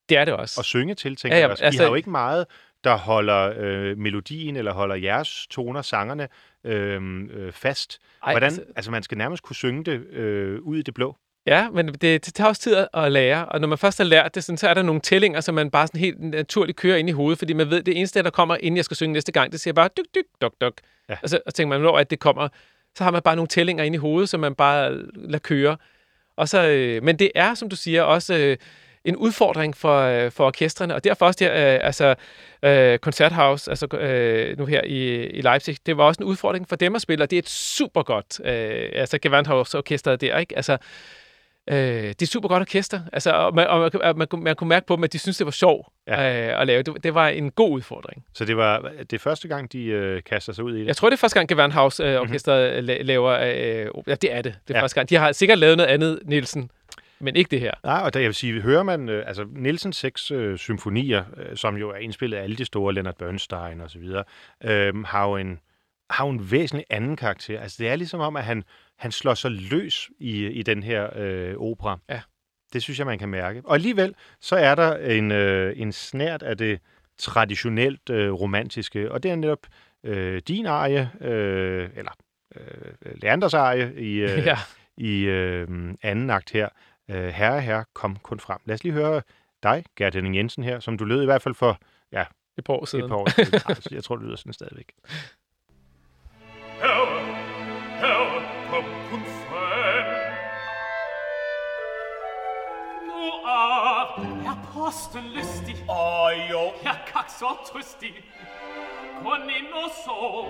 Det 0.08 0.16
er 0.16 0.24
det 0.24 0.34
også. 0.34 0.54
og 0.60 0.64
synge 0.64 0.94
til, 0.94 1.16
tænker 1.16 1.36
Ja, 1.36 1.42
ja, 1.42 1.48
jeg 1.48 1.56
altså- 1.62 1.80
I 1.80 1.82
har 1.84 1.88
jo 1.90 1.94
ikke 1.94 2.10
meget, 2.10 2.46
der 2.84 2.94
holder 2.96 3.52
øh, 3.56 3.98
melodien 3.98 4.56
eller 4.56 4.72
holder 4.72 4.94
jeres 4.94 5.46
toner, 5.50 5.82
sangerne 5.82 6.28
øh, 6.64 7.02
øh, 7.30 7.52
fast. 7.52 7.98
Ej, 8.26 8.32
Hvordan, 8.32 8.46
altså- 8.46 8.60
altså, 8.60 8.72
altså 8.76 8.90
man 8.90 9.02
skal 9.02 9.18
nærmest 9.18 9.42
kunne 9.42 9.56
synge 9.56 9.84
det 9.84 10.06
øh, 10.06 10.60
ud 10.60 10.76
i 10.78 10.82
det 10.82 10.94
blå. 10.94 11.16
Ja, 11.46 11.70
men 11.70 11.88
det, 11.88 12.02
det 12.26 12.34
tager 12.34 12.48
også 12.48 12.62
tid 12.62 12.74
at- 12.76 12.88
at 12.94 13.12
lære, 13.12 13.46
og 13.46 13.60
når 13.60 13.68
man 13.68 13.78
først 13.78 13.98
har 13.98 14.04
lært 14.04 14.34
det, 14.34 14.44
sådan, 14.44 14.56
så 14.58 14.68
er 14.68 14.74
der 14.74 14.82
nogle 14.82 15.00
tællinger, 15.00 15.40
som 15.40 15.54
man 15.54 15.70
bare 15.70 15.86
sådan 15.86 16.00
helt 16.00 16.20
naturligt 16.20 16.78
kører 16.78 16.96
ind 16.96 17.08
i 17.08 17.12
hovedet, 17.12 17.38
fordi 17.38 17.52
man 17.52 17.70
ved, 17.70 17.82
det 17.82 17.96
eneste, 17.98 18.22
der 18.22 18.30
kommer, 18.30 18.56
inden 18.56 18.76
jeg 18.76 18.84
skal 18.84 18.96
synge 18.96 19.12
næste 19.12 19.32
gang, 19.32 19.52
det 19.52 19.60
siger 19.60 19.74
bare 19.74 19.88
dyk, 19.96 20.04
dyk, 20.14 20.24
duk, 20.42 20.52
duk. 20.60 20.74
Ja. 21.08 21.16
Og 21.22 21.28
så 21.28 21.40
og 21.46 21.54
tænker 21.54 21.68
man, 21.68 21.80
når 21.80 21.98
at 21.98 22.10
det 22.10 22.18
kommer, 22.20 22.48
så 22.98 23.04
har 23.04 23.10
man 23.10 23.22
bare 23.22 23.36
nogle 23.36 23.48
tællinger 23.48 23.84
ind 23.84 23.94
i 23.94 23.98
hovedet, 23.98 24.28
som 24.28 24.40
man 24.40 24.54
bare 24.54 24.98
lader 25.14 25.38
køre. 25.38 25.76
Og 26.36 26.48
så, 26.48 26.66
øh, 26.68 27.02
men 27.02 27.18
det 27.18 27.30
er, 27.34 27.54
som 27.54 27.68
du 27.68 27.76
siger, 27.76 28.02
også 28.02 28.34
øh, 28.34 28.56
en 29.04 29.16
udfordring 29.16 29.76
for, 29.76 30.00
øh, 30.00 30.30
for 30.30 30.46
orkestrene, 30.46 30.94
og 30.94 31.04
derfor 31.04 31.26
også 31.26 31.36
det 31.38 31.46
her, 31.46 31.74
øh, 31.74 31.80
altså 31.82 32.14
øh, 32.62 32.98
Koncerthaus, 32.98 33.68
altså 33.68 33.96
øh, 33.96 34.58
nu 34.58 34.66
her 34.66 34.82
i, 34.84 35.26
i 35.26 35.40
Leipzig, 35.40 35.76
det 35.86 35.96
var 35.96 36.04
også 36.04 36.22
en 36.22 36.26
udfordring 36.28 36.68
for 36.68 36.76
dem 36.76 36.94
at 36.94 37.02
spille, 37.02 37.24
og 37.24 37.30
det 37.30 37.36
er 37.36 37.42
et 37.42 37.48
super 37.48 38.02
godt, 38.02 38.40
øh, 38.44 38.88
altså 38.94 39.18
Gewandhaus-orkestret 39.22 40.20
der, 40.20 40.38
ikke? 40.38 40.56
Altså, 40.56 40.76
Øh, 41.70 41.76
det 42.08 42.22
er 42.22 42.26
super 42.26 42.48
godt 42.48 42.60
orkester, 42.60 43.00
altså, 43.12 43.30
og, 43.32 43.54
man, 43.54 43.66
og 43.66 43.80
man, 43.80 43.90
man, 44.16 44.42
man, 44.42 44.56
kunne- 44.56 44.68
mærke 44.68 44.86
på 44.86 44.96
dem, 44.96 45.04
at 45.04 45.12
de 45.12 45.18
synes 45.18 45.36
det 45.36 45.44
var 45.44 45.50
sjov 45.50 45.92
Ja. 46.06 46.50
øh, 46.52 46.60
at 46.60 46.66
lave. 46.66 46.82
Det, 46.82 47.04
det 47.04 47.14
var 47.14 47.28
en 47.28 47.50
god 47.50 47.70
udfordring. 47.70 48.24
Så 48.34 48.44
det 48.44 48.56
var 48.56 48.90
det 49.10 49.20
første 49.20 49.48
gang, 49.48 49.72
de 49.72 49.84
øh, 49.84 50.22
kaster 50.22 50.52
sig 50.52 50.64
ud 50.64 50.74
i 50.76 50.80
det. 50.80 50.86
Jeg 50.86 50.96
tror, 50.96 51.08
det 51.10 51.16
er 51.16 51.18
første 51.20 51.38
gang, 51.38 51.48
Gewandhaus-orkestret 51.48 52.72
øh, 52.72 52.78
la- 52.78 53.02
laver... 53.02 53.30
Øh, 53.30 54.02
ja, 54.06 54.14
det 54.14 54.32
er 54.34 54.42
det. 54.42 54.54
Det 54.68 54.74
er 54.74 54.78
Ja. 54.78 54.82
første 54.82 54.94
gang. 54.94 55.10
De 55.10 55.16
har 55.16 55.32
sikkert 55.32 55.58
lavet 55.58 55.76
noget 55.76 55.88
andet, 55.90 56.20
Nielsen, 56.24 56.70
men 57.20 57.36
ikke 57.36 57.48
det 57.50 57.60
her. 57.60 57.72
Nej, 57.84 58.00
og 58.04 58.14
der, 58.14 58.20
jeg 58.20 58.26
vil 58.28 58.34
sige, 58.34 58.60
hører 58.60 58.82
man 58.82 59.08
øh, 59.08 59.24
altså 59.26 59.44
Nielsens 59.56 59.96
seks 59.96 60.30
øh, 60.30 60.58
symfonier, 60.58 61.24
øh, 61.36 61.56
som 61.56 61.76
jo 61.76 61.90
er 61.90 61.96
indspillet 61.96 62.36
af 62.38 62.42
alle 62.42 62.56
de 62.56 62.64
store, 62.64 62.94
Leonard 62.94 63.16
Bernstein 63.18 63.80
og 63.80 63.90
så 63.90 63.98
videre, 63.98 64.24
øh, 64.64 65.04
har 65.04 65.28
jo 65.28 65.36
en 65.36 65.58
har 66.10 66.24
jo 66.26 66.30
en 66.30 66.50
væsentlig 66.50 66.86
anden 66.90 67.16
karakter. 67.16 67.60
Altså, 67.60 67.76
det 67.80 67.88
er 67.88 67.96
ligesom 67.96 68.20
om, 68.20 68.36
at 68.36 68.44
han, 68.44 68.64
han 68.98 69.12
slår 69.12 69.34
sig 69.34 69.50
løs 69.50 70.10
i, 70.18 70.46
i 70.46 70.62
den 70.62 70.82
her 70.82 71.10
øh, 71.16 71.54
opera. 71.56 71.98
Ja. 72.08 72.20
Det 72.72 72.82
synes 72.82 72.98
jeg, 72.98 73.06
man 73.06 73.18
kan 73.18 73.28
mærke. 73.28 73.62
Og 73.64 73.74
alligevel, 73.74 74.14
så 74.40 74.56
er 74.56 74.74
der 74.74 74.96
en, 74.96 75.30
øh, 75.32 75.72
en 75.76 75.92
snært 75.92 76.42
af 76.42 76.56
det 76.56 76.80
traditionelt 77.18 78.10
øh, 78.10 78.32
romantiske, 78.32 79.12
og 79.12 79.22
det 79.22 79.30
er 79.30 79.36
netop 79.36 79.66
øh, 80.04 80.42
din 80.48 80.66
arie, 80.66 81.10
øh, 81.20 81.90
eller 81.96 82.12
øh, 82.56 82.92
Leanders 83.22 83.54
arie 83.54 83.94
i, 84.00 84.14
øh, 84.14 84.46
ja. 84.46 84.58
i 84.96 85.22
øh, 85.22 85.94
anden 86.02 86.30
akt 86.30 86.50
her. 86.50 86.68
Øh, 87.10 87.28
herre, 87.28 87.60
herre, 87.60 87.84
kom 87.94 88.16
kun 88.16 88.40
frem. 88.40 88.58
Lad 88.64 88.74
os 88.74 88.84
lige 88.84 88.92
høre 88.92 89.22
dig, 89.62 89.84
Gert 89.96 90.14
Henning 90.14 90.36
Jensen 90.36 90.64
her, 90.64 90.80
som 90.80 90.98
du 90.98 91.04
lød 91.04 91.22
i 91.22 91.24
hvert 91.24 91.42
fald 91.42 91.54
for 91.54 91.80
Et 92.58 92.64
par 92.64 92.74
år 92.74 92.84
siden. 92.84 93.04
et 93.04 93.10
par 93.10 93.16
år 93.16 93.28
siden. 93.28 93.94
Jeg 93.96 94.04
tror, 94.04 94.16
det 94.16 94.24
lyder 94.24 94.36
sådan 94.36 94.52
stadigvæk. 94.52 94.92
Lystig, 104.90 105.84
Åh, 105.88 106.50
jo. 106.50 106.72
herr 106.82 106.98
kak 107.06 107.30
så 107.30 107.56
trøstig. 107.72 108.14
Kun 109.22 109.42
ind 109.50 109.72
og 109.72 109.90
sov, 110.04 110.44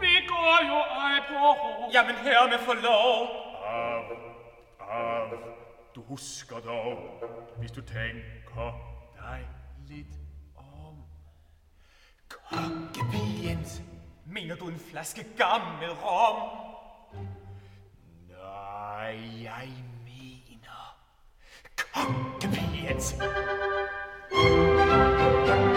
vi 0.00 0.12
går 0.28 0.58
jo 0.68 0.74
ej 0.74 1.18
på 1.28 1.34
hår. 1.34 1.90
Jamen, 1.94 2.14
herre 2.14 2.48
med 2.50 2.58
forlov. 2.58 3.28
Av, 3.64 4.04
av, 4.80 5.38
du 5.94 6.02
husker 6.02 6.60
dog, 6.60 6.98
hvis 7.58 7.72
du 7.72 7.80
tænker 7.80 8.72
dig 9.16 9.48
lidt 9.88 10.16
om. 10.56 10.94
Kongepigens, 12.28 13.82
mener 14.26 14.56
du 14.56 14.68
en 14.68 14.80
flaske 14.90 15.26
gammel 15.36 15.90
rom? 15.92 16.58
Nej, 18.28 19.42
jeg 19.42 19.68
mener 20.04 20.88
Thank 25.28 25.62
you. 25.62 25.67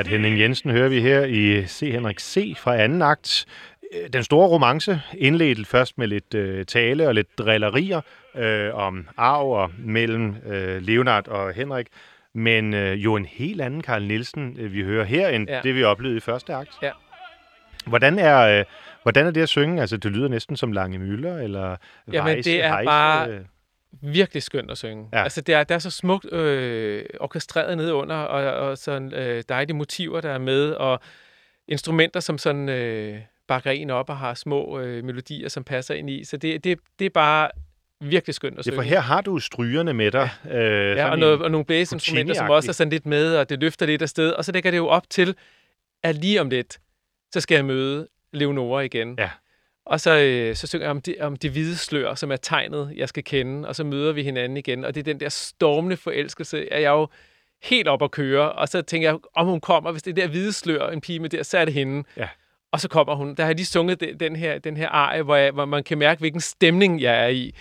Gert 0.00 0.06
Henning 0.08 0.40
Jensen 0.40 0.70
hører 0.70 0.88
vi 0.88 1.00
her 1.00 1.24
i 1.24 1.66
C. 1.66 1.80
Henrik 1.92 2.20
C. 2.20 2.56
fra 2.58 2.76
anden 2.76 3.02
akt. 3.02 3.44
Øh, 3.94 4.08
Den 4.12 4.22
store 4.24 4.48
romance 4.48 5.00
indledte 5.18 5.64
først 5.64 5.98
med 5.98 6.06
lidt 6.06 6.34
øh, 6.34 6.64
tale 6.64 7.08
og 7.08 7.14
lidt 7.14 7.38
drillerier 7.38 8.00
øh, 8.36 8.74
om 8.74 9.08
arv 9.16 9.70
mellem 9.78 10.36
øh, 10.46 10.82
Leonard 10.82 11.28
og 11.28 11.52
Henrik, 11.52 11.86
men 12.34 12.74
øh, 12.74 12.92
jo 13.04 13.16
en 13.16 13.24
helt 13.24 13.60
anden 13.60 13.82
Karl 13.82 14.02
Nielsen, 14.02 14.56
øh, 14.58 14.72
vi 14.72 14.82
hører 14.82 15.04
her, 15.04 15.28
end 15.28 15.48
ja. 15.48 15.60
Det, 15.62 15.74
vi 15.74 15.82
oplevede 15.84 16.16
i 16.16 16.20
første 16.20 16.54
akt. 16.54 16.72
Ja. 16.82 16.90
Hvordan 17.86 18.18
er, 18.18 18.58
øh, 18.58 18.64
hvordan 19.02 19.26
er 19.26 19.30
det 19.30 19.42
at 19.42 19.48
synge? 19.48 19.80
Altså, 19.80 19.96
det 19.96 20.12
lyder 20.12 20.28
næsten 20.28 20.56
som 20.56 20.72
Lange 20.72 20.98
Møller, 20.98 21.38
eller 21.38 21.76
Jamen, 22.12 22.34
Weisse, 22.34 22.50
det 22.50 22.64
er 22.64 22.76
Heise, 22.76 22.86
bare- 22.86 23.38
virkelig 24.02 24.42
skønt 24.42 24.70
at 24.70 24.78
synge. 24.78 25.08
Ja. 25.12 25.18
Ja. 25.18 25.22
Altså, 25.24 25.40
det 25.40 25.54
er, 25.54 25.64
det 25.64 25.74
er 25.74 25.78
så 25.78 25.90
smukt 25.90 26.32
øh, 26.32 27.04
orkestreret 27.20 27.76
nede 27.76 27.94
under, 27.94 28.16
og, 28.16 28.68
og 28.68 28.78
sådan 28.78 29.14
øh, 29.14 29.44
dejlige 29.48 29.76
motiver, 29.76 30.20
der 30.20 30.30
er 30.30 30.38
med, 30.38 30.70
og 30.70 31.00
instrumenter, 31.68 32.20
som 32.20 32.38
sådan 32.38 32.68
øh, 32.68 33.18
bakker 33.48 33.70
en 33.70 33.90
op 33.90 34.10
og 34.10 34.16
har 34.16 34.34
små 34.34 34.78
øh, 34.80 35.04
melodier, 35.04 35.48
som 35.48 35.64
passer 35.64 35.94
ind 35.94 36.10
i. 36.10 36.24
Så 36.24 36.36
det, 36.36 36.64
det, 36.64 36.78
det 36.98 37.04
er 37.04 37.10
bare 37.10 37.50
virkelig 38.00 38.34
skønt 38.34 38.52
at 38.58 38.58
Ja, 38.58 38.62
synge. 38.62 38.76
for 38.76 38.82
her 38.82 39.00
har 39.00 39.20
du 39.20 39.38
strygerne 39.38 39.92
med 39.94 40.10
dig. 40.10 40.28
Ja. 40.44 40.58
Øh, 40.62 40.96
Ja, 40.96 41.10
og, 41.10 41.18
noget, 41.18 41.42
og 41.42 41.50
nogle 41.50 41.64
blæseinstrumenter, 41.64 42.34
som 42.34 42.50
også 42.50 42.70
er 42.70 42.72
sådan 42.72 42.90
lidt 42.90 43.06
med, 43.06 43.36
og 43.36 43.48
det 43.48 43.60
løfter 43.60 43.86
lidt 43.86 44.02
afsted. 44.02 44.30
Og 44.30 44.44
så 44.44 44.52
lægger 44.52 44.70
det 44.70 44.78
jo 44.78 44.86
op 44.86 45.10
til, 45.10 45.34
at 46.02 46.14
lige 46.14 46.40
om 46.40 46.50
lidt, 46.50 46.78
så 47.32 47.40
skal 47.40 47.54
jeg 47.54 47.64
møde 47.64 48.08
Leonora 48.32 48.80
igen. 48.80 49.14
Ja. 49.18 49.30
Og 49.90 50.00
så, 50.00 50.18
øh, 50.18 50.56
så 50.56 50.66
synger 50.66 50.84
jeg 50.84 50.90
om 50.90 51.00
det, 51.00 51.16
om 51.20 51.36
det 51.36 51.50
hvide 51.50 51.76
slør, 51.76 52.14
som 52.14 52.32
er 52.32 52.36
tegnet, 52.36 52.92
jeg 52.96 53.08
skal 53.08 53.24
kende, 53.24 53.68
og 53.68 53.76
så 53.76 53.84
møder 53.84 54.12
vi 54.12 54.22
hinanden 54.22 54.56
igen. 54.56 54.84
Og 54.84 54.94
det 54.94 55.00
er 55.00 55.04
den 55.04 55.20
der 55.20 55.28
stormende 55.28 55.96
forelskelse, 55.96 56.72
at 56.72 56.82
jeg 56.82 56.90
jo 56.90 57.08
helt 57.62 57.88
op 57.88 58.02
at 58.02 58.10
køre, 58.10 58.52
og 58.52 58.68
så 58.68 58.82
tænker 58.82 59.08
jeg, 59.08 59.18
om 59.34 59.46
hun 59.46 59.60
kommer, 59.60 59.92
hvis 59.92 60.02
det 60.02 60.10
er 60.10 60.14
der 60.14 60.28
hvide 60.28 60.52
slør, 60.52 60.88
en 60.88 61.00
pige 61.00 61.18
med 61.18 61.30
der, 61.30 61.42
så 61.42 61.58
er 61.58 61.64
det 61.64 61.74
hende. 61.74 62.04
Ja. 62.16 62.28
Og 62.72 62.80
så 62.80 62.88
kommer 62.88 63.14
hun. 63.14 63.34
Der 63.34 63.42
har 63.42 63.48
jeg 63.48 63.56
lige 63.56 63.66
sunget 63.66 64.00
den, 64.00 64.20
den 64.20 64.36
her, 64.36 64.58
den 64.58 64.76
her 64.76 64.88
arie, 64.88 65.22
hvor, 65.22 65.36
jeg, 65.36 65.52
hvor 65.52 65.64
man 65.64 65.84
kan 65.84 65.98
mærke, 65.98 66.18
hvilken 66.18 66.40
stemning 66.40 67.00
jeg 67.00 67.24
er 67.24 67.28
i. 67.28 67.54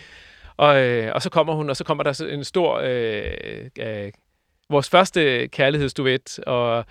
Og, 0.58 0.82
øh, 0.84 1.12
og 1.16 1.22
så 1.22 1.30
kommer 1.30 1.54
hun, 1.54 1.70
og 1.70 1.76
så 1.76 1.84
kommer 1.84 2.04
der 2.04 2.24
en 2.32 2.44
stor 2.44 2.80
øh, 2.84 3.70
øh, 3.80 4.12
vores 4.70 4.90
første 4.90 5.48
kærlighedsduet, 5.48 6.40
og 6.40 6.86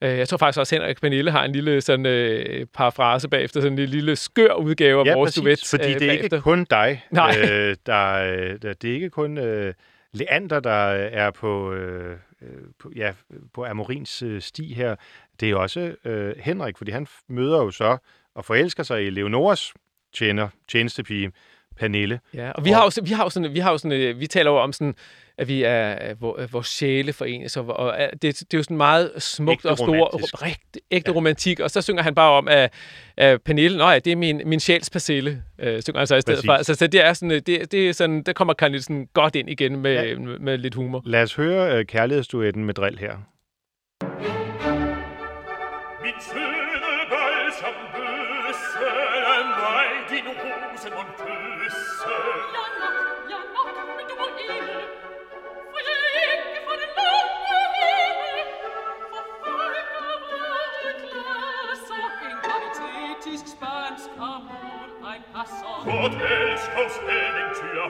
øh, 0.00 0.18
jeg 0.18 0.28
tror 0.28 0.36
faktisk 0.36 0.58
også, 0.58 0.76
at 0.76 0.80
Henrik 0.82 1.00
Pernille 1.00 1.30
har 1.30 1.44
en 1.44 1.52
lille 1.52 1.80
sådan, 1.80 2.06
øh, 2.06 2.66
parafrase 2.74 3.28
bagefter, 3.28 3.60
sådan 3.60 3.78
en 3.78 3.88
lille 3.88 4.16
skør 4.16 4.52
udgave 4.54 5.00
af 5.00 5.04
ja, 5.04 5.14
vores 5.14 5.34
duet 5.34 5.64
fordi 5.70 5.84
øh, 5.84 5.88
det 5.88 6.02
er 6.02 6.08
bagefter. 6.08 6.36
ikke 6.36 6.40
kun 6.40 6.66
dig, 6.70 7.04
Nej. 7.10 7.36
øh, 7.38 7.76
der, 7.86 8.12
øh, 8.12 8.58
der, 8.62 8.72
det 8.72 8.90
er 8.90 8.94
ikke 8.94 9.10
kun 9.10 9.38
øh, 9.38 9.74
Leander, 10.12 10.60
der 10.60 10.70
er 10.70 11.30
på, 11.30 11.72
øh, 11.72 12.16
øh, 12.42 12.48
på, 12.78 12.92
ja, 12.96 13.12
på 13.54 13.64
Amorins 13.64 14.22
øh, 14.22 14.42
sti 14.42 14.74
her. 14.74 14.96
Det 15.40 15.50
er 15.50 15.56
også 15.56 15.94
øh, 16.04 16.34
Henrik, 16.38 16.78
fordi 16.78 16.90
han 16.90 17.06
møder 17.28 17.62
jo 17.62 17.70
så 17.70 17.96
og 18.34 18.44
forelsker 18.44 18.82
sig 18.82 19.06
i 19.06 19.10
Leonoras 19.10 19.74
tjener, 20.14 20.48
tjenestepige, 20.68 21.32
Pernille. 21.76 22.20
Ja, 22.34 22.50
og 22.50 22.64
vi 22.64 22.70
har 22.70 22.84
jo, 22.84 22.90
vi 23.04 23.10
har 23.10 23.24
jo 23.24 23.30
sådan, 23.30 23.54
vi 23.54 23.58
har 23.58 23.70
jo 23.70 23.78
sådan, 23.78 24.00
øh, 24.00 24.20
vi 24.20 24.26
taler 24.26 24.50
jo 24.50 24.56
om 24.56 24.72
sådan, 24.72 24.94
at 25.38 25.48
vi 25.48 25.62
er, 25.62 25.90
at 25.92 26.20
vor- 26.20 26.36
at 26.36 26.52
vores 26.52 26.66
sjæle 26.66 27.12
forenes, 27.12 27.56
og, 27.56 27.66
og 27.66 27.94
er- 27.98 28.10
det, 28.10 28.22
det 28.22 28.54
er 28.54 28.58
jo 28.58 28.62
sådan 28.62 28.76
meget 28.76 29.12
smukt 29.18 29.58
Ægte 29.58 29.70
og 29.70 29.78
stor, 29.78 30.42
rigtig, 30.42 30.82
ægte 30.90 31.10
ja. 31.10 31.16
romantik, 31.16 31.60
og 31.60 31.70
så 31.70 31.80
synger 31.82 32.02
han 32.02 32.14
bare 32.14 32.30
om, 32.32 32.48
at, 32.48 32.72
at 33.16 33.42
Pernille, 33.42 33.78
nej, 33.78 33.98
det 33.98 34.12
er 34.12 34.16
min, 34.16 34.42
min 34.46 34.60
sjæls 34.60 34.90
persille, 34.90 35.42
øh, 35.58 35.82
synger 35.82 35.98
han 35.98 36.06
så 36.06 36.16
i 36.16 36.20
stedet 36.20 36.36
Præcis. 36.36 36.48
for. 36.48 36.52
Altså, 36.52 36.74
så 36.74 36.86
det 36.86 37.04
er 37.04 37.12
sådan, 37.12 37.30
øh, 37.30 37.40
det, 37.46 37.72
det 37.72 37.88
er 37.88 37.92
sådan, 37.92 38.22
der 38.22 38.32
kommer 38.32 38.54
Karl 38.54 38.70
Nielsen 38.70 39.06
godt 39.14 39.36
ind 39.36 39.50
igen 39.50 39.76
med, 39.76 39.92
ja. 40.06 40.18
med, 40.18 40.38
med 40.38 40.58
lidt 40.58 40.74
humor. 40.74 41.02
Lad 41.04 41.22
os 41.22 41.34
høre 41.34 41.78
øh, 41.78 41.84
kærlighedsduetten 41.86 42.64
med 42.64 42.74
drill 42.74 42.98
her. 42.98 43.16
passant 65.36 65.82
Quod 65.82 66.12
est 66.14 66.64
aus 66.80 66.94
Eden 67.04 67.50
Tür 67.58 67.84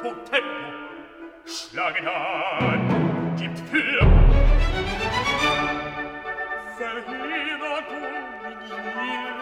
Punto 0.00 0.16
Tempo. 0.30 0.66
Schlagen 1.44 2.06
an, 2.08 3.36
gibt 3.36 3.58
für 3.68 4.00
Verheber 6.78 7.78
Dominil 7.88 9.38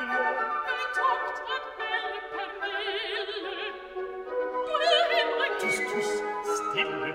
Tocht 0.97 1.37
ad 1.55 1.66
belle 1.79 2.20
permelle 2.33 3.66
Due 5.31 5.49
Tus 5.61 5.77
tus 5.91 6.11
stille. 6.59 7.11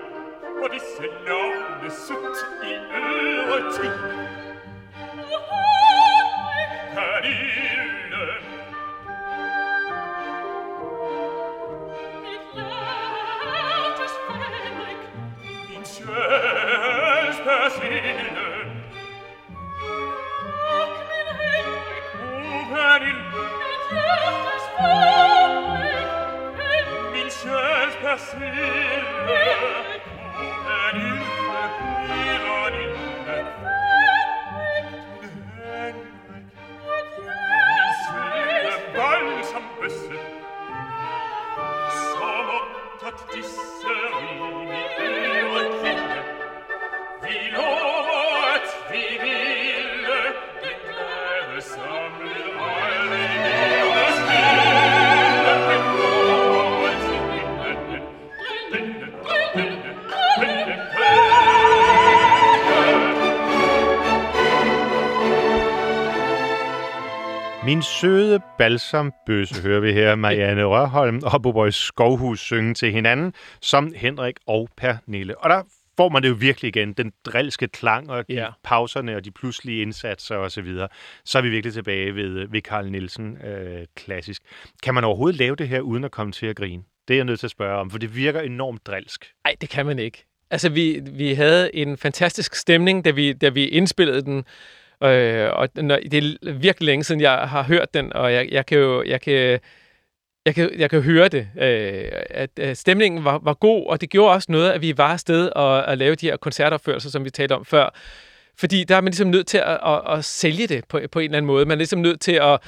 Odisse 0.64 1.06
laune 1.26 1.90
sut 1.90 2.38
i 2.62 2.74
øre 3.00 3.58
ting 3.76 3.98
Paris 6.94 7.49
stille 28.40 29.86
Min 67.80 67.84
søde 67.84 68.40
balsambøsse 68.58 69.62
hører 69.62 69.80
vi 69.80 69.92
her 69.92 70.14
Marianne 70.14 70.64
Rørholm 70.64 71.20
og 71.24 71.42
Boboy 71.42 71.68
Skovhus 71.70 72.40
synge 72.40 72.74
til 72.74 72.92
hinanden 72.92 73.32
som 73.60 73.92
Henrik 73.96 74.36
og 74.46 74.68
Pernille. 74.76 75.38
Og 75.38 75.50
der 75.50 75.62
får 75.96 76.08
man 76.08 76.22
det 76.22 76.28
jo 76.28 76.34
virkelig 76.34 76.68
igen, 76.68 76.92
den 76.92 77.12
drilske 77.24 77.68
klang 77.68 78.10
og 78.10 78.28
de 78.28 78.34
Ja. 78.34 78.46
pauserne 78.64 79.16
og 79.16 79.24
de 79.24 79.30
pludselige 79.30 79.82
indsatser 79.82 80.36
osv. 80.36 80.50
Så, 80.50 80.62
videre. 80.62 80.88
så 81.24 81.38
er 81.38 81.42
vi 81.42 81.48
virkelig 81.48 81.74
tilbage 81.74 82.14
ved, 82.14 82.48
ved 82.48 82.60
Carl 82.60 82.90
Nielsen 82.90 83.36
øh, 83.44 83.86
klassisk. 83.96 84.42
Kan 84.82 84.94
man 84.94 85.04
overhovedet 85.04 85.38
lave 85.38 85.56
det 85.56 85.68
her 85.68 85.80
uden 85.80 86.04
at 86.04 86.10
komme 86.10 86.32
til 86.32 86.46
at 86.46 86.56
grine? 86.56 86.82
Det 87.08 87.14
er 87.14 87.18
jeg 87.18 87.24
nødt 87.24 87.40
til 87.40 87.46
at 87.46 87.50
spørge 87.50 87.78
om, 87.78 87.90
for 87.90 87.98
det 87.98 88.16
virker 88.16 88.40
enormt 88.40 88.86
drilsk. 88.86 89.32
Nej, 89.44 89.56
det 89.60 89.68
kan 89.68 89.86
man 89.86 89.98
ikke. 89.98 90.24
Altså, 90.50 90.68
vi, 90.68 91.00
vi 91.12 91.32
havde 91.34 91.76
en 91.76 91.96
fantastisk 91.96 92.54
stemning, 92.54 93.04
da 93.04 93.10
vi, 93.10 93.32
da 93.32 93.48
vi 93.48 93.66
indspillede 93.68 94.22
den. 94.22 94.44
Øh, 95.02 95.50
og 95.52 95.68
når, 95.74 95.98
det 96.10 96.24
er 96.24 96.52
virkelig 96.52 96.86
længe 96.86 97.04
siden, 97.04 97.20
jeg 97.20 97.32
har 97.32 97.62
hørt 97.62 97.94
den, 97.94 98.12
og 98.12 98.32
jeg, 98.32 98.48
jeg 98.50 98.66
kan 98.66 98.78
jo... 98.78 99.02
Jeg 99.02 99.20
kan, 99.20 99.60
jeg 100.46 100.54
kan, 100.54 100.70
jeg 100.78 100.90
kan 100.90 101.02
høre 101.02 101.28
det, 101.28 101.48
øh, 101.56 102.04
at, 102.30 102.58
at 102.58 102.78
stemningen 102.78 103.24
var, 103.24 103.40
var 103.42 103.54
god, 103.54 103.86
og 103.86 104.00
det 104.00 104.10
gjorde 104.10 104.34
også 104.34 104.52
noget, 104.52 104.70
at 104.70 104.82
vi 104.82 104.98
var 104.98 105.12
afsted 105.12 105.48
og 105.48 105.92
at 105.92 105.98
lave 105.98 106.14
de 106.14 106.26
her 106.26 106.36
koncertopførelser, 106.36 107.10
som 107.10 107.24
vi 107.24 107.30
talte 107.30 107.52
om 107.52 107.64
før. 107.64 107.94
Fordi 108.58 108.84
der 108.84 108.96
er 108.96 109.00
man 109.00 109.10
ligesom 109.10 109.28
nødt 109.28 109.46
til 109.46 109.58
at, 109.58 109.78
at, 109.86 110.18
at 110.18 110.24
sælge 110.24 110.66
det 110.66 110.84
på, 110.88 111.00
på 111.12 111.18
en 111.18 111.24
eller 111.24 111.36
anden 111.36 111.46
måde. 111.46 111.66
Man 111.66 111.72
er 111.72 111.76
ligesom 111.76 112.00
nødt 112.00 112.20
til 112.20 112.32
at, 112.32 112.60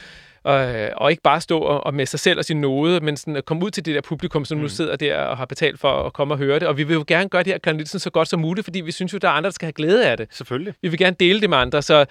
øh, 0.47 0.89
og 0.97 1.11
ikke 1.11 1.23
bare 1.23 1.41
stå 1.41 1.59
og, 1.59 1.87
og 1.87 1.95
med 1.95 2.07
sig 2.07 2.21
selv 2.21 2.39
og 2.39 2.45
sin 2.45 2.61
node, 2.61 3.01
men 3.01 3.17
sådan 3.17 3.37
at 3.37 3.45
komme 3.45 3.65
ud 3.65 3.71
til 3.71 3.85
det 3.85 3.95
der 3.95 4.01
publikum, 4.01 4.45
som 4.45 4.59
mm. 4.59 4.63
nu 4.63 4.69
sidder 4.69 4.97
der 4.97 5.19
og 5.19 5.37
har 5.37 5.45
betalt 5.45 5.81
for 5.81 5.89
at 5.89 6.13
komme 6.13 6.35
og 6.35 6.39
høre 6.39 6.59
det. 6.59 6.69
Og 6.69 6.77
vi 6.77 6.83
vil 6.83 6.95
jo 6.95 7.05
gerne 7.07 7.29
gøre 7.29 7.43
det 7.43 7.53
her 7.53 7.59
Carl 7.59 7.77
Nielsen 7.77 8.01
så 8.01 8.11
godt 8.11 8.29
som 8.29 8.41
muligt, 8.41 8.65
fordi 8.65 8.81
vi 8.81 8.93
synes 8.93 9.13
jo, 9.13 9.19
der 9.19 9.29
er 9.29 9.33
andre, 9.33 9.49
der 9.49 9.55
skal 9.55 9.67
have 9.67 9.73
glæde 9.73 10.11
af 10.11 10.17
det. 10.17 10.29
Selvfølgelig. 10.31 10.75
Vi 10.83 10.89
vil 10.89 10.99
gerne 10.99 11.17
dele 11.21 11.41
det 11.41 11.51
med 11.51 11.59
andre, 11.59 11.83
så, 11.83 12.05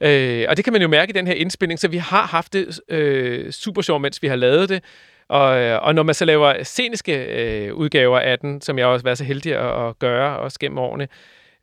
øh, 0.00 0.46
og 0.48 0.56
det 0.56 0.64
kan 0.64 0.72
man 0.72 0.82
jo 0.82 0.88
mærke 0.88 1.10
i 1.10 1.12
den 1.12 1.26
her 1.26 1.34
indspilning, 1.34 1.80
så 1.80 1.88
vi 1.88 1.96
har 1.96 2.26
haft 2.26 2.52
det 2.52 2.80
øh, 2.88 3.52
super 3.52 3.82
sjovt, 3.82 4.02
mens 4.02 4.22
vi 4.22 4.28
har 4.28 4.36
lavet 4.36 4.68
det. 4.68 4.84
Og, 5.28 5.58
øh, 5.58 5.82
og 5.82 5.94
når 5.94 6.02
man 6.02 6.14
så 6.14 6.24
laver 6.24 6.62
sceniske 6.62 7.24
øh, 7.24 7.74
udgaver 7.74 8.18
af 8.18 8.38
den, 8.38 8.60
som 8.60 8.78
jeg 8.78 8.86
også 8.86 9.02
har 9.02 9.08
været 9.08 9.18
så 9.18 9.24
heldig 9.24 9.56
at, 9.56 9.88
at 9.88 9.98
gøre, 9.98 10.38
også 10.38 10.58
gennem 10.58 10.78
årene, 10.78 11.08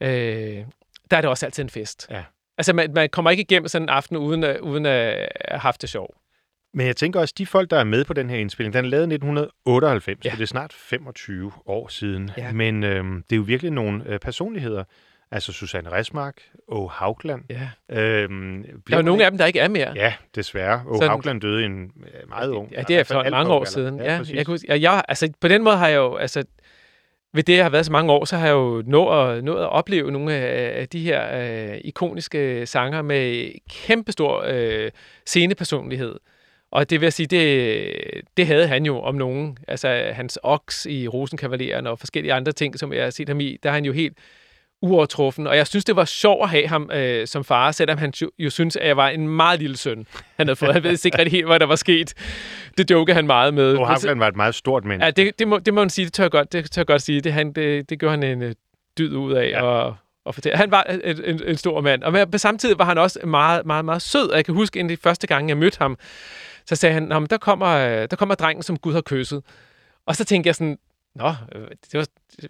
øh, 0.01 0.63
der 1.11 1.18
er 1.18 1.22
det 1.22 1.30
også 1.30 1.45
altid 1.45 1.63
en 1.63 1.70
fest. 1.70 2.07
Ja. 2.11 2.24
Altså, 2.58 2.74
man, 2.74 2.91
man 2.95 3.10
kommer 3.10 3.32
ikke 3.32 3.41
igennem 3.41 3.68
sådan 3.68 3.86
en 3.86 3.89
aften, 3.89 4.18
uden 4.18 4.43
at, 4.43 4.60
uden 4.60 4.86
at 4.86 5.28
have 5.47 5.60
haft 5.60 5.82
det 5.82 5.89
sjovt. 5.89 6.18
Men 6.74 6.88
jeg 6.88 6.95
tænker 6.95 7.20
også, 7.20 7.34
de 7.38 7.45
folk, 7.45 7.70
der 7.70 7.78
er 7.80 7.84
med 7.84 8.06
på 8.06 8.14
den 8.14 8.30
her 8.30 8.38
indspilning, 8.38 8.74
den 8.74 8.86
er 8.86 8.89
lavet 8.89 9.03
i 9.12 9.14
1998, 9.14 10.26
ja. 10.26 10.30
Ja. 10.30 10.32
så 10.34 10.38
det 10.38 10.43
er 10.43 10.47
snart 10.47 10.74
25 10.74 11.51
år 11.66 11.88
siden. 11.88 12.32
Ja. 12.38 12.51
Men 12.51 12.84
øhm, 12.84 13.24
det 13.30 13.36
er 13.36 13.38
jo 13.38 13.43
virkelig 13.43 13.72
nogle 13.72 14.03
øh, 14.08 14.20
personligheder. 14.20 14.84
Altså 15.32 15.51
Susanne 15.53 15.91
Resmark, 15.91 16.41
og 16.68 16.91
Haugland. 16.91 17.41
Ja. 17.49 17.70
Øhm, 18.01 18.64
Der 18.64 18.93
er 18.93 18.97
jo 18.97 19.01
nogle 19.06 19.26
af 19.26 19.32
dem, 19.32 19.38
der 19.38 19.45
ikke 19.45 19.60
er 19.60 19.68
mere. 19.68 19.91
Ja, 19.95 20.14
desværre. 20.36 20.84
Og 20.88 20.95
Sådan- 20.95 21.10
Haugland 21.10 21.41
døde 21.41 21.66
en 21.66 21.84
øh, 21.84 22.30
meget 22.30 22.49
ung. 22.49 22.72
Ja, 22.72 22.82
det 22.88 22.95
er 23.12 23.16
alt 23.20 23.32
mange 23.32 23.47
for 23.47 23.60
år 23.60 23.66
siden. 23.66 23.99
Ja, 23.99 24.18
præcis. 24.18 24.36
jeg, 24.36 24.45
kunne, 24.45 24.60
ja, 24.68 24.80
jeg, 24.82 25.03
altså, 25.08 25.32
på 25.41 25.47
den 25.47 25.64
måde 25.64 25.78
har 25.78 25.88
jeg 25.88 25.97
jo, 25.97 26.16
altså, 26.16 26.43
ved 27.36 27.43
det, 27.43 27.55
jeg 27.55 27.65
har 27.65 27.69
været 27.69 27.86
så 27.86 27.91
mange 27.91 28.11
år, 28.11 28.25
så 28.25 28.38
har 28.38 28.45
jeg 28.45 28.53
jo 28.53 28.83
nået 28.86 29.38
at, 29.38 29.43
nået 29.43 29.61
at 29.61 29.69
opleve 29.69 30.11
nogle 30.11 30.33
af, 30.33 30.89
de 30.89 30.99
her 30.99 31.38
øh, 31.41 31.77
ikoniske 31.83 32.65
sanger 32.65 33.01
med 33.01 33.51
kæmpestor 33.69 34.43
øh, 34.47 34.91
scenepersonlighed. 35.25 36.15
Og 36.71 36.89
det 36.89 37.01
vil 37.01 37.05
jeg 37.05 37.13
sige, 37.13 37.27
det, 37.27 38.21
det 38.38 38.47
havde 38.47 38.67
han 38.67 38.86
jo 38.86 39.01
om 39.01 39.15
nogen. 39.15 39.57
Altså 39.67 40.11
hans 40.13 40.39
oks 40.43 40.86
i 40.86 41.07
Rosenkavaleren 41.07 41.88
og 41.88 41.99
forskellige 41.99 42.33
andre 42.33 42.51
ting, 42.51 42.79
som 42.79 42.93
jeg 42.93 43.03
har 43.03 43.09
set 43.09 43.29
ham 43.29 43.39
i, 43.39 43.57
der 43.63 43.69
har 43.69 43.75
han 43.75 43.86
jo 43.86 43.93
helt 43.93 44.17
uovertruffen. 44.86 45.47
Og 45.47 45.57
jeg 45.57 45.67
synes, 45.67 45.86
det 45.86 45.95
var 45.95 46.05
sjovt 46.05 46.43
at 46.43 46.49
have 46.49 46.67
ham 46.67 46.89
øh, 46.93 47.27
som 47.27 47.43
far, 47.43 47.71
selvom 47.71 47.97
han 47.97 48.13
jo, 48.21 48.29
jo 48.39 48.49
synes, 48.49 48.75
at 48.75 48.88
jeg 48.88 48.97
var 48.97 49.09
en 49.09 49.27
meget 49.27 49.59
lille 49.59 49.77
søn. 49.77 50.07
Han 50.38 50.47
havde 50.47 50.55
fået, 50.55 50.73
han 50.73 50.83
ved 50.83 51.05
ikke 51.05 51.17
rigtig 51.17 51.31
helt, 51.31 51.45
hvad 51.45 51.59
der 51.59 51.65
var 51.65 51.75
sket. 51.75 52.13
Det 52.77 52.91
joker 52.91 53.13
han 53.13 53.27
meget 53.27 53.53
med. 53.53 53.75
Og 53.77 53.88
Haugland 53.88 54.19
var 54.19 54.27
et 54.27 54.36
meget 54.36 54.55
stort 54.55 54.86
menneske. 54.86 55.05
Ja, 55.05 55.11
det, 55.11 55.39
det, 55.39 55.47
må, 55.47 55.59
det 55.59 55.73
må 55.73 55.81
man 55.81 55.89
sige, 55.89 56.05
det 56.05 56.13
tør 56.13 56.23
jeg 56.23 56.31
godt, 56.31 56.53
det 56.53 56.71
tør 56.71 56.81
jeg 56.81 56.88
godt 56.88 57.01
sige. 57.01 57.21
Det, 57.21 57.33
han, 57.33 57.53
det, 57.53 57.89
det 57.89 57.99
gjorde 57.99 58.11
han 58.11 58.23
en 58.23 58.41
øh, 58.41 58.55
dyd 58.97 59.15
ud 59.15 59.33
af 59.33 59.49
Ja. 59.49 59.61
og, 59.61 59.95
og 60.25 60.33
fortælle. 60.33 60.57
Han 60.57 60.71
var 60.71 60.83
en, 60.83 61.01
en, 61.25 61.41
en 61.47 61.57
stor 61.57 61.81
mand, 61.81 62.03
og 62.03 62.11
med, 62.13 62.38
samme 62.39 62.57
tid 62.57 62.75
var 62.75 62.86
han 62.86 62.97
også 62.97 63.19
meget, 63.23 63.65
meget, 63.65 63.86
meget 63.86 64.01
sød. 64.01 64.29
Og 64.29 64.36
jeg 64.38 64.45
kan 64.45 64.53
huske, 64.53 64.79
en 64.79 64.86
af 64.89 64.97
de 64.97 65.01
første 65.03 65.27
gange, 65.27 65.49
jeg 65.49 65.57
mødte 65.57 65.77
ham, 65.79 65.97
så 66.65 66.75
sagde 66.75 66.93
han, 66.93 67.03
"Nå, 67.03 67.19
men 67.19 67.27
der 67.29 67.38
kommer, 67.38 67.67
øh, 67.67 68.07
der 68.09 68.15
kommer 68.15 68.36
drengen, 68.36 68.63
som 68.63 68.77
Gud 68.77 68.93
har 68.93 69.01
kysset. 69.01 69.43
Og 70.07 70.15
så 70.15 70.25
tænkte 70.25 70.47
jeg 70.47 70.55
sådan, 70.55 70.77
Nå, 71.16 71.28
øh, 71.55 71.68
det 71.91 71.93
var, 71.93 72.05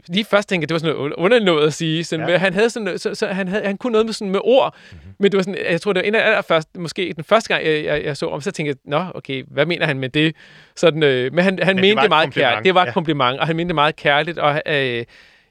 lige 0.07 0.25
først 0.25 0.49
tænkte 0.49 0.63
jeg, 0.63 0.69
det 0.69 0.73
var 0.73 0.79
sådan 0.79 0.95
noget 0.95 1.13
underligt 1.13 1.45
noget 1.45 1.67
at 1.67 1.73
sige. 1.73 2.03
Sådan, 2.03 2.29
Ja. 2.29 2.37
Han 2.37 2.53
havde 2.53 2.69
sådan, 2.69 2.97
så, 2.99 3.15
så 3.15 3.27
han, 3.27 3.47
havde, 3.47 3.65
han 3.65 3.77
kunne 3.77 3.91
noget 3.91 4.05
med, 4.05 4.13
sådan, 4.13 4.31
med 4.31 4.39
ord, 4.43 4.75
mm-hmm. 4.91 5.13
men 5.19 5.31
det 5.31 5.37
var 5.37 5.43
sådan, 5.43 5.57
jeg 5.69 5.81
tror, 5.81 5.93
det 5.93 6.01
var 6.01 6.07
en 6.07 6.15
af 6.15 6.25
allerførst, 6.25 6.77
måske 6.77 7.13
den 7.15 7.23
første 7.23 7.53
gang, 7.53 7.65
jeg, 7.65 7.83
jeg, 7.83 8.03
jeg 8.03 8.17
så 8.17 8.27
om, 8.27 8.41
så 8.41 8.51
tænkte 8.51 8.69
jeg, 8.69 8.99
nå, 8.99 9.05
okay, 9.15 9.43
hvad 9.47 9.65
mener 9.65 9.85
han 9.85 9.99
med 9.99 10.09
det? 10.09 10.35
Sådan, 10.75 11.03
øh, 11.03 11.33
men 11.33 11.43
han, 11.43 11.59
han 11.63 11.75
det 11.75 11.81
mente 11.81 11.95
det 11.95 12.03
et 12.03 12.09
meget 12.09 12.33
kærligt. 12.33 12.65
Det 12.65 12.75
var 12.75 12.81
et 12.81 12.87
ja. 12.87 12.91
kompliment, 12.91 13.39
og 13.39 13.47
han 13.47 13.55
mente 13.55 13.69
det 13.69 13.75
meget 13.75 13.95
kærligt, 13.95 14.37
og 14.37 14.61
øh, 14.65 15.05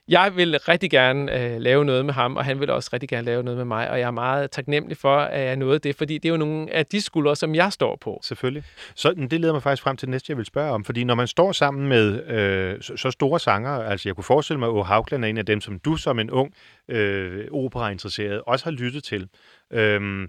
jeg 0.07 0.35
vil 0.35 0.59
rigtig 0.59 0.91
gerne 0.91 1.53
øh, 1.53 1.61
lave 1.61 1.85
noget 1.85 2.05
med 2.05 2.13
ham, 2.13 2.35
og 2.35 2.45
han 2.45 2.59
vil 2.59 2.69
også 2.69 2.89
rigtig 2.93 3.09
gerne 3.09 3.25
lave 3.25 3.43
noget 3.43 3.57
med 3.57 3.65
mig, 3.65 3.89
og 3.89 3.99
jeg 3.99 4.07
er 4.07 4.11
meget 4.11 4.51
taknemmelig 4.51 4.97
for, 4.97 5.17
at 5.17 5.45
jeg 5.45 5.55
nåede 5.55 5.79
det, 5.79 5.95
fordi 5.95 6.13
det 6.17 6.25
er 6.25 6.33
jo 6.33 6.37
nogle 6.37 6.73
af 6.73 6.85
de 6.85 7.01
skuldre, 7.01 7.35
som 7.35 7.55
jeg 7.55 7.73
står 7.73 7.95
på. 7.95 8.19
Selvfølgelig. 8.23 8.63
Så 8.95 9.13
det 9.13 9.41
leder 9.41 9.53
mig 9.53 9.63
faktisk 9.63 9.83
frem 9.83 9.97
til 9.97 10.05
det 10.07 10.11
næste, 10.11 10.31
jeg 10.31 10.37
vil 10.37 10.45
spørge 10.45 10.71
om. 10.71 10.83
Fordi 10.85 11.03
når 11.03 11.15
man 11.15 11.27
står 11.27 11.51
sammen 11.51 11.87
med 11.87 12.27
øh, 12.27 12.81
så, 12.81 12.97
så 12.97 13.11
store 13.11 13.39
sanger, 13.39 13.71
altså 13.71 14.09
jeg 14.09 14.15
kunne 14.15 14.23
forestille 14.23 14.59
mig, 14.59 14.67
at 14.67 14.71
Åge 14.71 14.85
Haugland 14.85 15.25
er 15.25 15.29
en 15.29 15.37
af 15.37 15.45
dem, 15.45 15.61
som 15.61 15.79
du 15.79 15.95
som 15.95 16.19
en 16.19 16.31
ung 16.31 16.53
øh, 16.89 17.45
operainteresseret 17.51 18.41
også 18.47 18.65
har 18.65 18.71
lyttet 18.71 19.03
til. 19.03 19.29
øh, 19.71 20.27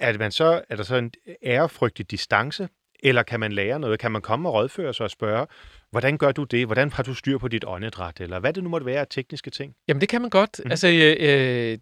er, 0.00 0.18
man 0.18 0.32
så, 0.32 0.62
er 0.68 0.76
der 0.76 0.82
så 0.82 0.96
en 0.96 1.12
ærefrygtig 1.44 2.10
distance, 2.10 2.68
eller 3.02 3.22
kan 3.22 3.40
man 3.40 3.52
lære 3.52 3.80
noget? 3.80 3.98
Kan 4.00 4.12
man 4.12 4.22
komme 4.22 4.48
og 4.48 4.54
rådføre 4.54 4.94
sig 4.94 5.04
og 5.04 5.10
spørge, 5.10 5.46
hvordan 5.90 6.18
gør 6.18 6.32
du 6.32 6.44
det? 6.44 6.66
Hvordan 6.66 6.92
har 6.92 7.02
du 7.02 7.14
styr 7.14 7.38
på 7.38 7.48
dit 7.48 7.64
åndedræt? 7.66 8.20
Eller 8.20 8.38
hvad 8.38 8.52
det 8.52 8.62
nu 8.62 8.68
måtte 8.68 8.86
være 8.86 9.00
af 9.00 9.06
tekniske 9.10 9.50
ting? 9.50 9.74
Jamen, 9.88 10.00
det 10.00 10.08
kan 10.08 10.20
man 10.20 10.30
godt. 10.30 10.60
Mm. 10.64 10.70
Altså, 10.70 10.88
øh, 10.88 11.16
øh, 11.20 11.78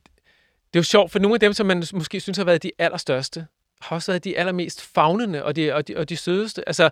det 0.77 0.79
er 0.79 0.81
jo 0.81 0.83
sjovt, 0.83 1.13
for 1.13 1.19
nogle 1.19 1.35
af 1.35 1.41
dem, 1.41 1.53
som 1.53 1.67
man 1.67 1.85
måske 1.93 2.21
synes 2.21 2.39
har 2.39 2.45
været 2.45 2.63
de 2.63 2.71
allerstørste, 2.79 3.47
har 3.81 3.97
også 3.97 4.13
været 4.13 4.25
de 4.25 4.39
allermest 4.39 4.95
fagnende 4.95 5.45
og 5.45 5.57
de, 5.57 5.75
og 5.75 5.89
de, 5.89 5.97
og 5.97 6.09
de 6.09 6.17
sødeste. 6.17 6.69
Altså, 6.69 6.91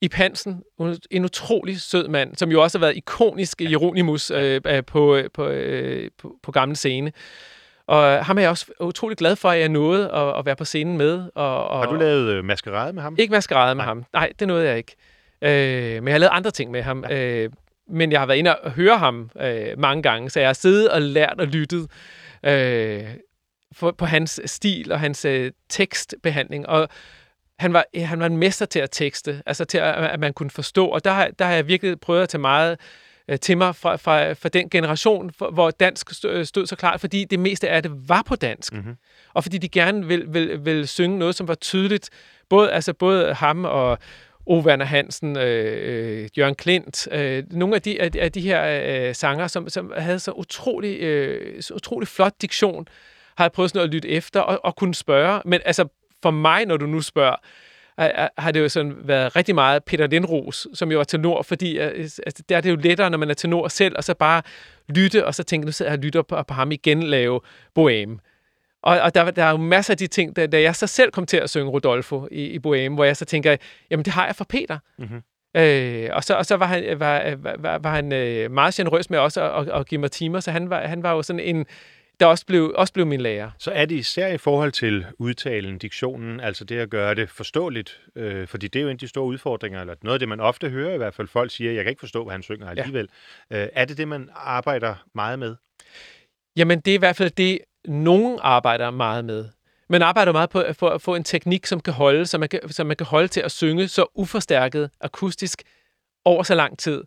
Ip 0.00 0.14
Hansen, 0.14 0.62
en 1.10 1.24
utrolig 1.24 1.80
sød 1.80 2.08
mand, 2.08 2.36
som 2.36 2.50
jo 2.50 2.62
også 2.62 2.78
har 2.78 2.86
været 2.86 2.96
ikonisk 2.96 3.60
Jeronimus 3.60 4.30
øh, 4.30 4.60
øh, 4.66 4.84
på, 4.84 5.16
øh, 5.16 5.30
på, 5.34 5.48
øh, 5.48 6.10
på, 6.18 6.36
på 6.42 6.52
gamle 6.52 6.76
scene. 6.76 7.12
Og 7.90 8.24
ham 8.24 8.36
er 8.38 8.42
jeg 8.42 8.50
også 8.50 8.66
utrolig 8.80 9.16
glad 9.18 9.36
for, 9.36 9.48
at 9.50 9.60
jeg 9.60 9.68
nåede 9.68 10.12
at, 10.12 10.38
at 10.38 10.46
være 10.46 10.56
på 10.56 10.64
scenen 10.64 10.98
med. 10.98 11.30
Og, 11.34 11.68
og, 11.68 11.78
Har 11.78 11.90
du 11.90 11.96
lavet 11.96 12.28
øh, 12.34 12.44
maskerade 12.44 12.92
med 12.92 13.02
ham? 13.02 13.16
Ikke 13.18 13.32
maskerade 13.32 13.74
med 13.74 13.84
Nej. 13.84 13.86
Ham. 13.86 14.04
Nej, 14.12 14.32
det 14.38 14.48
nåede 14.48 14.68
jeg 14.68 14.76
ikke. 14.76 14.96
Øh, 15.42 15.94
men 16.02 16.04
jeg 16.08 16.14
har 16.14 16.18
lavet 16.18 16.30
andre 16.32 16.50
ting 16.50 16.70
med 16.70 16.82
ham. 16.82 17.04
Ja. 17.10 17.18
Øh, 17.44 17.50
men 17.88 18.12
jeg 18.12 18.20
har 18.20 18.26
været 18.26 18.38
inde 18.38 18.56
og 18.58 18.70
høre 18.70 18.98
ham 18.98 19.30
øh, 19.40 19.78
mange 19.78 20.02
gange, 20.02 20.30
så 20.30 20.40
jeg 20.40 20.48
har 20.48 20.52
siddet 20.52 20.88
og 20.90 21.02
lært 21.02 21.34
og 21.38 21.46
lyttet 21.46 21.90
øh, 22.46 23.04
for, 23.72 23.90
på 23.90 24.04
hans 24.06 24.40
stil 24.46 24.92
og 24.92 25.00
hans 25.00 25.24
øh, 25.24 25.50
tekstbehandling. 25.68 26.68
Og 26.68 26.88
han 27.58 27.72
var, 27.72 27.84
han 28.04 28.20
var 28.20 28.26
en 28.26 28.36
mester 28.36 28.66
til 28.66 28.78
at 28.78 28.88
tekste, 28.92 29.42
altså 29.46 29.64
til 29.64 29.78
at, 29.78 29.94
at 29.94 30.20
man 30.20 30.32
kunne 30.32 30.50
forstå. 30.50 30.86
Og 30.86 31.04
der, 31.04 31.10
har- 31.10 31.30
der 31.38 31.44
har 31.44 31.52
jeg 31.54 31.66
virkelig 31.68 32.00
prøvet 32.00 32.22
at 32.22 32.28
tage 32.28 32.40
meget 32.40 32.78
øh, 33.30 33.38
til 33.38 33.58
mig 33.58 33.76
fra, 33.76 33.96
fra, 33.96 34.32
fra 34.32 34.48
den 34.48 34.70
generation, 34.70 35.30
for, 35.38 35.50
hvor 35.50 35.70
dansk 35.70 36.14
stod, 36.14 36.44
stod 36.44 36.66
så 36.66 36.76
klart, 36.76 37.00
fordi 37.00 37.24
det 37.24 37.38
meste 37.38 37.68
af 37.68 37.82
det 37.82 37.92
var 38.08 38.22
på 38.22 38.36
dansk. 38.36 38.72
Mhm. 38.72 38.96
Og 39.34 39.42
fordi 39.42 39.58
de 39.58 39.68
gerne 39.68 40.06
vil, 40.06 40.24
vil, 40.34 40.64
vil 40.64 40.88
synge 40.88 41.18
noget, 41.18 41.34
som 41.34 41.48
var 41.48 41.54
tydeligt. 41.54 42.10
Både, 42.48 42.72
altså 42.72 42.92
både 42.92 43.34
ham 43.34 43.64
og 43.64 43.98
Ove 44.46 44.64
Werner 44.64 44.84
Hansen, 44.84 45.36
øh, 45.38 46.22
øh, 46.22 46.28
Jørgen 46.38 46.54
Klint, 46.54 47.08
øh, 47.12 47.44
nogle 47.50 47.74
af 47.74 47.82
de, 47.82 48.02
af, 48.02 48.10
af 48.18 48.32
de 48.32 48.40
her 48.40 48.80
øh, 49.08 49.14
sanger, 49.14 49.46
som, 49.46 49.68
som 49.68 49.92
havde 49.98 50.18
så 50.18 50.32
utrolig, 50.32 51.00
øh, 51.00 51.62
så 51.62 51.74
utrolig 51.74 52.08
flot 52.08 52.32
diktion, 52.42 52.88
har 53.36 53.44
jeg 53.44 53.52
prøvet 53.52 53.70
sådan 53.70 53.88
at 53.88 53.94
lytte 53.94 54.08
efter 54.08 54.40
og, 54.40 54.64
og 54.64 54.76
kunne 54.76 54.94
spørge. 54.94 55.42
Men 55.44 55.60
altså, 55.64 55.88
for 56.22 56.30
mig, 56.30 56.66
når 56.66 56.76
du 56.76 56.86
nu 56.86 57.00
spørger, 57.00 57.30
er- 57.30 57.36
er- 57.36 57.38
har 58.38 58.50
det 58.50 58.60
jo 58.60 58.68
sådan 58.68 58.96
været 59.04 59.36
rigtig 59.36 59.54
meget 59.54 59.84
Peter 59.84 60.06
Lindros, 60.06 60.66
som 60.74 60.92
jo 60.92 61.00
er 61.00 61.04
tenor, 61.04 61.42
fordi 61.42 61.78
øh, 61.78 61.90
altså, 62.26 62.42
der 62.48 62.56
er 62.56 62.60
det 62.60 62.70
jo 62.70 62.76
lettere, 62.76 63.10
når 63.10 63.18
man 63.18 63.30
er 63.30 63.34
tenor 63.34 63.68
selv, 63.68 63.96
og 63.96 64.04
så 64.04 64.14
bare 64.14 64.42
lytte, 64.88 65.26
og 65.26 65.34
så 65.34 65.42
tænke, 65.42 65.66
nu 65.66 65.72
sidder 65.72 65.90
jeg 65.90 65.98
og 65.98 66.04
lytter 66.04 66.22
på, 66.22 66.42
på 66.42 66.54
ham 66.54 66.72
igen 66.72 67.02
lave 67.02 67.40
Bohème. 67.78 68.18
Og, 68.82 69.00
og 69.00 69.14
der, 69.14 69.30
der 69.30 69.44
er 69.44 69.50
jo 69.50 69.56
masser 69.56 69.94
af 69.94 69.98
de 69.98 70.06
ting, 70.06 70.36
da, 70.36 70.46
da 70.46 70.60
jeg 70.60 70.76
så 70.76 70.86
selv 70.86 71.10
kom 71.10 71.26
til 71.26 71.36
at 71.36 71.50
synge 71.50 71.70
Rodolfo 71.70 72.28
i, 72.30 72.44
i 72.44 72.56
Bohème, 72.56 72.94
hvor 72.94 73.04
jeg 73.04 73.16
så 73.16 73.24
tænker, 73.24 73.56
jamen 73.90 74.04
det 74.04 74.12
har 74.12 74.26
jeg 74.26 74.36
fra 74.36 74.44
Peter. 74.48 74.78
Mhm. 74.98 75.22
Øh, 75.56 76.08
og, 76.12 76.24
så, 76.24 76.34
og 76.34 76.46
så 76.46 76.56
var 76.56 76.66
han, 76.66 77.00
var, 77.00 77.34
var, 77.36 77.56
var, 77.58 77.78
var 77.78 77.94
han 77.94 78.12
øh, 78.12 78.50
meget 78.50 78.74
generøs 78.74 79.10
med 79.10 79.18
også 79.18 79.42
at, 79.42 79.68
at, 79.68 79.80
at 79.80 79.86
give 79.86 80.00
mig 80.00 80.10
timer, 80.10 80.40
så 80.40 80.50
han 80.50 80.70
var, 80.70 80.86
han 80.86 81.02
var 81.02 81.12
jo 81.12 81.22
sådan 81.22 81.40
en, 81.40 81.66
der 82.20 82.26
også 82.26 82.46
blev, 82.46 82.72
også 82.76 82.92
blev 82.92 83.06
min 83.06 83.20
lærer. 83.20 83.50
Så 83.58 83.70
er 83.70 83.84
det 83.84 83.94
især 83.94 84.28
i 84.28 84.38
forhold 84.38 84.72
til 84.72 85.06
udtalen, 85.18 85.78
diktionen, 85.78 86.40
altså 86.40 86.64
det 86.64 86.78
at 86.78 86.90
gøre 86.90 87.14
det 87.14 87.30
forståeligt, 87.30 88.00
øh, 88.16 88.48
fordi 88.48 88.68
det 88.68 88.78
er 88.78 88.82
jo 88.82 88.88
en 88.88 88.94
af 88.94 88.98
de 88.98 89.08
store 89.08 89.24
udfordringer, 89.24 89.80
eller 89.80 89.94
noget 90.02 90.14
af 90.14 90.18
det, 90.18 90.28
man 90.28 90.40
ofte 90.40 90.70
hører 90.70 90.94
i 90.94 90.96
hvert 90.96 91.14
fald. 91.14 91.28
Folk 91.28 91.50
siger, 91.50 91.72
jeg 91.72 91.84
kan 91.84 91.90
ikke 91.90 92.00
forstå, 92.00 92.24
hvad 92.24 92.32
han 92.32 92.42
synger 92.42 92.68
alligevel. 92.68 93.08
Ja. 93.50 93.62
Øh, 93.62 93.68
er 93.72 93.84
det 93.84 93.98
det, 93.98 94.08
man 94.08 94.28
arbejder 94.34 94.94
meget 95.14 95.38
med? 95.38 95.56
Jamen, 96.56 96.80
det 96.80 96.90
er 96.90 96.94
i 96.94 96.98
hvert 96.98 97.16
fald 97.16 97.30
det, 97.30 97.58
nogen 97.84 98.38
arbejder 98.42 98.90
meget 98.90 99.24
med. 99.24 99.48
Man 99.88 100.02
arbejder 100.02 100.32
meget 100.32 100.50
på 100.50 100.60
at 100.60 100.76
få, 100.76 100.88
at 100.88 101.02
få 101.02 101.14
en 101.14 101.24
teknik, 101.24 101.66
som 101.66 101.80
kan 101.80 101.94
holde, 101.94 102.26
så 102.26 102.38
man 102.38 102.48
kan, 102.48 102.68
så 102.68 102.84
man 102.84 102.96
kan 102.96 103.06
holde 103.06 103.28
til 103.28 103.40
at 103.40 103.52
synge 103.52 103.88
så 103.88 104.06
uforstærket 104.14 104.90
akustisk 105.00 105.62
over 106.24 106.42
så 106.42 106.54
lang 106.54 106.78
tid. 106.78 107.04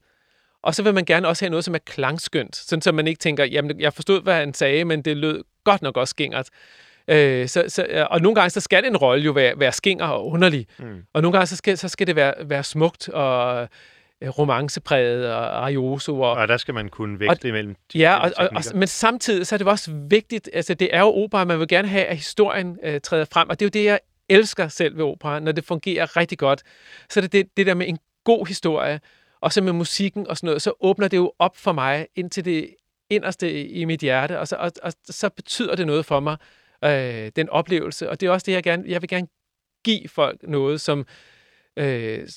Og 0.63 0.75
så 0.75 0.83
vil 0.83 0.93
man 0.93 1.05
gerne 1.05 1.27
også 1.27 1.45
have 1.45 1.49
noget, 1.49 1.65
som 1.65 1.75
er 1.75 1.79
klangskønt, 1.85 2.55
sådan 2.55 2.81
så 2.81 2.91
man 2.91 3.07
ikke 3.07 3.19
tænker, 3.19 3.45
jamen, 3.45 3.79
jeg 3.79 3.93
forstod, 3.93 4.21
hvad 4.21 4.35
han 4.35 4.53
sagde, 4.53 4.85
men 4.85 5.01
det 5.01 5.17
lød 5.17 5.43
godt 5.63 5.81
nok 5.81 5.97
også 5.97 6.11
skingert. 6.11 6.49
Øh, 7.07 7.47
så, 7.47 7.63
så, 7.67 8.07
og 8.09 8.21
nogle 8.21 8.35
gange 8.35 8.49
så 8.49 8.59
skal 8.59 8.85
en 8.85 8.97
rolle 8.97 9.23
jo 9.23 9.31
være, 9.31 9.59
være 9.59 9.71
skinger 9.71 10.05
og 10.05 10.27
underlig. 10.27 10.67
Mm. 10.79 11.03
Og 11.13 11.21
nogle 11.21 11.37
gange 11.37 11.47
så 11.47 11.55
skal, 11.55 11.77
så 11.77 11.87
skal 11.87 12.07
det 12.07 12.15
være, 12.15 12.33
være 12.45 12.63
smukt 12.63 13.09
og 13.09 13.67
øh, 14.21 14.29
romancepræget 14.29 15.33
og 15.33 15.63
arioso 15.63 16.21
og, 16.21 16.31
Og 16.31 16.47
der 16.47 16.57
skal 16.57 16.73
man 16.73 16.89
kunne 16.89 17.19
veksle 17.19 17.49
imellem 17.49 17.75
de 17.93 17.99
Ja, 17.99 18.15
og, 18.15 18.31
og, 18.37 18.49
og, 18.55 18.63
men 18.75 18.87
samtidig 18.87 19.47
så 19.47 19.55
er 19.55 19.57
det 19.57 19.67
også 19.67 19.91
vigtigt, 20.09 20.49
altså 20.53 20.73
det 20.73 20.95
er 20.95 20.99
jo 20.99 21.07
opera, 21.07 21.45
man 21.45 21.59
vil 21.59 21.67
gerne 21.67 21.87
have, 21.87 22.05
at 22.05 22.17
historien 22.17 22.77
øh, 22.83 23.01
træder 23.01 23.25
frem, 23.33 23.49
og 23.49 23.59
det 23.59 23.65
er 23.65 23.67
jo 23.67 23.83
det, 23.83 23.85
jeg 23.89 23.99
elsker 24.29 24.67
selv 24.67 24.97
ved 24.97 25.05
opera, 25.05 25.39
når 25.39 25.51
det 25.51 25.65
fungerer 25.65 26.17
rigtig 26.17 26.37
godt. 26.37 26.61
Så 27.09 27.19
er 27.19 27.21
det, 27.21 27.31
det 27.31 27.57
det 27.57 27.65
der 27.65 27.73
med 27.73 27.87
en 27.87 27.99
god 28.23 28.47
historie, 28.47 28.99
og 29.43 29.53
så 29.53 29.61
med 29.61 29.73
musikken 29.73 30.27
og 30.27 30.37
sådan 30.37 30.47
noget, 30.47 30.61
så 30.61 30.73
åbner 30.79 31.07
det 31.07 31.17
jo 31.17 31.33
op 31.39 31.57
for 31.57 31.71
mig 31.71 32.07
ind 32.15 32.29
til 32.29 32.45
det 32.45 32.75
inderste 33.09 33.63
i 33.67 33.85
mit 33.85 33.99
hjerte, 33.99 34.39
og 34.39 34.47
så, 34.47 34.55
og, 34.55 34.71
og 34.83 34.93
så 35.05 35.29
betyder 35.29 35.75
det 35.75 35.87
noget 35.87 36.05
for 36.05 36.19
mig, 36.19 36.37
øh, 36.83 37.31
den 37.35 37.49
oplevelse, 37.49 38.09
og 38.09 38.21
det 38.21 38.27
er 38.27 38.31
også 38.31 38.45
det, 38.45 38.51
jeg 38.51 38.63
gerne, 38.63 38.83
jeg 38.87 39.01
vil 39.01 39.09
gerne 39.09 39.27
give 39.85 40.07
folk 40.07 40.43
noget, 40.43 40.81
som 40.81 41.05
øh, 41.77 42.27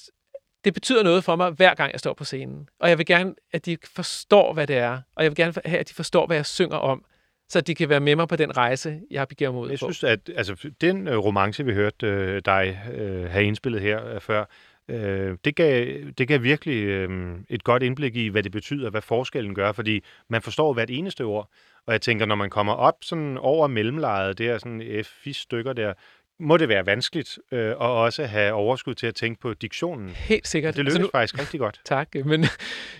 det 0.65 0.75
betyder 0.75 1.03
noget 1.03 1.25
for 1.25 1.37
mig, 1.37 1.51
hver 1.51 1.75
gang 1.75 1.93
jeg 1.93 2.01
står 2.01 2.15
på 2.15 2.25
scenen. 2.25 2.69
Og 2.81 2.89
jeg 2.89 2.99
vil 2.99 3.07
gerne, 3.07 3.35
at 3.53 3.67
de 3.67 3.77
forstår, 3.85 4.53
hvad 4.53 4.67
det 4.67 4.77
er. 4.77 5.01
Og 5.17 5.23
jeg 5.23 5.31
vil 5.31 5.37
gerne 5.37 5.53
have, 5.65 5.79
at 5.79 5.89
de 5.89 5.95
forstår, 5.95 6.27
hvad 6.27 6.37
jeg 6.37 6.47
synger 6.47 6.77
om. 6.77 7.05
Så 7.49 7.61
de 7.61 7.75
kan 7.75 7.89
være 7.89 8.01
med 8.01 8.17
mig 8.17 8.29
på 8.29 8.37
den 8.37 8.57
rejse, 8.57 9.01
jeg 9.11 9.29
begiver 9.29 9.53
mig 9.53 9.61
ud 9.61 9.71
Jeg 9.71 9.79
på. 9.79 9.93
synes, 9.93 10.05
at 10.05 10.31
altså, 10.37 10.71
den 10.81 11.09
øh, 11.09 11.19
romance, 11.19 11.65
vi 11.65 11.73
hørte 11.73 12.07
øh, 12.07 12.43
dig 12.45 12.81
øh, 12.95 13.31
have 13.31 13.45
indspillet 13.45 13.83
her 13.83 14.07
øh, 14.07 14.21
før, 14.21 14.45
øh, 14.89 15.37
det, 15.45 15.57
gav, 15.57 15.97
det 16.19 16.29
gav 16.29 16.43
virkelig 16.43 16.85
øh, 16.85 17.39
et 17.49 17.65
godt 17.65 17.83
indblik 17.83 18.17
i, 18.17 18.29
hvad 18.29 18.43
det 18.43 18.53
betyder, 18.53 18.91
hvad 18.91 19.03
forskellen 19.03 19.55
gør, 19.55 19.73
fordi 19.73 20.05
man 20.29 20.43
forstår 20.43 20.73
hvert 20.73 20.91
eneste 20.91 21.23
ord. 21.23 21.51
Og 21.87 21.93
jeg 21.93 22.01
tænker, 22.01 22.27
når 22.27 22.35
man 22.35 22.51
kommer 22.51 22.73
op 22.73 22.95
sådan 23.03 23.39
over 23.39 23.67
mellemlejet, 23.67 24.39
der 24.39 24.59
sådan 24.59 25.05
f 25.05 25.27
stykker 25.33 25.73
der, 25.73 25.93
må 26.41 26.57
det 26.57 26.69
være 26.69 26.87
vanskeligt 26.87 27.39
øh, 27.53 27.71
at 27.71 27.77
også 27.77 28.25
have 28.25 28.53
overskud 28.53 28.95
til 28.95 29.07
at 29.07 29.15
tænke 29.15 29.41
på 29.41 29.55
diktionen. 29.55 30.09
Helt 30.09 30.49
sikkert. 30.49 30.77
Det 30.77 30.85
lykkes 30.85 30.95
Altså 30.95 31.03
nu... 31.03 31.11
faktisk 31.13 31.39
rigtig 31.39 31.61
godt. 31.61 31.81
Tak, 31.85 32.09
men 32.25 32.45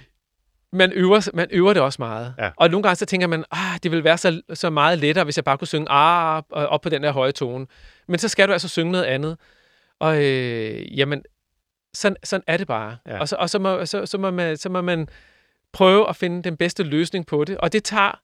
man 0.73 0.93
øver, 0.93 1.31
man 1.35 1.49
øver 1.51 1.73
det 1.73 1.83
også 1.83 1.97
meget. 2.03 2.35
Ja. 2.39 2.51
Og 2.57 2.71
nogle 2.71 2.83
gange 2.83 2.97
så 2.97 3.07
tænker 3.07 3.27
man, 3.27 3.45
ah, 3.51 3.79
det 3.83 3.91
ville 3.91 4.05
være 4.05 4.19
så, 4.19 4.43
så 4.55 4.71
meget 4.71 4.99
lettere, 4.99 5.25
hvis 5.25 5.37
jeg 5.37 5.45
bare 5.45 5.59
kunne 5.59 5.69
synge 5.69 5.87
ah, 5.91 6.43
op 6.51 6.81
på 6.81 6.89
den 6.89 7.03
der 7.03 7.13
høje 7.13 7.33
tone. 7.33 7.67
Men 8.09 8.19
så 8.19 8.29
skal 8.29 8.49
du 8.49 8.53
altså 8.53 8.69
synge 8.69 8.93
noget 8.93 9.05
andet. 9.05 9.39
Og 9.99 10.25
øh, 10.25 10.99
jamen, 10.99 11.23
sådan, 11.97 12.17
sådan 12.25 12.45
er 12.47 12.57
det 12.57 12.67
bare. 12.67 12.97
Ja. 13.07 13.19
Og, 13.21 13.29
så, 13.29 13.37
og 13.37 13.51
så, 13.51 13.59
må, 13.59 13.87
så, 13.87 14.07
så, 14.07 14.19
må 14.19 14.31
man, 14.31 14.57
så 14.57 14.69
må 14.69 14.81
man 14.81 15.09
prøve 15.73 16.09
at 16.09 16.17
finde 16.17 16.43
den 16.43 16.57
bedste 16.57 16.83
løsning 16.83 17.27
på 17.27 17.45
det. 17.45 17.57
Og 17.59 17.73
det 17.73 17.85
tager 17.85 18.21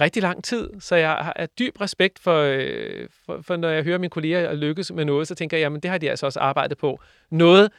rigtig 0.00 0.22
lang 0.22 0.44
tid, 0.44 0.70
så 0.80 0.96
jeg 0.96 1.10
har 1.10 1.46
dyb 1.58 1.80
respekt 1.80 2.18
for, 2.18 2.40
øh, 2.42 3.08
for, 3.26 3.40
for, 3.42 3.56
når 3.56 3.68
jeg 3.68 3.84
hører 3.84 3.98
mine 3.98 4.10
kolleger 4.10 4.54
lykkes 4.54 4.92
med 4.92 5.04
noget, 5.04 5.28
så 5.28 5.34
tænker 5.34 5.56
jeg, 5.56 5.62
jamen 5.62 5.80
det 5.80 5.90
har 5.90 5.98
de 5.98 6.10
altså 6.10 6.26
også 6.26 6.40
arbejdet 6.40 6.78
på. 6.78 7.00
Noget 7.30 7.70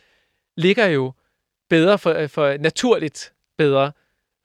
ligger 0.57 0.85
jo 0.85 1.13
bedre 1.69 1.97
for, 1.97 2.27
for 2.27 2.57
naturligt 2.57 3.33
bedre 3.57 3.91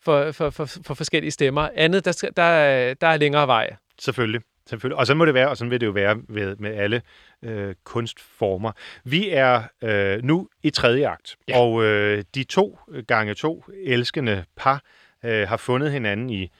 for, 0.02 0.32
for, 0.32 0.50
for, 0.50 0.64
for 0.64 0.94
forskellige 0.94 1.30
stemmer. 1.30 1.68
Andet, 1.74 2.04
der, 2.04 2.30
der, 2.36 2.42
er- 2.42 2.94
der 2.94 3.06
er 3.06 3.16
længere 3.16 3.46
vej. 3.46 3.76
Selvfølgelig. 4.00 4.40
Selvfølgelig. 4.66 4.98
Og 4.98 5.06
så 5.06 5.14
må 5.14 5.24
det 5.24 5.34
være, 5.34 5.48
og 5.48 5.56
sådan 5.56 5.70
vil 5.70 5.80
det 5.80 5.86
jo 5.86 5.90
være 5.90 6.16
med, 6.28 6.56
med 6.56 6.74
alle 6.74 7.02
øh, 7.42 7.74
kunstformer. 7.84 8.72
Vi 9.04 9.30
er 9.30 9.62
øh, 9.82 10.22
nu 10.24 10.48
i 10.62 10.70
tredje 10.70 11.08
akt, 11.08 11.36
Ja. 11.48 11.58
og 11.58 11.84
øh, 11.84 12.24
de 12.34 12.44
to 12.44 12.78
gange 13.06 13.34
to 13.34 13.64
elskende 13.84 14.44
par 14.56 14.82
øh, 15.24 15.48
har 15.48 15.56
fundet 15.56 15.92
hinanden 15.92 16.30
i 16.30 16.50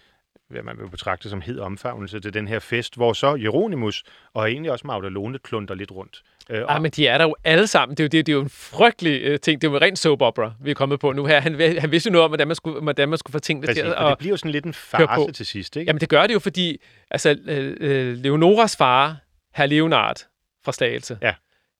hvad 0.52 0.62
man 0.62 0.78
vil 0.78 0.88
betragte 0.90 1.30
som 1.30 1.40
hed 1.40 1.58
omfavnelse 1.58 2.20
til 2.20 2.34
den 2.34 2.48
her 2.48 2.58
fest, 2.58 2.96
hvor 2.96 3.12
så 3.12 3.34
Jeronimus 3.34 4.02
og 4.34 4.50
egentlig 4.50 4.72
også 4.72 4.86
Magdalone 4.86 5.38
klunder 5.38 5.74
lidt 5.74 5.90
rundt. 5.90 6.22
Øh, 6.50 6.62
Ah, 6.68 6.82
men 6.82 6.90
de 6.90 7.06
er 7.06 7.18
der 7.18 7.24
jo 7.24 7.36
alle 7.44 7.66
sammen. 7.66 7.96
Det 7.96 8.02
er 8.02 8.04
jo, 8.04 8.08
det, 8.08 8.26
det 8.26 8.32
er 8.32 8.36
jo 8.36 8.42
en 8.42 8.50
frygtelig 8.50 9.22
øh, 9.22 9.40
ting. 9.40 9.62
Det 9.62 9.68
er 9.68 9.70
jo 9.70 9.76
en 9.76 9.82
ren 9.82 9.96
soap 9.96 10.22
opera, 10.22 10.52
vi 10.60 10.70
er 10.70 10.74
kommet 10.74 11.00
på 11.00 11.12
nu 11.12 11.24
her. 11.26 11.40
Han, 11.40 11.60
han 11.80 11.90
vidste 11.90 12.08
jo 12.08 12.12
noget 12.12 12.24
om, 12.24 12.30
hvordan 12.30 12.46
man 12.46 12.56
skulle, 12.56 12.80
hvordan 12.80 13.08
man 13.08 13.18
skulle 13.18 13.32
få 13.32 13.38
tingene 13.38 13.66
præcis, 13.66 13.82
til 13.82 13.88
at... 13.88 13.94
og 13.94 14.10
det 14.10 14.18
bliver 14.18 14.32
jo 14.32 14.36
sådan 14.36 14.50
lidt 14.50 14.64
en 14.64 14.74
farse 14.74 15.32
til 15.32 15.46
sidst, 15.46 15.76
ikke? 15.76 15.88
Jamen, 15.88 16.00
det 16.00 16.08
gør 16.08 16.26
det 16.26 16.34
jo, 16.34 16.38
fordi 16.38 16.82
altså, 17.10 17.36
øh, 17.46 17.76
øh, 17.80 18.16
Leonoras 18.16 18.76
far, 18.76 19.16
herr 19.54 19.66
Leonard 19.66 20.16
fra 20.64 20.72
Slagelse, 20.72 21.18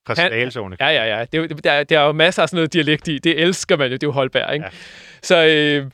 Fra 0.07 0.15
han- 0.19 0.31
Slagelsårene. 0.31 0.77
Ja, 0.81 0.89
ja, 0.89 1.19
ja. 1.19 1.25
Det 1.33 1.51
er, 1.51 1.55
der, 1.57 1.73
er- 1.73 1.85
der 1.85 2.01
er 2.01 2.05
jo 2.07 2.13
masser 2.13 2.43
af 2.43 2.49
sådan 2.49 2.57
noget 2.57 2.73
dialekt 2.73 3.09
i. 3.09 3.19
Det 3.19 3.41
elsker 3.43 3.77
man 3.77 3.87
jo. 3.87 3.93
Det 3.95 4.03
er 4.03 4.07
jo 4.07 4.13
Holberg, 4.13 4.55
ikke? 4.55 4.65
Ja. 4.65 4.71
Ja. 4.73 4.79
Så, 5.23 5.47
øh, 5.47 5.91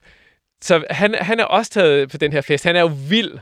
så 0.63 0.85
han, 0.91 1.15
han 1.15 1.41
er 1.41 1.45
også 1.45 1.71
taget 1.71 2.11
på 2.11 2.17
den 2.17 2.33
her 2.33 2.41
fest. 2.41 2.65
Han 2.65 2.77
er 2.77 2.81
jo 2.81 2.91
vild 3.09 3.39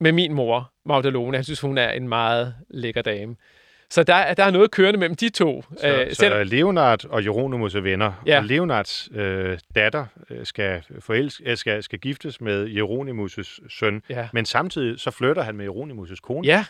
med 0.00 0.12
min 0.12 0.32
mor, 0.32 0.72
Magdalene. 0.86 1.36
Han 1.36 1.44
synes, 1.44 1.60
hun 1.60 1.78
er 1.78 1.90
en 1.90 2.08
meget 2.08 2.54
lækker 2.70 3.02
dame. 3.02 3.36
Så 3.90 4.02
der, 4.02 4.34
der 4.34 4.44
er 4.44 4.50
noget 4.50 4.70
kørende 4.70 4.98
mellem 5.00 5.16
de 5.16 5.28
to. 5.28 5.64
Så, 5.76 5.88
øh, 5.88 6.12
så 6.14 6.44
Leonard 6.44 7.04
og 7.04 7.24
Jeronimus 7.24 7.74
er 7.74 7.80
venner, 7.80 8.12
Ja. 8.26 8.38
og 8.38 8.44
Leonards 8.44 9.08
øh, 9.14 9.58
datter 9.74 10.06
øh, 10.30 10.46
skal, 10.46 10.82
forelske, 11.00 11.44
øh, 11.50 11.56
skal, 11.56 11.82
skal 11.82 11.98
giftes 11.98 12.40
med 12.40 12.66
Jeronimus' 12.66 13.68
søn, 13.78 14.02
ja. 14.08 14.28
men 14.32 14.44
samtidig 14.44 15.00
så 15.00 15.10
flytter 15.10 15.42
han 15.42 15.56
med 15.56 15.68
Jeronimus' 15.68 16.16
kone. 16.22 16.46
ja, 16.46 16.64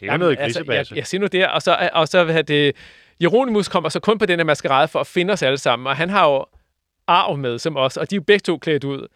det 0.00 0.08
er 0.08 0.12
jo 0.12 0.18
noget 0.18 0.36
altså, 0.40 0.58
grisebasse. 0.60 0.92
jeg, 0.92 0.96
jeg 0.98 1.06
siger 1.06 1.20
nu 1.20 1.26
det, 1.26 1.48
og 1.48 1.62
så, 1.62 1.90
og 1.92 2.08
så 2.08 2.24
hvad 2.24 2.44
det, 2.44 2.76
Jeronimus 3.22 3.68
kommer 3.68 3.88
så 3.88 4.00
kun 4.00 4.18
på 4.18 4.26
den 4.26 4.38
her 4.38 4.44
maskerade 4.44 4.88
for 4.88 5.00
at 5.00 5.06
finde 5.06 5.32
os 5.32 5.42
alle 5.42 5.58
sammen, 5.58 5.86
og 5.86 5.96
han 5.96 6.10
har 6.10 6.30
jo 6.30 6.44
arv 7.06 7.36
med 7.36 7.58
som 7.58 7.76
os, 7.76 7.96
og 7.96 8.10
de 8.10 8.14
er 8.14 8.18
jo 8.18 8.22
begge 8.26 8.42
to 8.42 8.58
klædt 8.58 8.84
ud, 8.84 9.06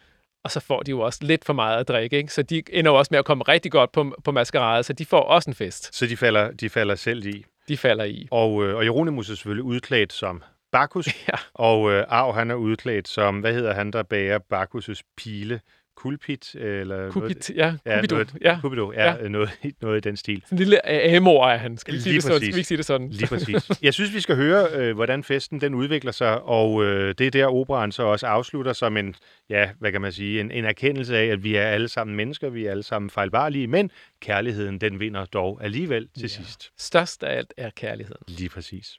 og 0.47 0.51
så 0.51 0.61
får 0.61 0.83
de 0.83 0.91
jo 0.91 1.01
også 1.01 1.19
lidt 1.23 1.45
for 1.45 1.53
meget 1.53 1.81
at 1.81 1.89
drikke, 1.89 2.17
ikke? 2.17 2.33
så 2.33 2.43
de 2.43 2.63
ender 2.73 2.91
jo 2.91 2.99
også 2.99 3.09
med 3.11 3.19
at 3.19 3.25
komme 3.25 3.45
rigtig 3.45 3.73
godt 3.73 3.93
på, 3.93 4.15
på 4.25 4.33
maskerade, 4.33 4.83
så 4.83 4.93
de 4.93 5.05
får 5.07 5.21
også 5.21 5.51
en 5.51 5.55
fest, 5.55 5.95
Så 5.97 6.07
de 6.07 6.17
falder, 6.17 6.51
de 6.51 6.69
falder 6.69 6.95
selv 6.95 7.27
i. 7.27 7.45
de 7.69 7.77
falder 7.77 8.05
i. 8.05 8.29
Og, 8.31 8.65
øh, 8.65 8.77
og 8.77 8.85
Jeronimus 8.85 9.31
er 9.31 9.35
selvfølgelig 9.35 9.65
udklædt 9.65 10.13
som 10.13 10.43
Bacchus, 10.73 11.07
Ja. 11.29 11.35
og 11.55 11.93
øh, 11.93 12.05
Arv 12.09 12.35
han 12.35 12.51
er 12.51 12.55
udklædt 12.55 13.09
som, 13.09 13.41
hvad 13.41 13.53
hedder 13.53 13.75
han, 13.75 13.91
der 13.91 14.03
bærer 14.03 14.39
Bacchus' 14.55 15.01
pile? 15.17 15.61
Kulpit? 15.97 16.55
Eller 16.55 16.97
noget, 16.97 17.13
Kupit, 17.13 17.51
ja, 17.51 17.75
ja, 17.87 17.97
Kupido, 17.97 18.15
noget, 18.15 18.37
ja. 18.43 18.59
Kupido, 18.63 18.93
ja, 18.93 19.15
ja. 19.15 19.29
Noget, 19.29 19.51
noget 19.83 19.97
i 19.97 20.01
den 20.09 20.17
stil. 20.17 20.45
En 20.53 20.59
lille 20.59 20.87
amor 21.17 21.47
er 21.47 21.57
han. 21.57 21.79
Skal 21.79 21.95
vi, 21.95 22.01
sige 22.01 22.13
Lige 22.13 22.17
det 22.17 22.23
sådan? 22.23 22.39
præcis. 22.39 22.47
Skal 22.47 22.55
vi 22.55 22.59
ikke 22.59 22.69
sige 22.69 22.79
det 22.79 22.87
sådan? 22.87 23.09
Lige 23.11 23.27
præcis. 23.27 23.71
Jeg 23.87 23.95
synes, 23.95 24.15
vi 24.15 24.21
skal 24.21 24.37
høre, 24.37 24.67
øh, 24.73 24.95
hvordan 24.95 25.25
festen 25.25 25.61
den 25.61 25.75
udvikler 25.75 26.13
sig, 26.13 26.43
og 26.43 26.85
øh, 26.85 27.15
det 27.19 27.27
er 27.27 27.31
der, 27.31 27.47
operan 27.47 27.93
så 27.93 28.03
også 28.03 28.27
afslutter 28.27 28.73
som 28.73 28.97
en, 28.97 29.15
ja, 29.51 29.71
hvad 29.79 29.93
kan 29.93 30.01
man 30.01 30.13
sige, 30.13 30.41
en, 30.41 30.51
en 30.51 30.65
erkendelse 30.65 31.17
af, 31.17 31.27
at 31.27 31.45
vi 31.45 31.57
er 31.57 31.67
alle 31.67 31.89
sammen 31.89 32.17
mennesker, 32.17 32.49
vi 32.49 32.67
er 32.67 32.71
alle 32.71 32.83
sammen 32.83 33.11
fejlbarlige, 33.11 33.67
men 33.67 33.91
kærligheden, 34.21 34.81
den 34.81 35.01
vinder 35.01 35.25
dog 35.25 35.59
alligevel 35.63 36.09
til 36.09 36.23
ja. 36.23 36.29
sidst. 36.29 36.71
Størst 36.79 37.23
af 37.23 37.37
alt 37.37 37.55
er 37.57 37.71
kærligheden. 37.71 38.23
Lige 38.29 38.49
præcis. 38.49 38.99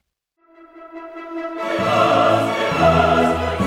Applaus, 2.79 3.66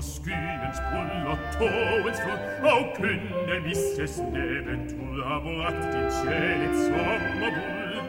slud, 0.00 0.02
skyens 0.02 0.80
pull 0.90 1.26
og 1.28 1.38
tågens 1.58 2.20
flod, 2.24 2.72
og 2.72 2.96
kønne 2.96 3.60
misses 3.66 4.18
næven 4.18 4.88
tud 4.88 5.22
har 5.24 5.40
bragt 5.40 5.82
din 5.94 6.10
sjæl 6.10 6.62
et 6.68 6.76
sommerbud. 6.86 8.00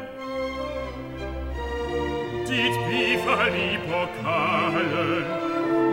Dit 2.48 2.76
bifald 2.88 3.56
i 3.56 3.78
pokalen, 3.88 5.24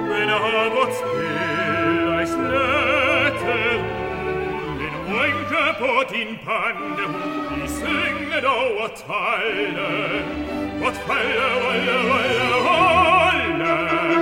men 0.08 0.28
har 0.28 0.68
vort 0.74 0.94
spil 0.94 2.08
ej 2.08 2.24
slette 2.24 3.60
En 4.86 4.94
rynke 5.10 5.64
på 5.78 5.92
din 6.12 6.38
pande, 6.46 7.06
i 7.64 7.68
synget 7.68 8.44
over 8.44 8.86
tejlen. 8.96 10.24
Vort 10.80 10.96
falde, 11.06 11.46
rolle, 11.64 11.96
rolle, 12.68 14.19